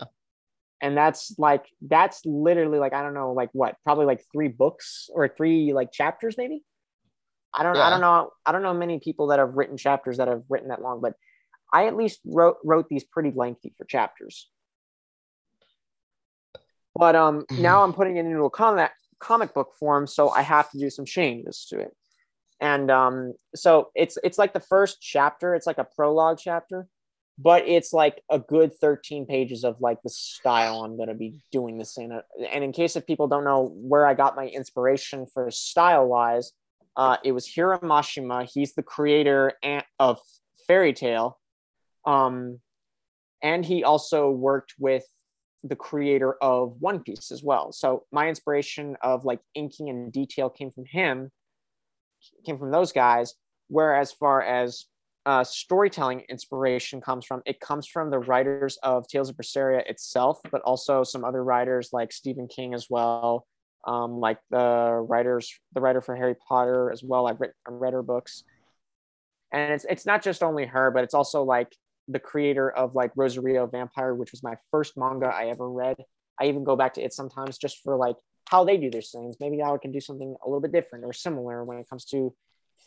[0.82, 5.10] and that's like that's literally like i don't know like what probably like three books
[5.14, 6.64] or three like chapters maybe
[7.54, 7.84] i don't yeah.
[7.84, 10.70] i don't know i don't know many people that have written chapters that have written
[10.70, 11.14] that long but
[11.74, 14.50] i at least wrote wrote these pretty lengthy for chapters
[16.96, 17.62] but um mm-hmm.
[17.62, 20.90] now i'm putting it into a comic comic book form so i have to do
[20.90, 21.96] some changes to it
[22.60, 26.88] and um so it's it's like the first chapter it's like a prologue chapter
[27.38, 31.42] but it's like a good 13 pages of like the style I'm going to be
[31.52, 32.18] doing this in.
[32.52, 36.54] And in case if people don't know where I got my inspiration for style wise,
[36.96, 38.50] uh, it was Hiro Mashima.
[38.52, 39.54] He's the creator
[40.00, 40.20] of
[40.66, 41.38] Fairy Tail.
[42.06, 42.60] Um,
[43.42, 45.04] and he also worked with
[45.68, 47.72] the creator of One Piece as well.
[47.72, 51.32] So my inspiration of like inking and detail came from him,
[52.46, 53.34] came from those guys.
[53.68, 54.86] Whereas far as
[55.26, 57.42] uh, storytelling inspiration comes from.
[57.46, 61.90] It comes from the writers of Tales of Berseria itself, but also some other writers
[61.92, 63.48] like Stephen King as well,
[63.88, 67.28] um, like the writers, the writer for Harry Potter as well.
[67.28, 68.44] I've, read, read her books,
[69.52, 71.76] and it's it's not just only her, but it's also like
[72.08, 75.98] the creator of like Rosario Vampire, which was my first manga I ever read.
[76.40, 79.38] I even go back to it sometimes just for like how they do their things.
[79.40, 82.34] Maybe I can do something a little bit different or similar when it comes to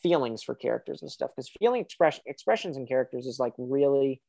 [0.03, 4.23] feelings for characters and stuff because feeling expression expressions in characters is like really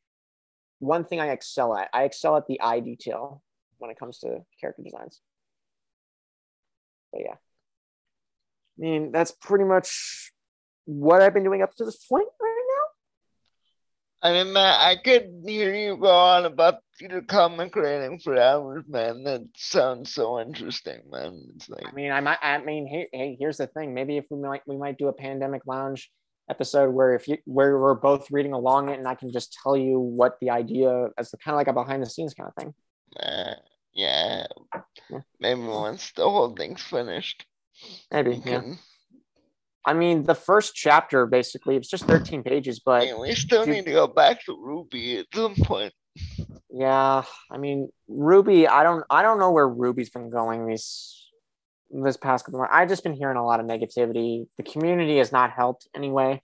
[0.80, 1.90] one thing I excel at.
[1.94, 3.44] I excel at the eye detail
[3.78, 5.22] when it comes to character designs.
[7.12, 7.34] But yeah.
[7.34, 10.32] I mean, that's pretty much
[10.86, 12.49] what I've been doing up to this point right
[14.22, 18.84] I mean, man, I could hear you go on about your comic writing for hours,
[18.88, 19.24] man.
[19.24, 21.42] That sounds so interesting, man.
[21.56, 22.38] It's like, I mean, I might.
[22.42, 23.94] I mean, hey, hey, here's the thing.
[23.94, 26.12] Maybe if we might, we might do a pandemic lounge
[26.50, 29.78] episode where if you where we're both reading along it, and I can just tell
[29.78, 32.74] you what the idea as kind of like a behind the scenes kind of thing.
[33.18, 33.54] Uh,
[33.94, 34.48] yeah.
[35.10, 35.20] yeah.
[35.40, 37.46] Maybe once the whole thing's finished.
[38.12, 38.42] Maybe.
[38.46, 38.62] Yeah.
[39.86, 43.86] I mean, the first chapter basically it's just 13 pages, but Man, we still need
[43.86, 45.94] to go back to RWBY at some point.
[46.70, 48.68] Yeah, I mean, RWBY.
[48.70, 51.28] I don't, I don't know where RWBY's been going these
[51.92, 52.60] this past couple.
[52.60, 52.74] Months.
[52.74, 54.48] I've just been hearing a lot of negativity.
[54.58, 56.42] The community has not helped anyway.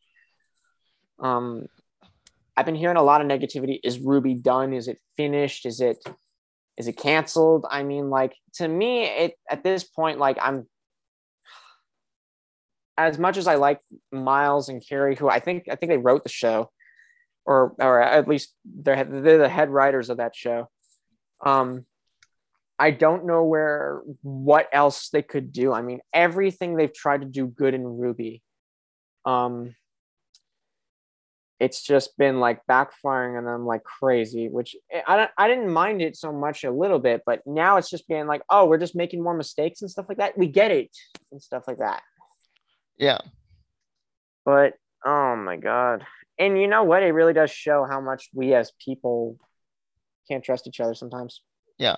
[1.20, 1.68] Um,
[2.58, 3.80] I've been hearing a lot of negativity.
[3.84, 4.74] Is RWBY done?
[4.74, 5.66] Is it finished?
[5.66, 5.98] Is it
[6.78, 7.66] is it canceled?
[7.70, 10.68] I mean, like to me, it at this point, like I'm
[12.98, 13.82] as much as I like
[14.12, 16.72] Miles and Kerry, who I think I think they wrote the show,
[17.46, 20.70] or or at least they're they're the head writers of that show.
[21.46, 21.86] Um,
[22.78, 25.74] I don't know where what else they could do.
[25.74, 28.42] I mean, everything they've tried to do good in RWBY,
[29.26, 29.76] um,
[31.60, 34.50] it's just been like backfiring on them like crazy.
[34.50, 34.76] Which
[35.08, 38.08] I don't, I didn't mind it so much a little bit, but now it's just
[38.08, 40.38] being like, oh, we're just making more mistakes and stuff like that.
[40.38, 40.92] We get it
[41.32, 42.04] and stuff like that.
[42.98, 43.20] Yeah.
[44.46, 44.74] But
[45.06, 46.06] oh my god.
[46.38, 47.04] And you know what?
[47.04, 49.38] It really does show how much we as people
[50.28, 51.42] can't trust each other sometimes.
[51.78, 51.98] Yeah.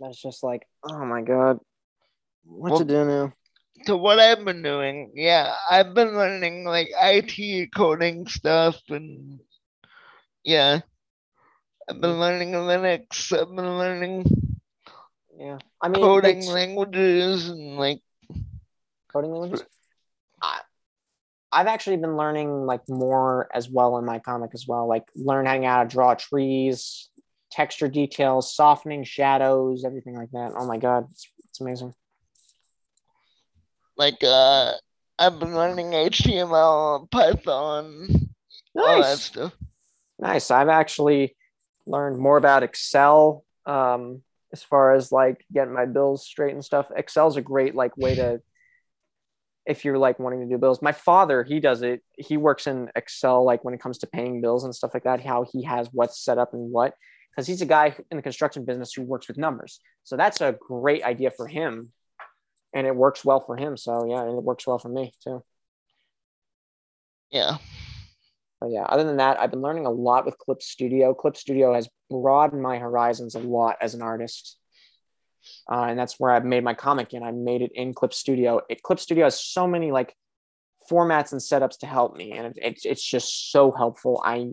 [0.00, 1.58] That's just like, oh my god.
[2.44, 3.32] What well, to do now?
[3.86, 9.40] To what I've been doing, yeah, I've been learning like IT coding stuff and
[10.44, 10.80] yeah.
[11.88, 13.32] I've been learning Linux.
[13.32, 14.24] I've been learning
[15.36, 15.58] yeah.
[15.80, 18.00] I mean coding languages and like
[19.12, 19.66] coding languages.
[20.40, 20.60] I,
[21.52, 25.64] I've actually been learning like more as well in my comic as well, like learning
[25.64, 27.10] how to draw trees,
[27.50, 30.52] texture details, softening shadows, everything like that.
[30.56, 31.94] Oh my god, it's, it's amazing.
[33.96, 34.72] Like uh
[35.18, 38.08] I've been learning HTML, Python,
[38.74, 38.86] nice.
[38.86, 39.52] all that stuff.
[40.18, 40.50] Nice.
[40.50, 41.36] I've actually
[41.86, 44.22] learned more about Excel um,
[44.52, 46.86] as far as like getting my bills straight and stuff.
[46.96, 48.40] Excel's a great like way to
[49.66, 50.82] if you're like wanting to do bills.
[50.82, 52.02] My father, he does it.
[52.16, 55.24] He works in Excel, like when it comes to paying bills and stuff like that,
[55.24, 56.94] how he has what's set up and what,
[57.30, 59.80] because he's a guy in the construction business who works with numbers.
[60.04, 61.92] So that's a great idea for him.
[62.74, 63.76] And it works well for him.
[63.76, 65.44] So yeah, and it works well for me too.
[67.30, 67.58] Yeah.
[68.60, 71.14] But yeah, other than that, I've been learning a lot with Clip Studio.
[71.14, 74.56] Clip Studio has broadened my horizons a lot as an artist
[75.70, 78.60] uh, and that's where I've made my comic and I made it in Clip Studio.
[78.68, 80.14] It, Clip Studio has so many like
[80.90, 84.22] formats and setups to help me, and it, it, it's just so helpful.
[84.24, 84.52] I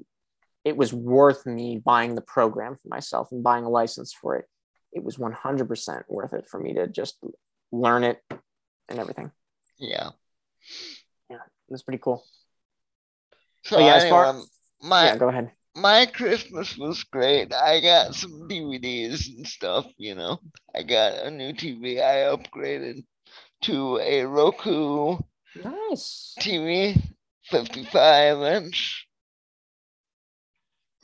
[0.66, 4.46] it was worth me buying the program for myself and buying a license for it.
[4.92, 7.18] It was 100% worth it for me to just
[7.72, 8.22] learn it
[8.90, 9.32] and everything.
[9.78, 10.10] Yeah.
[11.30, 12.26] Yeah, it was pretty cool.
[13.64, 14.42] So but yeah, anyway, as far
[14.82, 17.54] my yeah, go ahead my Christmas was great.
[17.54, 20.40] I got some DVDs and stuff, you know.
[20.76, 22.02] I got a new TV.
[22.02, 23.04] I upgraded
[23.62, 25.18] to a Roku
[25.56, 27.02] nice TV,
[27.46, 29.08] 55 inch.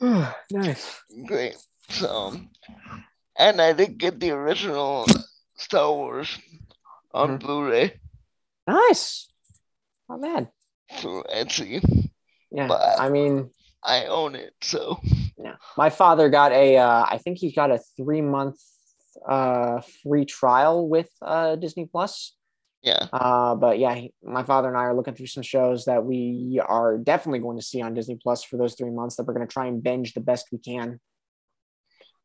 [0.00, 1.00] nice.
[1.26, 1.56] Great.
[1.88, 2.36] So,
[3.38, 5.06] and I did get the original
[5.56, 6.36] Star Wars
[7.12, 7.46] on mm-hmm.
[7.46, 8.00] Blu ray.
[8.66, 9.28] Nice.
[10.08, 10.48] Not bad.
[10.98, 12.10] Through Etsy.
[12.50, 12.68] Yeah.
[12.68, 13.50] But I mean,
[13.86, 14.52] I own it.
[14.60, 15.00] So
[15.38, 16.76] yeah, my father got a.
[16.76, 18.60] Uh, I think he got a three month
[19.26, 22.34] uh, free trial with uh, Disney Plus.
[22.82, 23.06] Yeah.
[23.12, 26.60] Uh, but yeah, he, my father and I are looking through some shows that we
[26.64, 29.46] are definitely going to see on Disney Plus for those three months that we're going
[29.46, 31.00] to try and binge the best we can.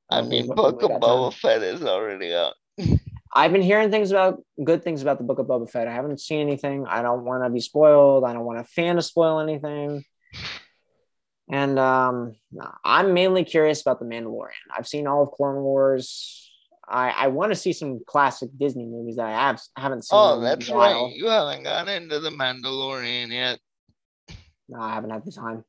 [0.09, 2.53] I uh, mean, Book of Boba Fett is already out.
[3.33, 5.87] I've been hearing things about good things about the Book of Boba Fett.
[5.87, 6.85] I haven't seen anything.
[6.87, 8.25] I don't want to be spoiled.
[8.25, 10.03] I don't want a fan to spoil anything.
[11.49, 12.35] And um,
[12.83, 14.51] I'm mainly curious about The Mandalorian.
[14.75, 16.49] I've seen all of Clone Wars.
[16.87, 20.17] I, I want to see some classic Disney movies that I have haven't seen.
[20.19, 21.11] Oh, that's right.
[21.13, 23.59] You haven't gotten into The Mandalorian yet.
[24.69, 25.63] No, I haven't had the time.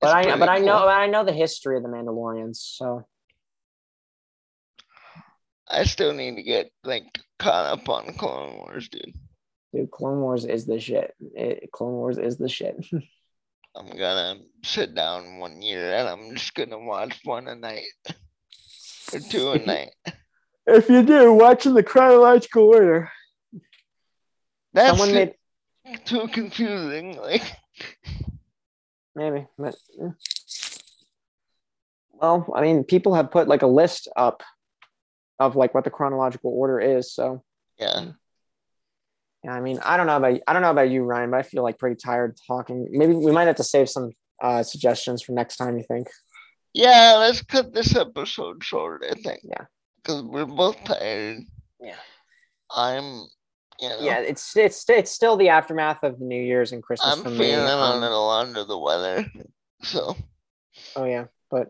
[0.00, 0.48] But I but cool.
[0.48, 3.06] I know I know the history of the Mandalorians, so
[5.68, 7.04] I still need to get like
[7.38, 9.14] caught up on Clone Wars, dude.
[9.74, 11.14] Dude, Clone Wars is the shit.
[11.34, 12.76] It, Clone Wars is the shit.
[13.76, 17.84] I'm gonna sit down one year and I'm just gonna watch one a night
[19.12, 19.90] or two a night.
[20.66, 23.10] if you do, watch in the chronological order.
[24.72, 25.34] That's Someone made
[26.04, 27.16] too confusing.
[27.16, 27.42] Like,
[29.14, 29.74] maybe, but
[32.20, 34.42] well, I mean, people have put like a list up
[35.38, 37.12] of like what the chronological order is.
[37.12, 37.42] So
[37.78, 38.12] yeah,
[39.44, 41.42] yeah, I mean, I don't know about I don't know about you, Ryan, but I
[41.42, 42.88] feel like pretty tired talking.
[42.90, 44.10] Maybe we might have to save some
[44.42, 45.76] uh, suggestions for next time.
[45.78, 46.08] You think?
[46.74, 47.14] yeah.
[47.18, 49.04] Let's cut this episode short.
[49.08, 49.40] I think.
[49.44, 49.64] Yeah.
[50.02, 51.38] Because we're both tired.
[51.80, 51.94] Yeah.
[52.70, 53.26] I'm.
[53.80, 57.16] You know, Yeah, it's it's it's still the aftermath of the New Year's and Christmas
[57.16, 57.38] I'm for me.
[57.38, 59.24] feeling a Um, little under the weather.
[59.84, 60.16] So
[60.96, 61.68] Oh yeah, but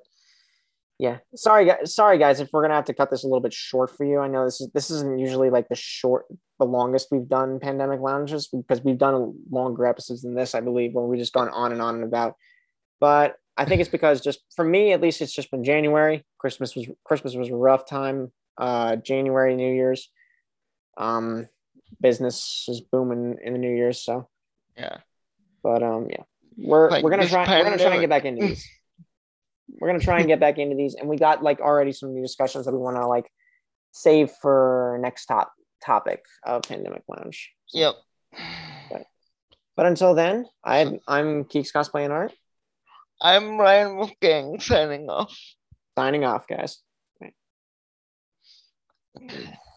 [0.98, 1.94] yeah, sorry guys.
[1.94, 4.20] Sorry guys, if we're gonna have to cut this a little bit short for you.
[4.20, 6.24] I know this is this isn't usually like the short,
[6.58, 10.92] the longest we've done pandemic lounges because we've done longer episodes than this, I believe,
[10.92, 12.34] where we've just gone on and on and about.
[13.00, 16.24] But I think it's because just for me, at least, it's just been January.
[16.38, 18.32] Christmas was Christmas was a rough time.
[18.56, 20.10] Uh, January, New Year's,
[20.96, 21.46] um,
[22.00, 24.02] business is booming in the New Year's.
[24.02, 24.28] So,
[24.76, 24.98] yeah.
[25.62, 26.24] but um, yeah,
[26.56, 28.68] we're Like we're gonna try we're gonna try and get back into these.
[29.68, 32.22] we're gonna try and get back into these, and we got like already some new
[32.22, 33.30] discussions that we want to like
[33.92, 35.52] save for next top
[35.84, 37.50] topic of pandemic lounge.
[37.72, 37.94] Yep.
[39.76, 42.32] But until then, I'm I'm Keeks Cosplay and Art
[43.20, 45.36] I'm Ryan Wolfgang signing off.
[45.96, 46.78] signing off, guys.
[49.22, 49.50] Okay.